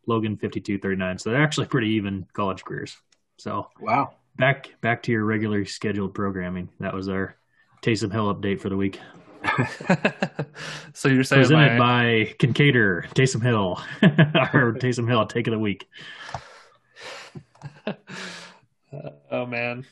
Logan 0.07 0.37
52-39. 0.37 1.19
So 1.19 1.29
they're 1.29 1.43
actually 1.43 1.67
pretty 1.67 1.89
even 1.89 2.25
college 2.31 2.63
careers. 2.63 2.95
So 3.37 3.67
wow. 3.81 4.13
back 4.37 4.69
back 4.79 5.03
to 5.03 5.11
your 5.11 5.25
regularly 5.25 5.65
scheduled 5.65 6.13
programming. 6.13 6.69
That 6.79 6.93
was 6.93 7.09
our 7.09 7.35
Taysom 7.81 8.13
Hill 8.13 8.33
update 8.33 8.61
for 8.61 8.69
the 8.69 8.77
week. 8.77 9.01
so 10.93 11.09
you're 11.09 11.25
saying 11.25 11.41
Presented 11.41 11.77
my, 11.77 12.25
by 12.25 12.33
Kincaidor, 12.39 13.09
Taysom 13.13 13.43
Hill, 13.43 13.77
our 14.53 14.71
Taysom 14.71 15.05
Hill 15.05 15.25
take 15.25 15.47
of 15.47 15.51
the 15.51 15.59
week. 15.59 15.89
oh 19.31 19.45
man, 19.45 19.85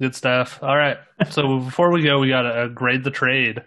good 0.00 0.14
stuff. 0.14 0.62
All 0.62 0.76
right, 0.76 0.98
so 1.30 1.60
before 1.64 1.90
we 1.90 2.02
go, 2.02 2.18
we 2.18 2.28
got 2.28 2.42
to 2.42 2.68
grade 2.68 3.04
the 3.04 3.10
trade. 3.10 3.62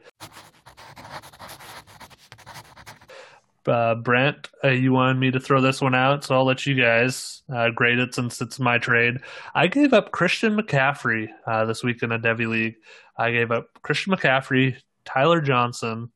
Uh, 3.65 3.95
Brent, 3.95 4.47
uh, 4.63 4.69
you 4.69 4.93
wanted 4.93 5.19
me 5.19 5.29
to 5.31 5.41
throw 5.41 5.59
this 5.59 5.81
one 5.81 5.93
out, 5.93 6.23
so 6.23 6.35
I'll 6.35 6.45
let 6.45 6.65
you 6.65 6.73
guys 6.73 7.43
uh, 7.53 7.69
grade 7.69 7.99
it 7.99 8.15
since 8.15 8.41
it's 8.41 8.59
my 8.59 8.77
trade. 8.77 9.17
I 9.55 9.67
gave 9.67 9.93
up 9.93 10.11
Christian 10.11 10.55
McCaffrey 10.55 11.27
uh, 11.45 11.65
this 11.65 11.83
week 11.83 12.01
in 12.01 12.13
a 12.13 12.19
Devy 12.19 12.47
league. 12.47 12.75
I 13.17 13.31
gave 13.31 13.51
up 13.51 13.67
Christian 13.81 14.13
McCaffrey, 14.13 14.77
Tyler 15.03 15.41
Johnson, 15.41 16.11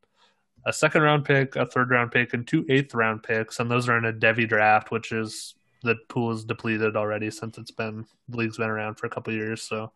a 0.64 0.72
second 0.72 1.02
round 1.02 1.24
pick, 1.24 1.56
a 1.56 1.66
third 1.66 1.90
round 1.90 2.10
pick, 2.12 2.32
and 2.32 2.46
two 2.46 2.64
eighth 2.70 2.94
round 2.94 3.22
picks, 3.22 3.60
and 3.60 3.70
those 3.70 3.88
are 3.88 3.98
in 3.98 4.06
a 4.06 4.12
Devy 4.12 4.48
draft, 4.48 4.90
which 4.90 5.12
is 5.12 5.54
the 5.82 5.96
pool 6.08 6.32
is 6.32 6.44
depleted 6.44 6.96
already 6.96 7.30
since 7.30 7.58
it's 7.58 7.70
been 7.70 8.06
the 8.28 8.36
league's 8.36 8.58
been 8.58 8.70
around 8.70 8.96
for 8.96 9.06
a 9.06 9.10
couple 9.10 9.32
years. 9.32 9.62
So, 9.62 9.92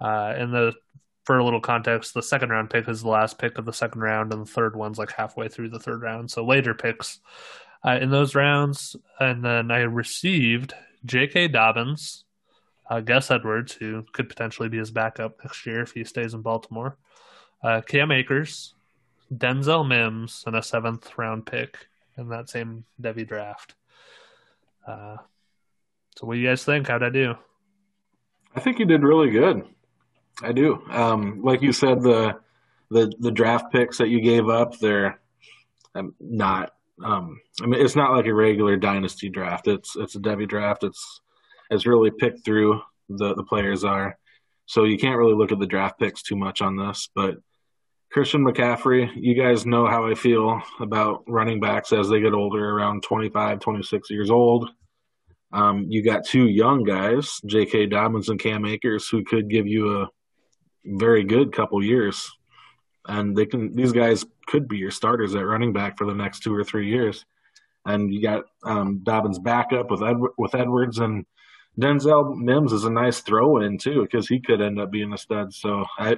uh, 0.00 0.34
in 0.38 0.50
the 0.50 0.74
for 1.26 1.38
a 1.38 1.44
little 1.44 1.60
context, 1.60 2.14
the 2.14 2.22
second 2.22 2.50
round 2.50 2.70
pick 2.70 2.88
is 2.88 3.02
the 3.02 3.08
last 3.08 3.36
pick 3.36 3.58
of 3.58 3.64
the 3.64 3.72
second 3.72 4.00
round, 4.00 4.32
and 4.32 4.42
the 4.42 4.50
third 4.50 4.76
one's 4.76 4.96
like 4.96 5.10
halfway 5.10 5.48
through 5.48 5.70
the 5.70 5.80
third 5.80 6.00
round. 6.00 6.30
So 6.30 6.44
later 6.44 6.72
picks 6.72 7.18
uh, 7.84 7.98
in 8.00 8.10
those 8.10 8.36
rounds, 8.36 8.94
and 9.18 9.44
then 9.44 9.72
I 9.72 9.80
received 9.80 10.72
J.K. 11.04 11.48
Dobbins, 11.48 12.24
uh, 12.88 13.00
Gus 13.00 13.30
Edwards, 13.32 13.72
who 13.72 14.04
could 14.12 14.28
potentially 14.28 14.68
be 14.68 14.78
his 14.78 14.92
backup 14.92 15.42
next 15.42 15.66
year 15.66 15.82
if 15.82 15.92
he 15.92 16.04
stays 16.04 16.32
in 16.32 16.42
Baltimore, 16.42 16.96
uh, 17.64 17.80
Cam 17.80 18.12
Akers, 18.12 18.74
Denzel 19.34 19.86
Mims, 19.86 20.44
and 20.46 20.54
a 20.54 20.62
seventh 20.62 21.18
round 21.18 21.44
pick 21.44 21.88
in 22.16 22.28
that 22.28 22.48
same 22.48 22.84
Devy 23.02 23.26
draft. 23.26 23.74
Uh, 24.86 25.16
so, 26.16 26.26
what 26.26 26.34
do 26.34 26.40
you 26.40 26.48
guys 26.48 26.64
think? 26.64 26.88
How'd 26.88 27.02
I 27.02 27.10
do? 27.10 27.34
I 28.54 28.60
think 28.60 28.78
you 28.78 28.86
did 28.86 29.02
really 29.02 29.30
good. 29.30 29.64
I 30.42 30.52
do. 30.52 30.82
Um, 30.90 31.42
like 31.42 31.62
you 31.62 31.72
said, 31.72 32.02
the 32.02 32.38
the 32.90 33.12
the 33.18 33.30
draft 33.30 33.72
picks 33.72 33.98
that 33.98 34.08
you 34.08 34.20
gave 34.20 34.48
up, 34.48 34.78
they're 34.78 35.20
um, 35.94 36.14
not. 36.20 36.72
Um, 37.04 37.40
I 37.62 37.66
mean, 37.66 37.80
it's 37.80 37.96
not 37.96 38.12
like 38.12 38.26
a 38.26 38.34
regular 38.34 38.76
dynasty 38.76 39.28
draft. 39.28 39.66
It's 39.66 39.96
it's 39.96 40.14
a 40.14 40.20
Debbie 40.20 40.46
draft. 40.46 40.84
It's 40.84 41.20
it's 41.70 41.86
really 41.86 42.10
picked 42.10 42.44
through 42.44 42.80
the 43.08 43.34
the 43.34 43.44
players 43.44 43.84
are. 43.84 44.18
So 44.66 44.84
you 44.84 44.98
can't 44.98 45.18
really 45.18 45.34
look 45.34 45.52
at 45.52 45.58
the 45.58 45.66
draft 45.66 45.98
picks 45.98 46.22
too 46.22 46.36
much 46.36 46.60
on 46.60 46.76
this. 46.76 47.08
But 47.14 47.36
Christian 48.10 48.44
McCaffrey, 48.44 49.10
you 49.14 49.34
guys 49.34 49.66
know 49.66 49.86
how 49.86 50.06
I 50.06 50.14
feel 50.14 50.62
about 50.80 51.24
running 51.26 51.60
backs 51.60 51.92
as 51.92 52.08
they 52.08 52.20
get 52.20 52.32
older, 52.32 52.70
around 52.70 53.02
25, 53.02 53.60
26 53.60 54.10
years 54.10 54.30
old. 54.30 54.70
Um, 55.52 55.86
you 55.88 56.02
got 56.02 56.24
two 56.24 56.48
young 56.48 56.82
guys, 56.82 57.40
J.K. 57.46 57.86
Dobbins 57.86 58.28
and 58.28 58.40
Cam 58.40 58.64
Akers, 58.64 59.08
who 59.08 59.24
could 59.24 59.50
give 59.50 59.66
you 59.66 60.00
a 60.00 60.08
very 60.84 61.24
good 61.24 61.52
couple 61.52 61.82
years, 61.82 62.30
and 63.06 63.36
they 63.36 63.46
can. 63.46 63.74
These 63.74 63.92
guys 63.92 64.24
could 64.46 64.68
be 64.68 64.78
your 64.78 64.90
starters 64.90 65.34
at 65.34 65.46
running 65.46 65.72
back 65.72 65.96
for 65.98 66.06
the 66.06 66.14
next 66.14 66.40
two 66.40 66.54
or 66.54 66.64
three 66.64 66.88
years. 66.88 67.24
And 67.84 68.12
you 68.12 68.20
got 68.20 68.44
um, 68.64 69.00
Dobbins 69.04 69.38
backup 69.38 69.90
with 69.90 70.02
with 70.36 70.54
Edwards 70.54 70.98
and 70.98 71.24
Denzel 71.80 72.36
Mims 72.36 72.72
is 72.72 72.84
a 72.84 72.90
nice 72.90 73.20
throw 73.20 73.58
in 73.58 73.78
too 73.78 74.02
because 74.02 74.26
he 74.28 74.40
could 74.40 74.60
end 74.60 74.80
up 74.80 74.90
being 74.90 75.12
a 75.12 75.18
stud. 75.18 75.52
So 75.52 75.84
I 75.98 76.16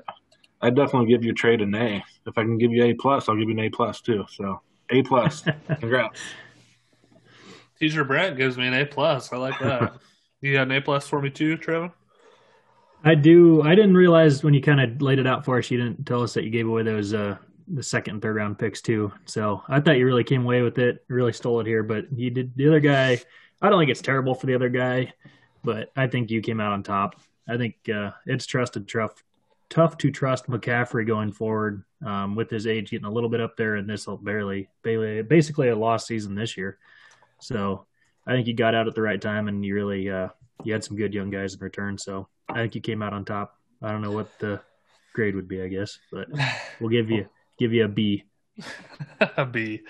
I 0.60 0.70
definitely 0.70 1.08
give 1.08 1.24
you 1.24 1.32
trade 1.32 1.60
an 1.60 1.74
A. 1.74 2.04
If 2.26 2.36
I 2.36 2.42
can 2.42 2.58
give 2.58 2.72
you 2.72 2.84
A 2.84 2.94
plus, 2.94 3.28
I'll 3.28 3.36
give 3.36 3.48
you 3.48 3.54
an 3.58 3.64
A 3.64 3.70
plus 3.70 4.00
too. 4.00 4.24
So 4.30 4.60
A 4.90 5.02
plus. 5.02 5.44
Congrats. 5.80 6.20
Teacher 7.78 8.04
Brent 8.04 8.36
gives 8.36 8.58
me 8.58 8.66
an 8.66 8.74
A 8.74 8.84
plus. 8.84 9.32
I 9.32 9.36
like 9.36 9.58
that. 9.60 9.94
you 10.40 10.54
got 10.54 10.62
an 10.62 10.72
A 10.72 10.80
plus 10.80 11.06
for 11.06 11.22
me 11.22 11.30
too, 11.30 11.56
Trevor? 11.56 11.92
I 13.04 13.14
do. 13.14 13.62
I 13.62 13.76
didn't 13.76 13.96
realize 13.96 14.42
when 14.42 14.54
you 14.54 14.60
kind 14.60 14.80
of 14.80 15.00
laid 15.00 15.20
it 15.20 15.26
out 15.26 15.44
for 15.44 15.58
us, 15.58 15.70
you 15.70 15.78
didn't 15.78 16.04
tell 16.04 16.22
us 16.22 16.34
that 16.34 16.42
you 16.44 16.50
gave 16.50 16.66
away 16.66 16.82
those 16.82 17.14
uh, 17.14 17.36
the 17.68 17.82
second 17.82 18.14
and 18.14 18.22
third 18.22 18.36
round 18.36 18.58
picks 18.58 18.82
too. 18.82 19.12
So 19.26 19.62
I 19.68 19.80
thought 19.80 19.98
you 19.98 20.06
really 20.06 20.24
came 20.24 20.44
away 20.44 20.62
with 20.62 20.78
it, 20.78 21.04
really 21.08 21.32
stole 21.32 21.60
it 21.60 21.66
here. 21.66 21.82
But 21.82 22.06
you 22.12 22.30
did 22.30 22.52
the 22.56 22.66
other 22.66 22.80
guy. 22.80 23.20
I 23.62 23.68
don't 23.68 23.80
think 23.80 23.90
it's 23.90 24.02
terrible 24.02 24.34
for 24.34 24.46
the 24.46 24.54
other 24.54 24.68
guy, 24.68 25.12
but 25.62 25.92
I 25.96 26.06
think 26.06 26.30
you 26.30 26.40
came 26.40 26.60
out 26.60 26.72
on 26.72 26.82
top. 26.82 27.20
I 27.48 27.56
think 27.56 27.76
uh, 27.92 28.10
it's 28.26 28.46
trusted 28.46 28.88
tough, 28.88 29.22
tough 29.70 29.98
to 29.98 30.10
trust 30.10 30.46
McCaffrey 30.46 31.06
going 31.06 31.32
forward 31.32 31.84
um, 32.04 32.34
with 32.34 32.50
his 32.50 32.66
age 32.66 32.90
getting 32.90 33.06
a 33.06 33.12
little 33.12 33.28
bit 33.28 33.40
up 33.40 33.56
there, 33.56 33.76
and 33.76 33.88
this 33.88 34.06
will 34.06 34.16
barely, 34.16 34.68
barely, 34.82 35.22
basically 35.22 35.68
a 35.68 35.76
lost 35.76 36.06
season 36.06 36.34
this 36.34 36.56
year. 36.56 36.78
So 37.40 37.86
I 38.26 38.32
think 38.32 38.46
you 38.46 38.54
got 38.54 38.74
out 38.74 38.88
at 38.88 38.94
the 38.94 39.02
right 39.02 39.20
time, 39.20 39.48
and 39.48 39.64
you 39.64 39.74
really 39.74 40.10
uh, 40.10 40.28
you 40.64 40.72
had 40.72 40.84
some 40.84 40.96
good 40.96 41.14
young 41.14 41.30
guys 41.30 41.54
in 41.54 41.60
return. 41.60 41.98
So 41.98 42.28
I 42.48 42.54
think 42.54 42.74
you 42.74 42.80
came 42.80 43.02
out 43.02 43.12
on 43.12 43.24
top. 43.24 43.56
I 43.82 43.90
don't 43.90 44.02
know 44.02 44.12
what 44.12 44.38
the 44.38 44.60
grade 45.14 45.34
would 45.34 45.48
be, 45.48 45.62
I 45.62 45.68
guess, 45.68 45.98
but 46.10 46.28
we'll 46.80 46.90
give 46.90 47.10
you 47.10 47.26
give 47.58 47.72
you 47.72 47.84
a 47.84 47.88
B. 47.88 48.24
a 49.20 49.44
B. 49.44 49.82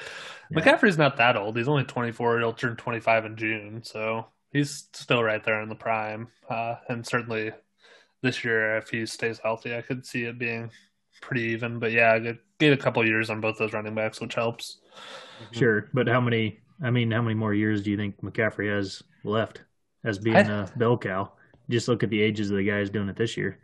Yeah. 0.50 0.60
McCaffrey's 0.60 0.98
not 0.98 1.16
that 1.16 1.36
old. 1.36 1.56
He's 1.56 1.68
only 1.68 1.84
24. 1.84 2.38
He'll 2.38 2.52
turn 2.52 2.76
25 2.76 3.24
in 3.24 3.36
June, 3.36 3.82
so 3.82 4.26
he's 4.52 4.88
still 4.92 5.22
right 5.22 5.42
there 5.42 5.62
in 5.62 5.68
the 5.68 5.74
prime. 5.74 6.28
Uh, 6.48 6.76
and 6.88 7.06
certainly 7.06 7.52
this 8.22 8.44
year, 8.44 8.76
if 8.76 8.88
he 8.90 9.06
stays 9.06 9.38
healthy, 9.38 9.76
I 9.76 9.82
could 9.82 10.04
see 10.04 10.24
it 10.24 10.38
being 10.38 10.70
pretty 11.20 11.42
even. 11.42 11.78
But 11.78 11.92
yeah, 11.92 12.18
get, 12.18 12.38
get 12.58 12.72
a 12.72 12.76
couple 12.76 13.06
years 13.06 13.30
on 13.30 13.40
both 13.40 13.58
those 13.58 13.72
running 13.72 13.94
backs, 13.94 14.20
which 14.20 14.34
helps. 14.34 14.78
Mm-hmm. 15.42 15.58
Sure, 15.58 15.88
but 15.92 16.08
how 16.08 16.20
many? 16.20 16.60
I 16.82 16.90
mean, 16.90 17.10
how 17.10 17.22
many 17.22 17.34
more 17.34 17.54
years 17.54 17.82
do 17.82 17.90
you 17.90 17.96
think 17.96 18.20
McCaffrey 18.22 18.74
has 18.74 19.02
left 19.24 19.62
as 20.04 20.18
being 20.18 20.36
I- 20.36 20.62
a 20.62 20.68
bell 20.76 20.98
cow? 20.98 21.32
Just 21.70 21.86
look 21.86 22.02
at 22.02 22.08
the 22.08 22.22
ages 22.22 22.50
of 22.50 22.56
the 22.56 22.64
guys 22.64 22.88
doing 22.88 23.10
it 23.10 23.16
this 23.16 23.36
year. 23.36 23.58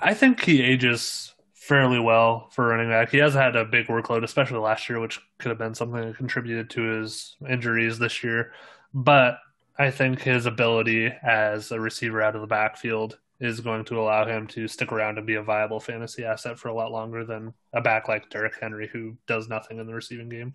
I 0.00 0.14
think 0.14 0.44
he 0.44 0.62
ages 0.62 1.34
fairly 1.54 1.98
well 1.98 2.48
for 2.52 2.68
running 2.68 2.88
back. 2.88 3.10
He 3.10 3.18
has 3.18 3.34
had 3.34 3.56
a 3.56 3.64
big 3.64 3.88
workload, 3.88 4.22
especially 4.22 4.58
last 4.58 4.88
year, 4.88 5.00
which 5.00 5.20
could 5.38 5.48
have 5.48 5.58
been 5.58 5.74
something 5.74 6.00
that 6.00 6.16
contributed 6.16 6.70
to 6.70 6.82
his 6.82 7.36
injuries 7.48 7.98
this 7.98 8.22
year. 8.22 8.52
But 8.94 9.38
I 9.78 9.90
think 9.90 10.22
his 10.22 10.46
ability 10.46 11.12
as 11.22 11.72
a 11.72 11.80
receiver 11.80 12.22
out 12.22 12.36
of 12.36 12.40
the 12.40 12.46
backfield 12.46 13.18
is 13.40 13.60
going 13.60 13.84
to 13.84 14.00
allow 14.00 14.26
him 14.26 14.46
to 14.48 14.66
stick 14.66 14.90
around 14.90 15.16
and 15.16 15.26
be 15.26 15.36
a 15.36 15.42
viable 15.42 15.78
fantasy 15.78 16.24
asset 16.24 16.58
for 16.58 16.68
a 16.68 16.74
lot 16.74 16.90
longer 16.90 17.24
than 17.24 17.54
a 17.72 17.80
back 17.80 18.08
like 18.08 18.28
Derrick 18.30 18.54
Henry, 18.60 18.88
who 18.88 19.16
does 19.26 19.48
nothing 19.48 19.78
in 19.78 19.86
the 19.86 19.94
receiving 19.94 20.28
game. 20.28 20.54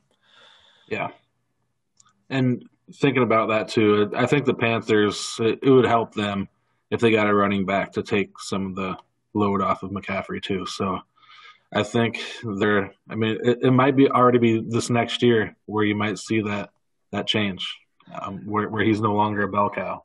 Yeah. 0.89 1.09
And 2.29 2.67
thinking 2.95 3.23
about 3.23 3.49
that 3.49 3.69
too, 3.69 4.11
I 4.15 4.25
think 4.25 4.45
the 4.45 4.53
Panthers, 4.53 5.37
it, 5.39 5.59
it 5.63 5.69
would 5.69 5.85
help 5.85 6.13
them 6.13 6.49
if 6.91 6.99
they 6.99 7.11
got 7.11 7.29
a 7.29 7.33
running 7.33 7.65
back 7.65 7.93
to 7.93 8.03
take 8.03 8.37
some 8.39 8.67
of 8.67 8.75
the 8.75 8.97
load 9.33 9.61
off 9.61 9.83
of 9.83 9.91
McCaffrey 9.91 10.41
too. 10.41 10.65
So 10.65 10.99
I 11.73 11.83
think 11.83 12.21
they're, 12.59 12.93
I 13.09 13.15
mean, 13.15 13.37
it, 13.43 13.59
it 13.63 13.71
might 13.71 13.95
be 13.95 14.09
already 14.09 14.39
be 14.39 14.61
this 14.67 14.89
next 14.89 15.23
year 15.23 15.55
where 15.65 15.85
you 15.85 15.95
might 15.95 16.19
see 16.19 16.41
that, 16.41 16.69
that 17.11 17.27
change 17.27 17.67
um, 18.21 18.41
where, 18.45 18.69
where 18.69 18.83
he's 18.83 19.01
no 19.01 19.13
longer 19.13 19.43
a 19.43 19.47
bell 19.47 19.69
cow. 19.69 20.03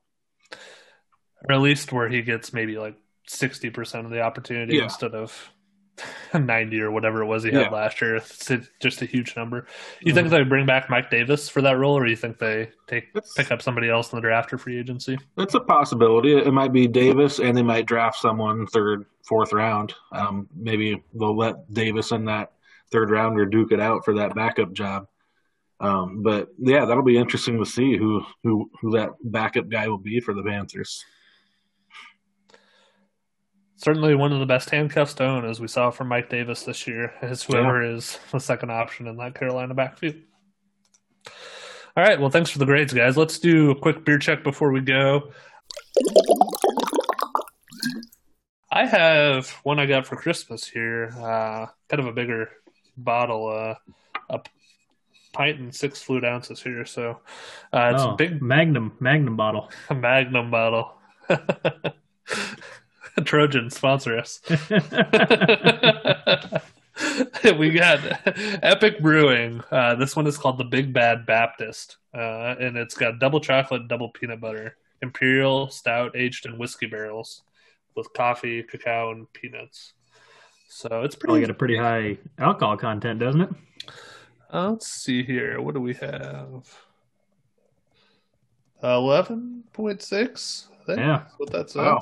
Or 1.49 1.55
at 1.55 1.61
least 1.61 1.93
where 1.93 2.09
he 2.09 2.23
gets 2.23 2.53
maybe 2.53 2.79
like 2.79 2.97
60% 3.29 4.05
of 4.05 4.11
the 4.11 4.21
opportunity 4.23 4.77
Yeah. 4.77 4.85
instead 4.85 5.15
of 5.15 5.53
90 6.35 6.81
or 6.81 6.91
whatever 6.91 7.23
it 7.23 7.27
was 7.27 7.43
he 7.43 7.51
had 7.51 7.63
Yeah. 7.63 7.69
last 7.71 8.01
year. 8.01 8.17
It's 8.17 8.51
just 8.81 9.03
a 9.03 9.05
huge 9.05 9.37
number. 9.37 9.67
You 10.01 10.15
think 10.15 10.29
they 10.31 10.43
bring 10.45 10.65
back 10.67 10.89
Mike 10.89 11.11
Davis 11.11 11.49
for 11.49 11.61
that 11.63 11.77
role, 11.77 11.99
or 11.99 12.07
you 12.07 12.17
think 12.17 12.39
they 12.39 12.71
take 12.87 13.13
That's- 13.13 13.33
pick 13.35 13.51
up 13.51 13.63
somebody 13.63 13.89
else 13.89 14.13
in 14.13 14.17
the 14.17 14.21
draft 14.23 14.53
or 14.53 14.59
free 14.59 14.79
agency? 14.79 15.19
That's 15.37 15.55
a 15.55 15.61
possibility. 15.61 16.37
It 16.37 16.53
might 16.53 16.73
be 16.73 16.87
Davis, 16.87 17.41
and 17.41 17.57
they 17.57 17.63
might 17.63 17.87
draft 17.87 18.19
someone 18.19 18.67
third, 18.69 19.07
fourth 19.27 19.53
round. 19.53 19.95
Um, 20.13 20.49
maybe 20.55 21.03
they'll 21.15 21.37
let 21.37 21.73
Davis 21.73 22.13
in 22.13 22.25
that 22.27 22.53
third 22.93 23.11
rounder 23.11 23.45
duke 23.45 23.73
it 23.73 23.81
out 23.81 24.05
for 24.05 24.15
that 24.15 24.35
backup 24.35 24.73
job. 24.73 25.07
Um, 25.81 26.23
but 26.23 26.49
yeah, 26.59 26.85
that'll 26.87 27.03
be 27.05 27.19
interesting 27.19 27.59
to 27.59 27.67
see 27.67 27.97
who 27.97 28.25
who 28.43 28.69
who 28.81 28.91
that 28.93 29.11
backup 29.23 29.69
guy 29.69 29.87
will 29.89 29.99
be 29.99 30.19
for 30.21 30.33
the 30.35 30.43
Panthers. 30.43 31.05
Certainly 33.79 34.17
one 34.17 34.33
of 34.33 34.41
the 34.41 34.47
best 34.47 34.71
handcuffs 34.71 35.15
to 35.15 35.25
own, 35.25 35.45
as 35.45 35.61
we 35.61 35.69
saw 35.69 35.91
from 35.93 36.09
Mike 36.09 36.29
Davis 36.29 36.65
this 36.65 36.89
year, 36.89 37.15
is 37.23 37.45
whoever 37.45 37.81
is 37.81 38.19
the 38.33 38.41
second 38.41 38.73
option 38.73 39.07
in 39.07 39.17
that 39.19 39.37
Carolina 39.37 39.73
backfield. 39.73 40.17
All 41.97 42.03
right, 42.05 42.21
well, 42.21 42.29
thanks 42.29 42.51
for 42.51 42.59
the 42.59 42.65
grades, 42.65 42.93
guys. 42.93 43.17
Let's 43.17 43.39
do 43.39 43.71
a 43.71 43.77
quick 43.77 44.05
beer 44.05 44.19
check 44.19 44.43
before 44.43 44.73
we 44.73 44.81
go. 44.81 45.31
I 48.73 48.85
have 48.85 49.49
one 49.63 49.79
I 49.79 49.87
got 49.87 50.09
for 50.09 50.17
Christmas 50.17 50.67
here, 50.67 51.15
uh, 51.17 51.67
kind 51.89 52.01
of 52.01 52.07
a 52.07 52.13
bigger 52.13 52.51
bottle, 52.97 53.49
uh, 53.49 53.75
a 54.29 54.41
pint 55.33 55.61
and 55.61 55.73
six 55.73 56.03
fluid 56.03 56.25
ounces 56.25 56.61
here. 56.61 56.85
So 56.85 57.21
uh, 57.73 57.93
it's 57.95 58.03
oh, 58.03 58.11
a 58.11 58.17
big 58.17 58.43
Magnum 58.43 58.97
Magnum 58.99 59.37
bottle. 59.37 59.71
Magnum 59.95 60.51
bottle. 60.51 60.95
Trojan 63.25 63.71
sponsor 63.71 64.19
us. 64.19 64.41
we 67.59 67.71
got 67.71 68.01
Epic 68.63 69.01
Brewing. 69.01 69.63
Uh, 69.71 69.95
this 69.95 70.17
one 70.17 70.27
is 70.27 70.37
called 70.37 70.59
the 70.59 70.65
Big 70.65 70.93
Bad 70.93 71.27
Baptist, 71.27 71.97
uh, 72.15 72.55
and 72.59 72.77
it's 72.77 72.95
got 72.95 73.19
double 73.19 73.41
chocolate, 73.41 73.89
double 73.89 74.09
peanut 74.11 74.41
butter, 74.41 74.77
imperial 75.03 75.69
stout 75.71 76.17
aged 76.17 76.47
in 76.47 76.59
whiskey 76.59 76.87
barrels 76.87 77.43
with 77.95 78.13
coffee, 78.15 78.63
cacao, 78.63 79.13
and 79.13 79.33
peanuts. 79.33 79.93
So 80.69 81.03
it's 81.03 81.15
Probably 81.15 81.41
pretty. 81.41 81.47
got 81.47 81.51
a 81.51 81.59
pretty 81.59 81.77
high 81.77 82.19
alcohol 82.39 82.77
content, 82.77 83.21
doesn't 83.21 83.41
it? 83.43 83.51
Uh, 84.53 84.71
let's 84.71 84.89
see 84.89 85.23
here. 85.23 85.61
What 85.61 85.75
do 85.75 85.81
we 85.81 85.95
have? 85.95 86.67
Eleven 88.83 89.65
point 89.73 90.03
six. 90.03 90.69
Yeah. 90.87 91.25
That's 91.25 91.39
what 91.39 91.51
that 91.51 91.75
Wow. 91.75 92.01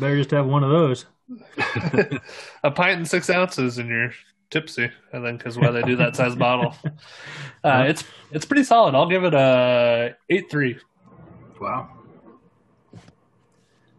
Says. 0.00 0.08
Better 0.08 0.16
just 0.16 0.30
have 0.30 0.46
one 0.46 0.64
of 0.64 0.70
those. 0.70 1.06
a 2.64 2.70
pint 2.70 2.98
and 2.98 3.08
six 3.08 3.30
ounces, 3.30 3.78
and 3.78 3.88
you're 3.88 4.12
tipsy. 4.50 4.90
I 5.12 5.20
think 5.20 5.46
is 5.46 5.58
why 5.58 5.70
they 5.70 5.82
do 5.82 5.96
that 5.96 6.16
size 6.16 6.36
bottle. 6.36 6.74
Uh, 7.62 7.84
it's 7.86 8.04
it's 8.32 8.46
pretty 8.46 8.64
solid. 8.64 8.94
I'll 8.94 9.06
give 9.06 9.22
it 9.22 9.34
a 9.34 10.16
eight 10.30 10.50
three. 10.50 10.78
wow. 11.60 11.90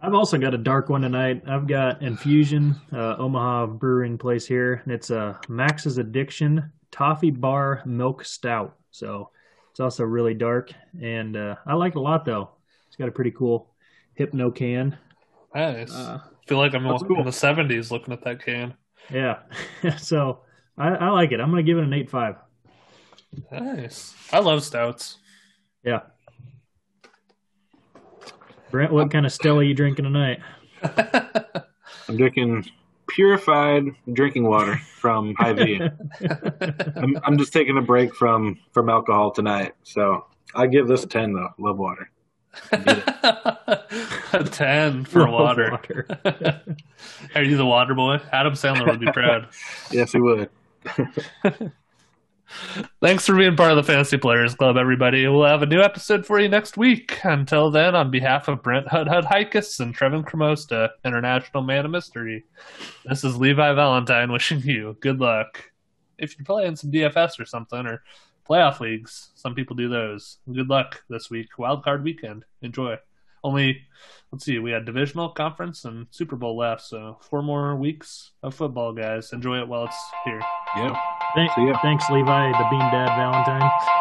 I've 0.01 0.15
also 0.15 0.39
got 0.39 0.55
a 0.55 0.57
dark 0.57 0.89
one 0.89 1.01
tonight. 1.01 1.43
I've 1.47 1.67
got 1.67 2.01
Infusion, 2.01 2.75
uh, 2.91 3.17
Omaha 3.17 3.67
Brewing 3.67 4.17
Place 4.17 4.47
here, 4.47 4.81
and 4.83 4.91
it's 4.91 5.11
a 5.11 5.39
Max's 5.47 5.99
Addiction 5.99 6.71
Toffee 6.89 7.29
Bar 7.29 7.83
Milk 7.85 8.25
Stout. 8.25 8.77
So 8.89 9.29
it's 9.69 9.79
also 9.79 10.05
really 10.05 10.33
dark, 10.33 10.71
and 10.99 11.37
uh, 11.37 11.57
I 11.67 11.75
like 11.75 11.93
it 11.93 11.99
a 11.99 12.01
lot 12.01 12.25
though. 12.25 12.49
It's 12.87 12.95
got 12.95 13.07
a 13.07 13.11
pretty 13.11 13.31
cool 13.31 13.69
Hypno 14.15 14.49
can. 14.49 14.97
Nice. 15.53 15.91
Uh, 15.93 16.19
feel 16.47 16.57
like 16.57 16.73
I'm 16.73 16.83
that's 16.83 17.01
in 17.01 17.07
cool. 17.07 17.23
the 17.23 17.31
seventies 17.31 17.91
looking 17.91 18.13
at 18.13 18.23
that 18.23 18.43
can. 18.43 18.73
yeah, 19.09 19.39
so 19.97 20.41
I, 20.77 20.89
I 20.89 21.09
like 21.09 21.31
it. 21.31 21.39
I'm 21.39 21.49
gonna 21.49 21.63
give 21.63 21.77
it 21.77 21.83
an 21.83 21.93
eight 21.93 22.09
five. 22.09 22.35
Nice. 23.51 24.13
I 24.31 24.39
love 24.39 24.63
stouts. 24.63 25.17
Yeah. 25.83 26.01
Brent, 28.71 28.91
what 28.91 29.11
kind 29.11 29.25
of 29.25 29.33
Stella 29.33 29.59
are 29.59 29.63
you 29.63 29.73
drinking 29.73 30.05
tonight? 30.05 30.39
I'm 32.07 32.17
drinking 32.17 32.65
purified 33.07 33.83
drinking 34.13 34.43
water 34.43 34.77
from 34.77 35.35
Hy-Vee. 35.39 35.81
I'm, 36.95 37.19
I'm 37.23 37.37
just 37.37 37.53
taking 37.53 37.77
a 37.77 37.81
break 37.81 38.15
from 38.15 38.59
from 38.71 38.89
alcohol 38.89 39.31
tonight, 39.31 39.73
so 39.83 40.25
I 40.55 40.67
give 40.67 40.87
this 40.87 41.03
a 41.03 41.07
ten 41.07 41.33
though. 41.33 41.49
Love 41.57 41.77
water. 41.77 42.09
a 42.71 44.43
ten 44.51 45.05
for 45.05 45.21
Love 45.21 45.31
water. 45.31 45.71
water. 45.71 46.61
Are 47.35 47.43
you 47.43 47.57
the 47.57 47.65
water 47.65 47.93
boy? 47.95 48.19
Adam 48.31 48.53
Sandler 48.53 48.87
would 48.87 48.99
be 48.99 49.11
proud. 49.11 49.47
Yes, 49.91 50.11
he 50.11 50.19
would. 50.19 50.49
Thanks 53.01 53.25
for 53.25 53.35
being 53.35 53.55
part 53.55 53.71
of 53.71 53.77
the 53.77 53.83
Fantasy 53.83 54.17
Players 54.17 54.55
Club, 54.55 54.75
everybody. 54.77 55.25
We'll 55.27 55.45
have 55.45 55.61
a 55.61 55.65
new 55.65 55.81
episode 55.81 56.25
for 56.25 56.39
you 56.39 56.49
next 56.49 56.75
week. 56.77 57.17
Until 57.23 57.71
then, 57.71 57.95
on 57.95 58.11
behalf 58.11 58.47
of 58.47 58.61
Brent 58.61 58.87
Hud 58.87 59.07
Hud 59.07 59.25
Heikes 59.25 59.79
and 59.79 59.95
Trevin 59.95 60.23
Cremosta, 60.25 60.89
International 61.05 61.63
Man 61.63 61.85
of 61.85 61.91
Mystery, 61.91 62.43
this 63.05 63.23
is 63.23 63.37
Levi 63.37 63.73
Valentine 63.73 64.31
wishing 64.31 64.59
you 64.61 64.97
good 64.99 65.19
luck. 65.19 65.63
If 66.17 66.37
you're 66.37 66.45
playing 66.45 66.75
some 66.75 66.91
DFS 66.91 67.39
or 67.39 67.45
something, 67.45 67.85
or 67.85 68.03
playoff 68.51 68.81
leagues, 68.81 69.29
some 69.35 69.55
people 69.55 69.75
do 69.77 69.87
those. 69.87 70.37
Good 70.51 70.69
luck 70.69 71.03
this 71.09 71.29
week. 71.29 71.57
Wild 71.57 71.83
card 71.85 72.03
weekend. 72.03 72.43
Enjoy. 72.61 72.97
Only, 73.43 73.81
let's 74.31 74.43
see, 74.45 74.59
we 74.59 74.71
had 74.71 74.85
divisional 74.85 75.29
conference 75.29 75.85
and 75.85 76.05
Super 76.11 76.35
Bowl 76.35 76.57
left, 76.57 76.81
so 76.81 77.17
four 77.21 77.41
more 77.41 77.75
weeks 77.77 78.31
of 78.43 78.53
football, 78.53 78.91
guys. 78.93 79.31
Enjoy 79.31 79.59
it 79.59 79.67
while 79.67 79.85
it's 79.85 79.95
here. 80.25 80.41
Yeah. 80.75 80.95
Thank- 81.33 81.51
See 81.53 81.65
ya. 81.65 81.79
thanks, 81.81 82.09
Levi, 82.11 82.51
the 82.51 82.67
Bean 82.69 82.79
Dad 82.91 83.15
Valentine. 83.15 84.00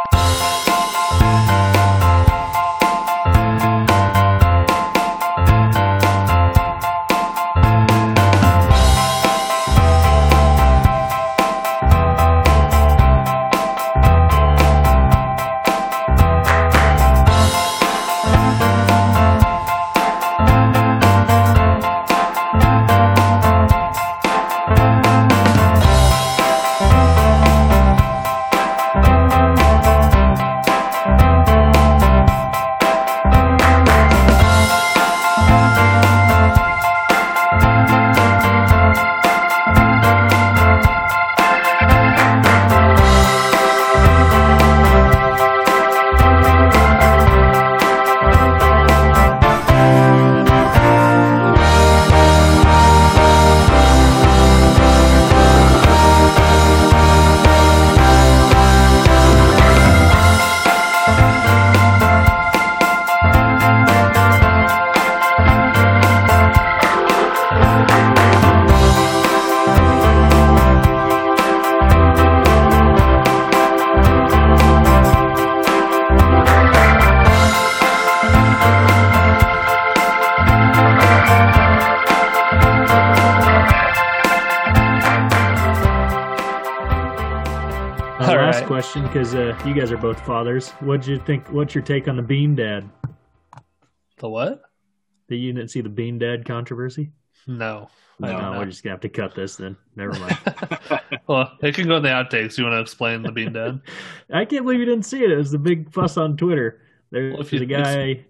You 89.67 89.75
guys 89.75 89.93
are 89.93 89.97
both 89.99 90.25
fathers. 90.25 90.71
What'd 90.81 91.07
you 91.07 91.19
think? 91.19 91.51
What's 91.53 91.75
your 91.75 91.85
take 91.85 92.09
on 92.09 92.17
the 92.17 92.23
Bean 92.23 92.55
Dad? 92.57 92.89
The 94.19 94.29
what? 94.29 94.63
Did 95.29 95.37
you 95.37 95.53
didn't 95.53 95.71
see 95.71 95.81
the 95.81 95.89
Bean 95.89 96.19
Dad 96.19 96.45
controversy? 96.45 97.13
No. 97.47 97.89
I 98.23 98.27
No, 98.27 98.33
don't 98.33 98.41
No, 98.43 98.53
know. 98.53 98.59
we're 98.59 98.67
just 98.67 98.83
gonna 98.83 98.95
have 98.95 99.01
to 99.03 99.09
cut 99.09 99.35
this 99.35 99.57
then. 99.57 99.77
Never 99.97 100.19
mind. 100.19 100.39
well, 101.27 101.53
it 101.63 101.75
can 101.75 101.87
go 101.89 101.97
in 101.97 102.03
the 102.03 102.09
outtakes. 102.09 102.57
You 102.59 102.65
want 102.65 102.75
to 102.75 102.81
explain 102.81 103.23
the 103.23 103.33
bean 103.33 103.53
dad? 103.53 103.81
I 104.33 104.45
can't 104.45 104.65
believe 104.65 104.81
you 104.81 104.87
didn't 104.87 105.05
see 105.07 105.23
it. 105.23 105.31
It 105.31 105.37
was 105.37 105.51
the 105.51 105.59
big 105.59 105.93
fuss 105.93 106.17
on 106.17 106.37
Twitter. 106.37 106.83
There's 107.11 107.35
Well, 107.37 107.47
you- 107.61 107.67
guy. 107.67 108.25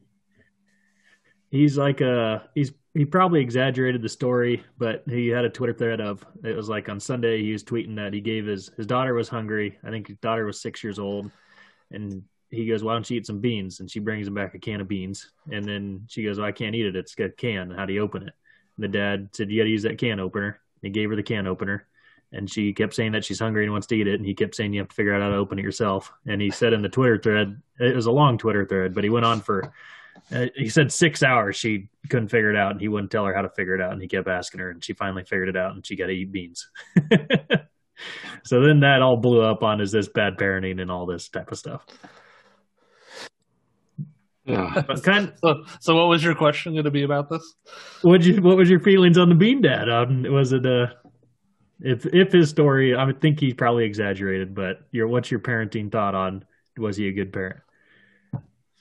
He's 1.50 1.76
like 1.76 2.00
a 2.00 2.48
he's 2.54 2.72
he 2.94 3.04
probably 3.04 3.40
exaggerated 3.40 4.02
the 4.02 4.08
story, 4.08 4.64
but 4.78 5.02
he 5.06 5.28
had 5.28 5.44
a 5.44 5.50
Twitter 5.50 5.72
thread 5.72 6.00
of 6.00 6.24
it 6.42 6.56
was 6.56 6.68
like 6.68 6.88
on 6.88 6.98
Sunday 6.98 7.42
he 7.42 7.52
was 7.52 7.62
tweeting 7.62 7.96
that 7.96 8.12
he 8.12 8.20
gave 8.20 8.46
his 8.46 8.70
his 8.76 8.86
daughter 8.86 9.14
was 9.14 9.28
hungry. 9.28 9.78
I 9.84 9.90
think 9.90 10.08
his 10.08 10.18
daughter 10.18 10.44
was 10.44 10.60
six 10.60 10.82
years 10.82 10.98
old, 10.98 11.30
and 11.92 12.24
he 12.50 12.66
goes, 12.66 12.82
"Why 12.82 12.94
don't 12.94 13.08
you 13.08 13.18
eat 13.18 13.26
some 13.26 13.40
beans?" 13.40 13.80
And 13.80 13.90
she 13.90 14.00
brings 14.00 14.26
him 14.26 14.34
back 14.34 14.54
a 14.54 14.58
can 14.58 14.80
of 14.80 14.88
beans, 14.88 15.30
and 15.52 15.64
then 15.64 16.06
she 16.08 16.24
goes, 16.24 16.38
well, 16.38 16.48
"I 16.48 16.52
can't 16.52 16.74
eat 16.74 16.86
it. 16.86 16.96
It's 16.96 17.14
a 17.18 17.28
can. 17.28 17.70
How 17.70 17.86
do 17.86 17.92
you 17.92 18.00
open 18.00 18.22
it?" 18.24 18.34
And 18.76 18.84
the 18.84 18.88
dad 18.88 19.28
said, 19.32 19.50
"You 19.50 19.60
got 19.60 19.64
to 19.64 19.70
use 19.70 19.84
that 19.84 19.98
can 19.98 20.18
opener." 20.18 20.48
And 20.48 20.88
He 20.88 20.90
gave 20.90 21.10
her 21.10 21.16
the 21.16 21.22
can 21.22 21.46
opener, 21.46 21.86
and 22.32 22.50
she 22.50 22.72
kept 22.72 22.94
saying 22.94 23.12
that 23.12 23.24
she's 23.24 23.38
hungry 23.38 23.64
and 23.64 23.72
wants 23.72 23.86
to 23.88 23.96
eat 23.96 24.06
it 24.06 24.14
and 24.14 24.26
he 24.26 24.34
kept 24.34 24.54
saying 24.54 24.72
you 24.72 24.80
have 24.80 24.88
to 24.88 24.94
figure 24.94 25.14
out 25.14 25.22
how 25.22 25.28
to 25.30 25.36
open 25.36 25.58
it 25.58 25.62
yourself 25.62 26.12
and 26.26 26.40
he 26.40 26.50
said 26.50 26.72
in 26.72 26.82
the 26.82 26.88
twitter 26.88 27.18
thread 27.18 27.60
it 27.78 27.94
was 27.94 28.06
a 28.06 28.10
long 28.10 28.38
twitter 28.38 28.64
thread 28.64 28.94
but 28.94 29.04
he 29.04 29.10
went 29.10 29.26
on 29.26 29.40
for 29.40 29.72
uh, 30.32 30.46
he 30.56 30.68
said 30.68 30.90
six 30.92 31.22
hours 31.22 31.56
she 31.56 31.88
couldn't 32.08 32.28
figure 32.28 32.50
it 32.50 32.56
out 32.56 32.72
and 32.72 32.80
he 32.80 32.88
wouldn't 32.88 33.10
tell 33.10 33.24
her 33.24 33.34
how 33.34 33.42
to 33.42 33.50
figure 33.50 33.74
it 33.74 33.80
out 33.80 33.92
and 33.92 34.00
he 34.02 34.08
kept 34.08 34.28
asking 34.28 34.60
her 34.60 34.70
and 34.70 34.84
she 34.84 34.92
finally 34.92 35.24
figured 35.24 35.48
it 35.48 35.56
out 35.56 35.72
and 35.74 35.86
she 35.86 35.96
got 35.96 36.06
to 36.06 36.12
eat 36.12 36.30
beans 36.32 36.68
so 38.44 38.60
then 38.62 38.80
that 38.80 39.00
all 39.02 39.18
blew 39.20 39.42
up 39.42 39.62
on 39.62 39.80
is 39.80 39.92
this 39.92 40.08
bad 40.08 40.34
parenting 40.38 40.80
and 40.80 40.90
all 40.90 41.06
this 41.06 41.28
type 41.28 41.50
of 41.52 41.58
stuff 41.58 41.84
Yeah. 44.46 44.82
but 44.86 45.02
kind 45.04 45.32
So, 45.44 45.54
so 45.80 45.94
what 45.94 46.08
was 46.08 46.24
your 46.24 46.34
question 46.34 46.72
going 46.72 46.84
to 46.86 46.90
be 46.90 47.02
about 47.04 47.28
this? 47.30 47.42
what 48.02 48.22
you 48.24 48.40
what 48.40 48.56
was 48.56 48.70
your 48.70 48.80
feelings 48.80 49.18
on 49.18 49.28
the 49.28 49.34
bean 49.34 49.60
dad 49.60 49.88
um, 49.88 50.24
was 50.28 50.52
it 50.52 50.64
uh 50.66 50.86
if 51.80 52.06
if 52.06 52.32
his 52.32 52.48
story 52.50 52.94
i 52.96 53.04
would 53.04 53.20
think 53.20 53.38
he 53.38 53.52
probably 53.52 53.84
exaggerated 53.84 54.54
but 54.54 54.78
your 54.92 55.08
what's 55.08 55.30
your 55.30 55.40
parenting 55.40 55.90
thought 55.92 56.14
on 56.14 56.44
was 56.78 56.96
he 56.96 57.08
a 57.08 57.12
good 57.12 57.32
parent 57.32 57.60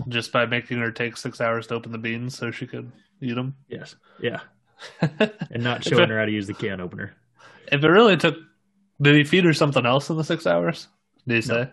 Just 0.08 0.32
by 0.32 0.45
making 0.45 0.80
her 0.80 0.91
take 0.91 1.18
six 1.18 1.41
hours 1.41 1.68
to 1.68 1.76
open 1.76 1.91
the 1.91 1.97
beans 1.97 2.38
so 2.38 2.52
she 2.52 2.66
could 2.68 2.91
eat 3.22 3.36
them? 3.36 3.56
yes 3.68 3.95
yeah 4.22 4.39
and 5.02 5.64
not 5.64 5.84
showing 5.84 6.10
her 6.10 6.18
how 6.18 6.26
to 6.26 6.32
use 6.32 6.47
the 6.47 6.54
can 6.54 6.80
opener. 6.80 7.14
If 7.72 7.84
it 7.84 7.88
really 7.88 8.18
took, 8.18 8.38
did 9.02 9.16
he 9.16 9.24
feed 9.24 9.45
her 9.45 9.54
something 9.54 9.86
else 9.86 10.10
in 10.10 10.18
the 10.18 10.24
six 10.24 10.47
hours? 10.47 10.88
Did 11.28 11.36
he 11.36 11.41
say? 11.41 11.70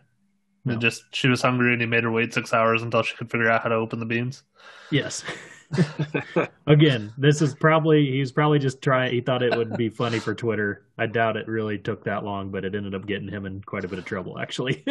No. 0.65 0.75
It 0.75 0.81
Just 0.81 1.05
she 1.13 1.29
was 1.29 1.41
hungry 1.41 1.73
and 1.73 1.81
he 1.81 1.87
made 1.87 2.03
her 2.03 2.11
wait 2.11 2.35
six 2.35 2.53
hours 2.53 2.83
until 2.83 3.03
she 3.03 3.15
could 3.17 3.31
figure 3.31 3.49
out 3.49 3.63
how 3.63 3.69
to 3.69 3.77
open 3.77 4.01
the 4.01 4.07
beans. 4.07 4.43
Yes. 4.91 5.23
Again, 6.67 7.13
this 7.19 7.43
is 7.43 7.55
probably 7.55 8.11
he 8.11 8.21
was 8.21 8.33
probably 8.33 8.59
just 8.59 8.83
trying. 8.83 9.13
He 9.13 9.21
thought 9.21 9.43
it 9.43 9.55
would 9.55 9.77
be 9.77 9.89
funny 9.89 10.21
for 10.21 10.35
Twitter. 10.35 10.87
I 10.97 11.07
doubt 11.07 11.37
it 11.37 11.49
really 11.49 11.79
took 11.79 12.05
that 12.05 12.25
long, 12.25 12.51
but 12.51 12.65
it 12.65 12.75
ended 12.75 12.95
up 12.95 13.07
getting 13.07 13.29
him 13.29 13.47
in 13.47 13.63
quite 13.63 13.85
a 13.85 13.89
bit 13.89 13.99
of 13.99 14.05
trouble. 14.05 14.39
Actually, 14.39 14.85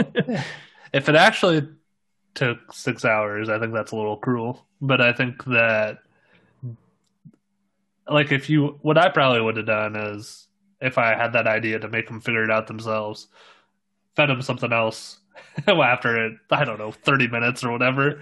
If 0.93 1.09
it 1.09 1.15
actually 1.15 1.67
took 2.35 2.73
six 2.73 3.03
hours, 3.05 3.49
I 3.49 3.59
think 3.59 3.73
that's 3.73 3.91
a 3.91 3.95
little 3.95 4.17
cruel. 4.17 4.65
But 4.81 5.01
I 5.01 5.13
think 5.13 5.43
that, 5.45 5.99
like, 8.07 8.31
if 8.31 8.49
you, 8.49 8.77
what 8.81 8.97
I 8.97 9.09
probably 9.09 9.41
would 9.41 9.57
have 9.57 9.65
done 9.65 9.95
is 9.95 10.47
if 10.81 10.97
I 10.97 11.15
had 11.15 11.33
that 11.33 11.47
idea 11.47 11.79
to 11.79 11.87
make 11.87 12.07
them 12.07 12.21
figure 12.21 12.43
it 12.43 12.51
out 12.51 12.67
themselves, 12.67 13.27
fed 14.15 14.29
them 14.29 14.41
something 14.41 14.71
else 14.71 15.19
after 15.67 16.25
it, 16.25 16.33
I 16.51 16.65
don't 16.65 16.77
know, 16.77 16.91
30 16.91 17.27
minutes 17.29 17.63
or 17.63 17.71
whatever, 17.71 18.21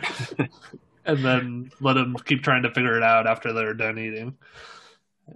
and 1.05 1.25
then 1.25 1.71
let 1.81 1.93
them 1.93 2.15
keep 2.25 2.43
trying 2.43 2.63
to 2.63 2.73
figure 2.73 2.95
it 2.95 3.03
out 3.03 3.27
after 3.27 3.51
they're 3.51 3.73
done 3.73 3.97
eating, 3.99 4.37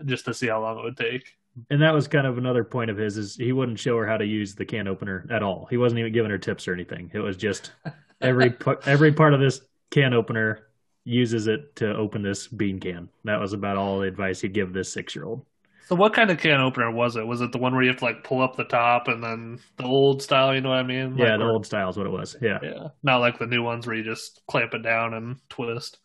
just 0.05 0.25
to 0.25 0.33
see 0.33 0.47
how 0.47 0.61
long 0.61 0.79
it 0.79 0.83
would 0.83 0.97
take. 0.97 1.35
and 1.69 1.81
that 1.81 1.93
was 1.93 2.07
kind 2.07 2.27
of 2.27 2.37
another 2.37 2.63
point 2.63 2.91
of 2.91 2.97
his 2.97 3.17
is 3.17 3.35
he 3.35 3.51
wouldn't 3.51 3.79
show 3.79 3.97
her 3.97 4.05
how 4.07 4.17
to 4.17 4.25
use 4.25 4.55
the 4.55 4.65
can 4.65 4.87
opener 4.87 5.25
at 5.31 5.43
all. 5.43 5.67
He 5.69 5.77
wasn't 5.77 5.99
even 5.99 6.13
giving 6.13 6.31
her 6.31 6.37
tips 6.37 6.67
or 6.67 6.73
anything. 6.73 7.09
It 7.13 7.19
was 7.19 7.35
just 7.35 7.71
every 8.21 8.55
every 8.85 9.11
part 9.13 9.33
of 9.33 9.39
this 9.39 9.61
can 9.91 10.13
opener 10.13 10.67
uses 11.03 11.47
it 11.47 11.75
to 11.77 11.95
open 11.95 12.21
this 12.21 12.47
bean 12.47 12.79
can. 12.79 13.09
That 13.23 13.39
was 13.39 13.53
about 13.53 13.77
all 13.77 13.99
the 13.99 14.07
advice 14.07 14.41
he'd 14.41 14.53
give 14.53 14.73
this 14.73 14.91
six 14.91 15.15
year 15.15 15.25
old. 15.25 15.45
So 15.87 15.95
what 15.95 16.13
kind 16.13 16.29
of 16.29 16.37
can 16.37 16.59
opener 16.59 16.91
was 16.91 17.15
it? 17.15 17.25
Was 17.25 17.39
it 17.39 17.53
the 17.53 17.57
one 17.59 17.73
where 17.73 17.81
you 17.81 17.87
have 17.89 17.99
to 17.99 18.03
like 18.05 18.21
pull 18.25 18.41
up 18.41 18.57
the 18.57 18.65
top 18.65 19.07
and 19.07 19.23
then 19.23 19.57
the 19.77 19.85
old 19.85 20.21
style? 20.21 20.53
You 20.53 20.59
know 20.59 20.67
what 20.69 20.79
I 20.79 20.83
mean? 20.83 21.17
Yeah, 21.17 21.37
the 21.37 21.45
where- 21.45 21.53
old 21.53 21.65
style 21.65 21.89
is 21.89 21.95
what 21.95 22.05
it 22.05 22.11
was. 22.11 22.35
Yeah, 22.41 22.59
Yeah, 22.61 22.87
not 23.03 23.19
like 23.21 23.39
the 23.39 23.45
new 23.45 23.63
ones 23.63 23.87
where 23.87 23.95
you 23.95 24.03
just 24.03 24.41
clamp 24.47 24.73
it 24.73 24.81
down 24.83 25.13
and 25.13 25.37
twist. 25.49 25.99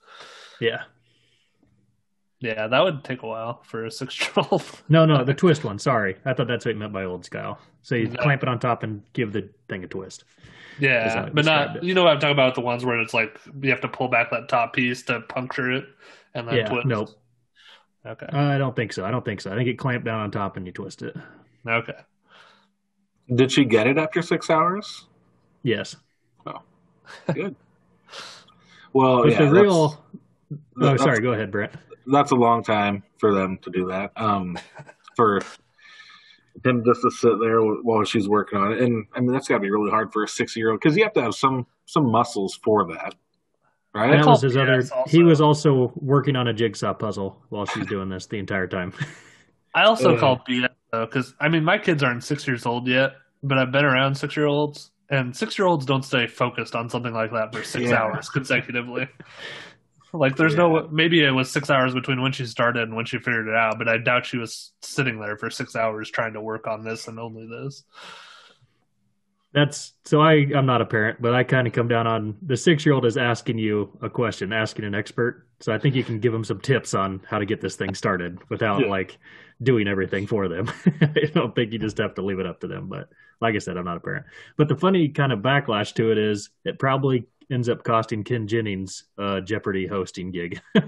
yeah. 0.60 0.82
Yeah, 2.40 2.66
that 2.66 2.82
would 2.82 3.04
take 3.04 3.22
a 3.22 3.26
while 3.26 3.62
for 3.64 3.84
a 3.84 3.90
six-year-old. 3.90 4.64
No, 4.88 5.06
no, 5.06 5.22
the 5.24 5.32
twist 5.34 5.62
one. 5.62 5.78
Sorry, 5.78 6.16
I 6.24 6.34
thought 6.34 6.48
that's 6.48 6.64
what 6.64 6.74
you 6.74 6.78
meant 6.80 6.92
by 6.92 7.04
old 7.04 7.24
style. 7.24 7.58
So 7.82 7.94
you 7.94 8.08
No. 8.08 8.20
clamp 8.20 8.42
it 8.42 8.48
on 8.48 8.58
top 8.58 8.82
and 8.82 9.02
give 9.12 9.32
the 9.32 9.48
thing 9.68 9.84
a 9.84 9.86
twist. 9.86 10.24
Is 10.78 11.14
how 11.14 11.24
yeah, 11.24 11.28
but 11.32 11.44
not. 11.44 11.76
it. 11.76 11.82
You 11.84 11.94
know 11.94 12.04
what 12.04 12.14
I'm 12.14 12.20
talking 12.20 12.32
about? 12.32 12.54
The 12.54 12.60
ones 12.62 12.84
where 12.84 12.98
it's 13.00 13.14
like 13.14 13.38
you 13.60 13.70
have 13.70 13.80
to 13.82 13.88
pull 13.88 14.08
back 14.08 14.30
that 14.30 14.48
top 14.48 14.72
piece 14.74 15.02
to 15.04 15.20
puncture 15.20 15.70
it 15.70 15.84
and 16.34 16.48
then 16.48 16.56
Yeah, 16.56 16.68
twist. 16.68 16.86
nope. 16.86 17.08
Okay. 18.04 18.26
I 18.26 18.58
don't 18.58 18.74
think 18.74 18.92
so. 18.92 19.04
I 19.04 19.10
don't 19.10 19.24
think 19.24 19.40
so. 19.40 19.52
I 19.52 19.56
think 19.56 19.68
it 19.68 19.78
clamped 19.78 20.04
down 20.04 20.20
on 20.20 20.30
top 20.30 20.56
and 20.56 20.66
you 20.66 20.72
twist 20.72 21.02
it. 21.02 21.14
Okay. 21.66 21.92
Did 23.32 23.52
she 23.52 23.64
get 23.64 23.86
it 23.86 23.96
after 23.98 24.22
six 24.22 24.50
hours? 24.50 25.06
Yes, 25.62 25.94
Oh, 26.46 26.62
Good. 27.32 27.54
Well, 28.92 29.22
but 29.22 29.32
yeah, 29.32 29.44
the 29.44 29.50
real. 29.50 30.04
Oh, 30.80 30.96
sorry. 30.98 31.20
Go 31.20 31.32
ahead, 31.32 31.50
Brett. 31.50 31.74
That's 32.06 32.32
a 32.32 32.34
long 32.34 32.62
time 32.62 33.02
for 33.18 33.32
them 33.32 33.58
to 33.62 33.70
do 33.70 33.86
that. 33.86 34.12
Um, 34.16 34.58
for 35.16 35.40
him 36.64 36.82
just 36.84 37.02
to 37.02 37.10
sit 37.10 37.38
there 37.40 37.60
while 37.60 38.04
she's 38.04 38.28
working 38.28 38.58
on 38.58 38.72
it, 38.72 38.80
and 38.80 39.06
I 39.14 39.20
mean 39.20 39.32
that's 39.32 39.48
got 39.48 39.54
to 39.56 39.60
be 39.60 39.70
really 39.70 39.90
hard 39.90 40.12
for 40.12 40.24
a 40.24 40.28
six-year-old 40.28 40.80
because 40.80 40.96
you 40.96 41.02
have 41.04 41.12
to 41.14 41.22
have 41.22 41.34
some 41.34 41.66
some 41.86 42.10
muscles 42.10 42.58
for 42.62 42.86
that, 42.94 43.14
right? 43.94 44.12
That 44.16 44.26
was 44.26 44.42
his 44.42 44.56
other. 44.56 44.76
Also. 44.76 45.02
He 45.06 45.22
was 45.22 45.40
also 45.40 45.92
working 45.96 46.36
on 46.36 46.48
a 46.48 46.52
jigsaw 46.52 46.94
puzzle 46.94 47.42
while 47.50 47.66
she's 47.66 47.86
doing 47.86 48.08
this 48.08 48.26
the 48.26 48.38
entire 48.38 48.66
time. 48.66 48.92
I 49.74 49.84
also 49.84 50.16
Uh. 50.16 50.20
call 50.20 50.42
BS 50.48 50.68
though, 50.92 51.06
because 51.06 51.34
I 51.40 51.48
mean 51.48 51.64
my 51.64 51.78
kids 51.78 52.02
aren't 52.02 52.22
six 52.24 52.46
years 52.46 52.66
old 52.66 52.86
yet, 52.86 53.12
but 53.42 53.58
I've 53.58 53.72
been 53.72 53.84
around 53.84 54.14
six-year-olds, 54.14 54.90
and 55.10 55.34
six-year-olds 55.36 55.86
don't 55.86 56.04
stay 56.04 56.26
focused 56.26 56.74
on 56.76 56.88
something 56.90 57.12
like 57.14 57.32
that 57.32 57.54
for 57.54 57.62
six 57.62 57.90
Yeah. 57.90 58.02
hours 58.02 58.28
consecutively. 58.38 59.08
Like, 60.14 60.36
there's 60.36 60.54
no 60.56 60.88
maybe 60.92 61.22
it 61.24 61.30
was 61.30 61.50
six 61.50 61.70
hours 61.70 61.94
between 61.94 62.20
when 62.20 62.32
she 62.32 62.44
started 62.46 62.82
and 62.82 62.94
when 62.94 63.06
she 63.06 63.18
figured 63.18 63.48
it 63.48 63.54
out, 63.54 63.78
but 63.78 63.88
I 63.88 63.96
doubt 63.98 64.26
she 64.26 64.36
was 64.36 64.72
sitting 64.82 65.18
there 65.18 65.36
for 65.38 65.48
six 65.50 65.74
hours 65.74 66.10
trying 66.10 66.34
to 66.34 66.40
work 66.40 66.66
on 66.66 66.84
this 66.84 67.08
and 67.08 67.18
only 67.18 67.46
this. 67.46 67.84
That's 69.54 69.92
so. 70.06 70.20
I 70.22 70.46
I'm 70.56 70.64
not 70.64 70.80
a 70.80 70.86
parent, 70.86 71.20
but 71.20 71.34
I 71.34 71.44
kind 71.44 71.66
of 71.66 71.74
come 71.74 71.86
down 71.86 72.06
on 72.06 72.36
the 72.40 72.56
six 72.56 72.86
year 72.86 72.94
old 72.94 73.04
is 73.04 73.18
asking 73.18 73.58
you 73.58 73.90
a 74.00 74.08
question, 74.08 74.50
asking 74.52 74.86
an 74.86 74.94
expert. 74.94 75.46
So 75.60 75.72
I 75.74 75.78
think 75.78 75.94
you 75.94 76.02
can 76.02 76.20
give 76.20 76.32
them 76.32 76.42
some 76.44 76.58
tips 76.60 76.94
on 76.94 77.20
how 77.28 77.38
to 77.38 77.44
get 77.44 77.60
this 77.60 77.76
thing 77.76 77.94
started 77.94 78.38
without 78.48 78.80
Yeah. 78.80 78.86
like 78.86 79.18
doing 79.62 79.88
everything 79.88 80.26
for 80.26 80.48
them. 80.48 80.70
I 81.02 81.30
don't 81.34 81.54
think 81.54 81.72
you 81.72 81.78
just 81.78 81.98
have 81.98 82.14
to 82.14 82.22
leave 82.22 82.38
it 82.38 82.46
up 82.46 82.60
to 82.60 82.66
them. 82.66 82.88
But 82.88 83.10
like 83.42 83.54
I 83.54 83.58
said, 83.58 83.76
I'm 83.76 83.84
not 83.84 83.98
a 83.98 84.00
parent. 84.00 84.24
But 84.56 84.68
the 84.68 84.76
funny 84.76 85.08
kind 85.10 85.32
of 85.32 85.40
backlash 85.40 85.94
to 85.96 86.10
it 86.12 86.16
is 86.18 86.48
it 86.64 86.78
probably 86.78 87.26
ends 87.52 87.68
up 87.68 87.84
costing 87.84 88.24
Ken 88.24 88.46
Jennings 88.48 89.04
a 89.18 89.40
Jeopardy 89.40 89.86
hosting 89.86 90.30
gig. 90.30 90.60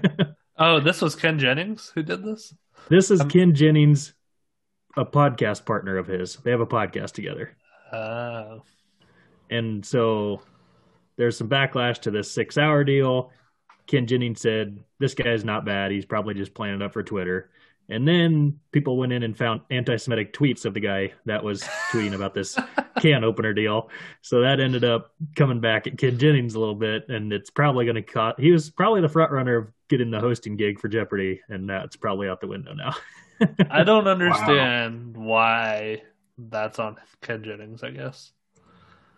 Oh, 0.57 0.79
this 0.79 1.01
was 1.01 1.15
Ken 1.17 1.37
Jennings 1.37 1.91
who 1.93 2.01
did 2.01 2.23
this. 2.23 2.53
this 2.87 3.11
is 3.11 3.19
Um, 3.19 3.29
Ken 3.29 3.53
Jennings, 3.53 4.13
a 4.95 5.03
podcast 5.03 5.65
partner 5.65 5.97
of 5.97 6.07
his. 6.07 6.37
They 6.37 6.51
have 6.51 6.61
a 6.61 6.65
podcast 6.65 7.11
together. 7.11 7.57
Oh, 7.91 8.61
And 9.49 9.85
so 9.85 10.41
there's 11.17 11.37
some 11.37 11.49
backlash 11.49 11.99
to 12.03 12.11
this 12.11 12.31
six 12.31 12.57
hour 12.57 12.85
deal. 12.85 13.33
Ken 13.85 14.07
Jennings 14.07 14.39
said, 14.39 14.79
This 14.97 15.13
guy's 15.13 15.43
not 15.43 15.65
bad. 15.65 15.91
He's 15.91 16.05
probably 16.05 16.33
just 16.35 16.53
playing 16.53 16.75
it 16.75 16.81
up 16.81 16.93
for 16.93 17.03
Twitter. 17.03 17.49
And 17.89 18.07
then 18.07 18.59
people 18.71 18.97
went 18.97 19.13
in 19.13 19.23
and 19.23 19.37
found 19.37 19.61
anti 19.69 19.97
Semitic 19.97 20.33
tweets 20.33 20.65
of 20.65 20.73
the 20.73 20.79
guy 20.79 21.13
that 21.25 21.43
was 21.43 21.63
tweeting 21.91 22.13
about 22.13 22.33
this 22.33 22.57
can 22.99 23.23
opener 23.23 23.53
deal. 23.53 23.89
So 24.21 24.41
that 24.41 24.59
ended 24.59 24.83
up 24.83 25.11
coming 25.35 25.61
back 25.61 25.87
at 25.87 25.97
Ken 25.97 26.17
Jennings 26.17 26.55
a 26.55 26.59
little 26.59 26.75
bit. 26.75 27.07
And 27.09 27.31
it's 27.31 27.49
probably 27.49 27.85
going 27.85 27.95
to 27.95 28.01
cut. 28.01 28.39
He 28.39 28.51
was 28.51 28.69
probably 28.69 29.01
the 29.01 29.09
front 29.09 29.31
runner 29.31 29.55
of 29.55 29.67
getting 29.87 30.09
the 30.09 30.19
hosting 30.19 30.57
gig 30.57 30.79
for 30.79 30.87
Jeopardy. 30.87 31.41
And 31.47 31.69
that's 31.69 31.95
probably 31.95 32.27
out 32.27 32.41
the 32.41 32.47
window 32.47 32.73
now. 32.73 32.95
I 33.69 33.83
don't 33.83 34.07
understand 34.07 35.15
why 35.15 36.01
that's 36.37 36.79
on 36.79 36.97
Ken 37.21 37.43
Jennings. 37.43 37.83
I 37.83 37.91
guess. 37.91 38.31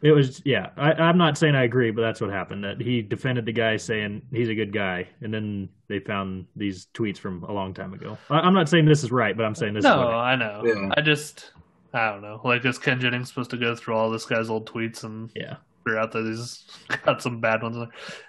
It 0.01 0.11
was 0.11 0.41
yeah. 0.45 0.69
I, 0.77 0.93
I'm 0.93 1.17
not 1.17 1.37
saying 1.37 1.55
I 1.55 1.63
agree, 1.63 1.91
but 1.91 2.01
that's 2.01 2.21
what 2.21 2.29
happened. 2.29 2.63
That 2.63 2.79
he 2.79 3.01
defended 3.01 3.45
the 3.45 3.51
guy 3.51 3.77
saying 3.77 4.21
he's 4.31 4.49
a 4.49 4.55
good 4.55 4.71
guy, 4.71 5.07
and 5.21 5.33
then 5.33 5.69
they 5.87 5.99
found 5.99 6.45
these 6.55 6.87
tweets 6.93 7.17
from 7.17 7.43
a 7.43 7.51
long 7.51 7.73
time 7.73 7.93
ago. 7.93 8.17
I, 8.29 8.39
I'm 8.39 8.53
not 8.53 8.69
saying 8.69 8.85
this 8.85 9.03
is 9.03 9.11
right, 9.11 9.35
but 9.35 9.45
I'm 9.45 9.55
saying 9.55 9.73
this 9.73 9.81
is 9.85 9.89
No, 9.89 10.09
I 10.09 10.35
know. 10.35 10.61
Yeah. 10.63 10.91
I 10.95 11.01
just, 11.01 11.51
I 11.93 12.11
don't 12.11 12.21
know. 12.21 12.39
Like, 12.43 12.63
is 12.65 12.77
Ken 12.77 12.99
Jennings 12.99 13.29
supposed 13.29 13.49
to 13.51 13.57
go 13.57 13.75
through 13.75 13.95
all 13.95 14.11
this 14.11 14.25
guy's 14.25 14.49
old 14.49 14.69
tweets 14.69 15.03
and 15.03 15.31
Yeah. 15.35 15.55
figure 15.83 15.99
out 15.99 16.11
that 16.11 16.25
he's 16.25 16.65
got 17.05 17.21
some 17.23 17.41
bad 17.41 17.63
ones? 17.63 17.77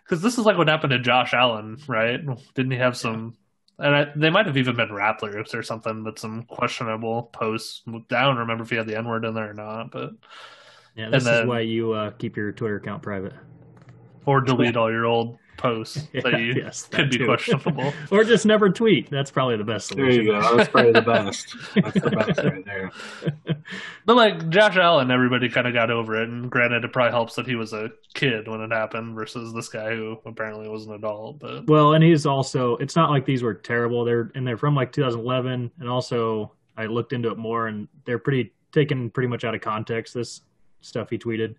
Because 0.04 0.22
this 0.22 0.38
is 0.38 0.46
like 0.46 0.56
what 0.56 0.68
happened 0.68 0.92
to 0.92 0.98
Josh 0.98 1.34
Allen, 1.34 1.76
right? 1.86 2.20
Didn't 2.54 2.72
he 2.72 2.78
have 2.78 2.96
some? 2.96 3.36
And 3.78 3.94
I, 3.94 4.06
they 4.16 4.30
might 4.30 4.46
have 4.46 4.56
even 4.56 4.74
been 4.74 4.92
rap 4.92 5.22
lyrics 5.22 5.54
or 5.54 5.62
something, 5.62 6.02
but 6.02 6.18
some 6.18 6.44
questionable 6.44 7.24
posts. 7.24 7.82
I 7.86 8.22
don't 8.22 8.38
remember 8.38 8.64
if 8.64 8.70
he 8.70 8.76
had 8.76 8.88
the 8.88 8.96
N 8.96 9.06
word 9.06 9.24
in 9.24 9.34
there 9.34 9.50
or 9.50 9.54
not, 9.54 9.92
but 9.92 10.12
Yeah, 10.98 11.10
this 11.10 11.24
then- 11.24 11.42
is 11.42 11.46
why 11.48 11.60
you 11.60 11.92
uh, 11.92 12.10
keep 12.10 12.36
your 12.36 12.52
Twitter 12.52 12.76
account 12.76 13.02
private. 13.02 13.32
or 14.26 14.40
delete 14.42 14.76
all 14.76 14.90
your 14.90 15.06
old 15.06 15.38
posts 15.56 16.06
that 16.12 16.38
you 16.40 16.54
yes, 16.54 16.82
that 16.84 16.96
could 16.98 17.10
be 17.10 17.18
too. 17.18 17.24
questionable. 17.26 17.92
or 18.10 18.22
just 18.24 18.44
never 18.46 18.68
tweet. 18.70 19.08
That's 19.10 19.30
probably 19.30 19.56
the 19.56 19.64
best 19.64 19.88
solution. 19.88 20.24
There 20.26 20.34
you 20.36 20.40
go. 20.42 20.56
That's 20.56 20.68
probably 20.68 20.92
the 20.92 21.02
best. 21.02 21.56
That's 21.74 22.00
the 22.00 22.10
best 22.10 22.38
right 22.44 22.64
there. 22.64 22.90
But 24.06 24.16
like 24.16 24.48
Josh 24.50 24.76
Allen, 24.76 25.10
everybody 25.10 25.48
kind 25.48 25.66
of 25.66 25.72
got 25.74 25.90
over 25.90 26.20
it, 26.22 26.28
and 26.28 26.50
granted, 26.50 26.84
it 26.84 26.92
probably 26.92 27.10
helps 27.12 27.34
that 27.36 27.46
he 27.46 27.54
was 27.56 27.72
a 27.72 27.90
kid 28.14 28.46
when 28.48 28.60
it 28.60 28.70
happened 28.72 29.14
versus 29.16 29.52
this 29.52 29.68
guy 29.68 29.90
who 29.94 30.18
apparently 30.26 30.68
was 30.68 30.86
an 30.86 30.94
adult. 30.94 31.38
But 31.40 31.66
Well, 31.66 31.94
and 31.94 32.04
he's 32.04 32.24
also. 32.26 32.76
It's 32.76 32.96
not 32.96 33.10
like 33.10 33.24
these 33.26 33.42
were 33.42 33.54
terrible. 33.54 34.04
They're 34.04 34.30
and 34.34 34.46
they're 34.46 34.56
from 34.58 34.74
like 34.74 34.92
2011, 34.92 35.70
and 35.80 35.88
also 35.88 36.52
I 36.76 36.86
looked 36.86 37.12
into 37.12 37.30
it 37.30 37.38
more, 37.38 37.66
and 37.66 37.88
they're 38.04 38.18
pretty 38.20 38.52
taken 38.72 39.10
pretty 39.10 39.28
much 39.28 39.44
out 39.44 39.54
of 39.54 39.60
context. 39.60 40.14
This 40.14 40.42
stuff 40.80 41.10
he 41.10 41.18
tweeted, 41.18 41.54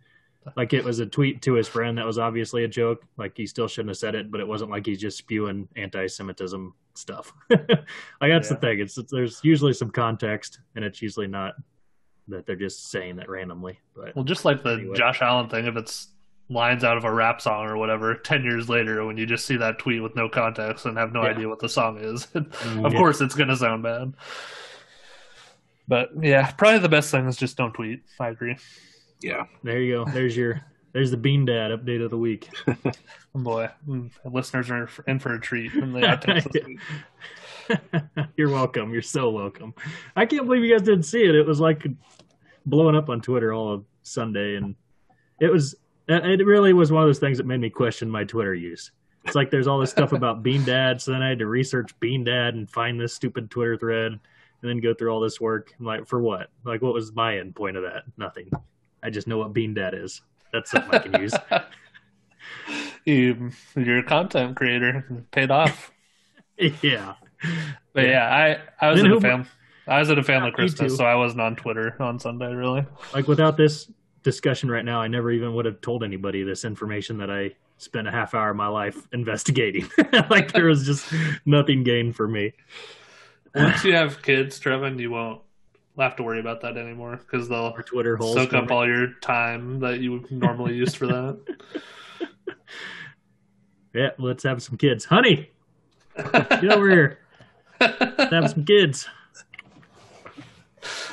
like 0.56 0.74
it 0.74 0.84
was 0.84 1.00
a 1.00 1.06
tweet 1.06 1.42
to 1.44 1.54
his 1.54 1.68
friend 1.68 1.98
that 1.98 2.06
was 2.06 2.18
obviously 2.18 2.64
a 2.64 2.68
joke. 2.68 3.04
Like 3.18 3.36
he 3.38 3.46
still 3.46 3.68
shouldn't 3.68 3.90
have 3.90 3.98
said 3.98 4.16
it, 4.16 4.32
but 4.32 4.40
it 4.42 4.48
wasn't 4.48 4.72
like 4.72 4.86
he's 4.86 5.00
just 5.00 5.18
spewing 5.18 5.68
anti-Semitism 5.76 6.74
stuff. 6.96 7.34
like 7.50 7.60
that's 8.22 8.50
the 8.50 8.56
thing. 8.56 8.80
It's, 8.80 8.98
it's 8.98 9.12
there's 9.12 9.40
usually 9.44 9.74
some 9.74 9.90
context, 9.92 10.60
and 10.76 10.84
it's 10.86 11.02
usually 11.02 11.28
not 11.28 11.56
that 12.30 12.46
they're 12.46 12.56
just 12.56 12.90
saying 12.92 13.18
that 13.18 13.30
randomly. 13.30 13.80
But 13.96 14.16
well, 14.16 14.24
just 14.26 14.46
like 14.46 14.64
the 14.64 14.74
Anyway. 14.74 14.96
Josh 14.98 15.22
Allen 15.22 15.50
thing, 15.50 15.66
if 15.66 15.76
it's 15.76 16.10
lines 16.52 16.84
out 16.84 16.98
of 16.98 17.04
a 17.04 17.12
rap 17.12 17.42
song 17.42 17.66
or 17.68 17.78
whatever, 17.78 18.16
ten 18.24 18.44
years 18.44 18.70
later, 18.70 19.06
when 19.06 19.18
you 19.18 19.26
just 19.26 19.46
see 19.46 19.58
that 19.58 19.78
tweet 19.80 20.02
with 20.02 20.16
no 20.16 20.30
context 20.30 20.86
and 20.86 20.98
have 20.98 21.12
no 21.12 21.24
Yeah. 21.24 21.30
idea 21.32 21.50
what 21.50 21.60
the 21.60 21.70
song 21.70 21.98
is, 22.00 22.26
mm, 22.34 22.86
of 22.86 22.94
Yeah. 22.94 22.98
course 22.98 23.20
it's 23.22 23.36
gonna 23.36 23.56
sound 23.58 23.84
bad. 23.84 24.14
But 25.88 26.10
yeah, 26.22 26.52
probably 26.52 26.80
the 26.80 26.90
best 26.90 27.12
thing 27.12 27.28
is 27.28 27.36
just 27.38 27.58
don't 27.58 27.74
tweet. 27.74 28.04
I 28.20 28.30
agree. 28.30 28.56
Yeah. 29.22 29.46
there 29.64 29.82
you 29.82 30.04
go. 30.06 30.12
There's 30.12 30.36
your 30.36 30.62
there's 30.94 31.12
the 31.12 31.18
Bean 31.18 31.46
Dad 31.46 31.72
update 31.72 32.04
of 32.04 32.10
the 32.12 32.18
week. 32.18 32.50
Oh, 33.36 33.40
boy, 33.42 33.70
mm, 33.88 34.10
listeners 34.26 34.72
are 34.72 34.90
in 35.06 35.20
for 35.20 35.36
a 35.36 35.40
treat 35.40 35.74
in 35.76 35.94
the 35.94 36.00
outtakes. 36.02 36.80
You're 38.38 38.50
welcome. 38.50 38.92
You're 38.92 39.04
so 39.04 39.30
welcome. 39.30 39.76
I 40.16 40.26
can't 40.26 40.48
believe 40.48 40.64
you 40.64 40.76
guys 40.76 40.82
didn't 40.82 41.04
see 41.04 41.24
it. 41.26 41.36
It 41.36 41.46
was 41.46 41.60
like 41.60 41.86
blowing 42.66 42.96
up 42.96 43.08
on 43.08 43.22
Twitter 43.22 43.54
all 43.54 43.72
of 43.72 43.86
Sunday, 44.02 44.56
and 44.56 44.74
it 45.40 45.52
was. 45.52 45.76
It 46.08 46.44
really 46.44 46.74
was 46.74 46.92
one 46.92 47.04
of 47.04 47.08
those 47.08 47.20
things 47.20 47.38
that 47.38 47.46
made 47.46 47.60
me 47.60 47.70
question 47.70 48.10
my 48.10 48.24
Twitter 48.24 48.56
use. 48.56 48.92
It's 49.26 49.36
like 49.36 49.52
there's 49.52 49.68
all 49.68 49.78
this 49.80 49.92
stuff 49.92 50.12
about 50.12 50.42
Bean 50.42 50.66
Dad, 50.66 51.00
so 51.00 51.12
then 51.12 51.22
I 51.22 51.30
had 51.30 51.38
to 51.40 51.46
research 51.46 51.92
Bean 52.00 52.24
Dad 52.24 52.56
and 52.56 52.68
find 52.68 53.00
this 53.00 53.14
stupid 53.14 53.52
Twitter 53.52 53.78
thread, 53.78 54.14
and 54.14 54.20
then 54.64 54.80
go 54.80 54.96
through 54.96 55.12
all 55.12 55.20
this 55.20 55.40
work. 55.40 55.72
I'm 55.80 55.86
like, 55.86 56.08
for 56.08 56.20
what? 56.20 56.50
Like, 56.66 56.82
what 56.82 56.96
was 56.96 57.14
my 57.14 57.38
end 57.38 57.56
point 57.56 57.78
of 57.78 57.84
that? 57.84 58.06
Nothing. 58.18 58.50
I 59.04 59.10
just 59.10 59.28
know 59.28 59.38
what 59.38 59.54
Bean 59.54 59.74
Dad 59.74 59.94
is. 59.94 60.22
That's 60.52 60.72
something 60.72 60.92
I 60.92 61.00
can 61.00 61.22
use. 61.22 61.34
you, 63.06 63.52
you're 63.76 64.00
a 64.00 64.04
content 64.04 64.56
creator. 64.56 65.06
It 65.10 65.32
paid 65.32 65.52
off. 65.52 65.92
yeah. 66.82 67.16
But 67.94 68.06
yeah, 68.06 68.28
I 68.80 68.86
I 68.86 68.92
was 68.92 69.02
Then 69.02 69.12
at 69.12 69.24
a 69.24 69.48
I 69.88 70.00
was 70.00 70.10
at 70.10 70.20
a 70.20 70.24
family 70.24 70.52
Christmas, 70.52 70.98
so 70.98 71.06
I 71.06 71.16
wasn't 71.16 71.42
on 71.42 71.56
Twitter 71.56 71.96
on 72.00 72.20
Sunday 72.20 72.54
really. 72.54 72.86
like 73.14 73.28
without 73.28 73.58
this 73.58 73.90
discussion 74.24 74.70
right 74.70 74.84
now, 74.84 75.02
I 75.02 75.08
never 75.08 75.32
even 75.32 75.54
would 75.56 75.66
have 75.66 75.82
told 75.82 76.04
anybody 76.04 76.44
this 76.44 76.66
information 76.66 77.18
that 77.20 77.32
I 77.32 77.56
spent 77.78 78.08
a 78.08 78.12
half 78.12 78.34
hour 78.34 78.50
of 78.50 78.58
my 78.58 78.68
life 78.68 79.08
investigating. 79.14 79.90
like 80.30 80.52
there 80.52 80.66
was 80.66 80.86
just 80.86 81.12
nothing 81.46 81.84
gained 81.84 82.16
for 82.16 82.28
me. 82.28 82.54
Once 83.56 83.84
you 83.84 83.96
have 83.96 84.22
kids, 84.22 84.60
Trevin, 84.60 85.00
you 85.00 85.12
won't 85.12 85.42
have 86.00 86.16
to 86.18 86.24
worry 86.24 86.40
about 86.40 86.62
that 86.62 86.78
anymore 86.78 87.18
because 87.18 87.48
they'll 87.50 87.74
Or 87.76 87.84
Twitter 87.84 88.18
soak 88.22 88.54
up 88.54 88.70
me. 88.70 88.76
all 88.76 88.88
your 88.88 89.14
time 89.22 89.80
that 89.82 90.00
you 90.00 90.14
would 90.14 90.32
normally 90.32 90.76
use 90.76 90.94
for 90.96 91.08
that. 91.08 91.40
Yeah, 93.94 94.10
let's 94.20 94.44
have 94.44 94.62
some 94.62 94.78
kids. 94.78 95.04
Honey, 95.06 95.50
get 96.16 96.66
over 96.66 96.88
here. 96.92 97.18
Let's 97.82 98.32
have 98.32 98.52
some 98.52 98.64
kids. 98.64 99.08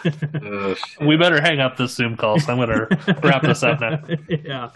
Uh, 0.05 0.75
we 1.01 1.17
better 1.17 1.41
hang 1.41 1.59
up 1.59 1.79
this 1.79 1.95
Zoom 1.95 2.19
call, 2.19 2.39
so 2.39 2.53
I'm 2.53 2.59
gonna 2.59 2.87
wrap 3.23 3.41
this 3.43 3.63
up 3.63 3.81
now. 3.81 4.03
yeah. 4.29 4.69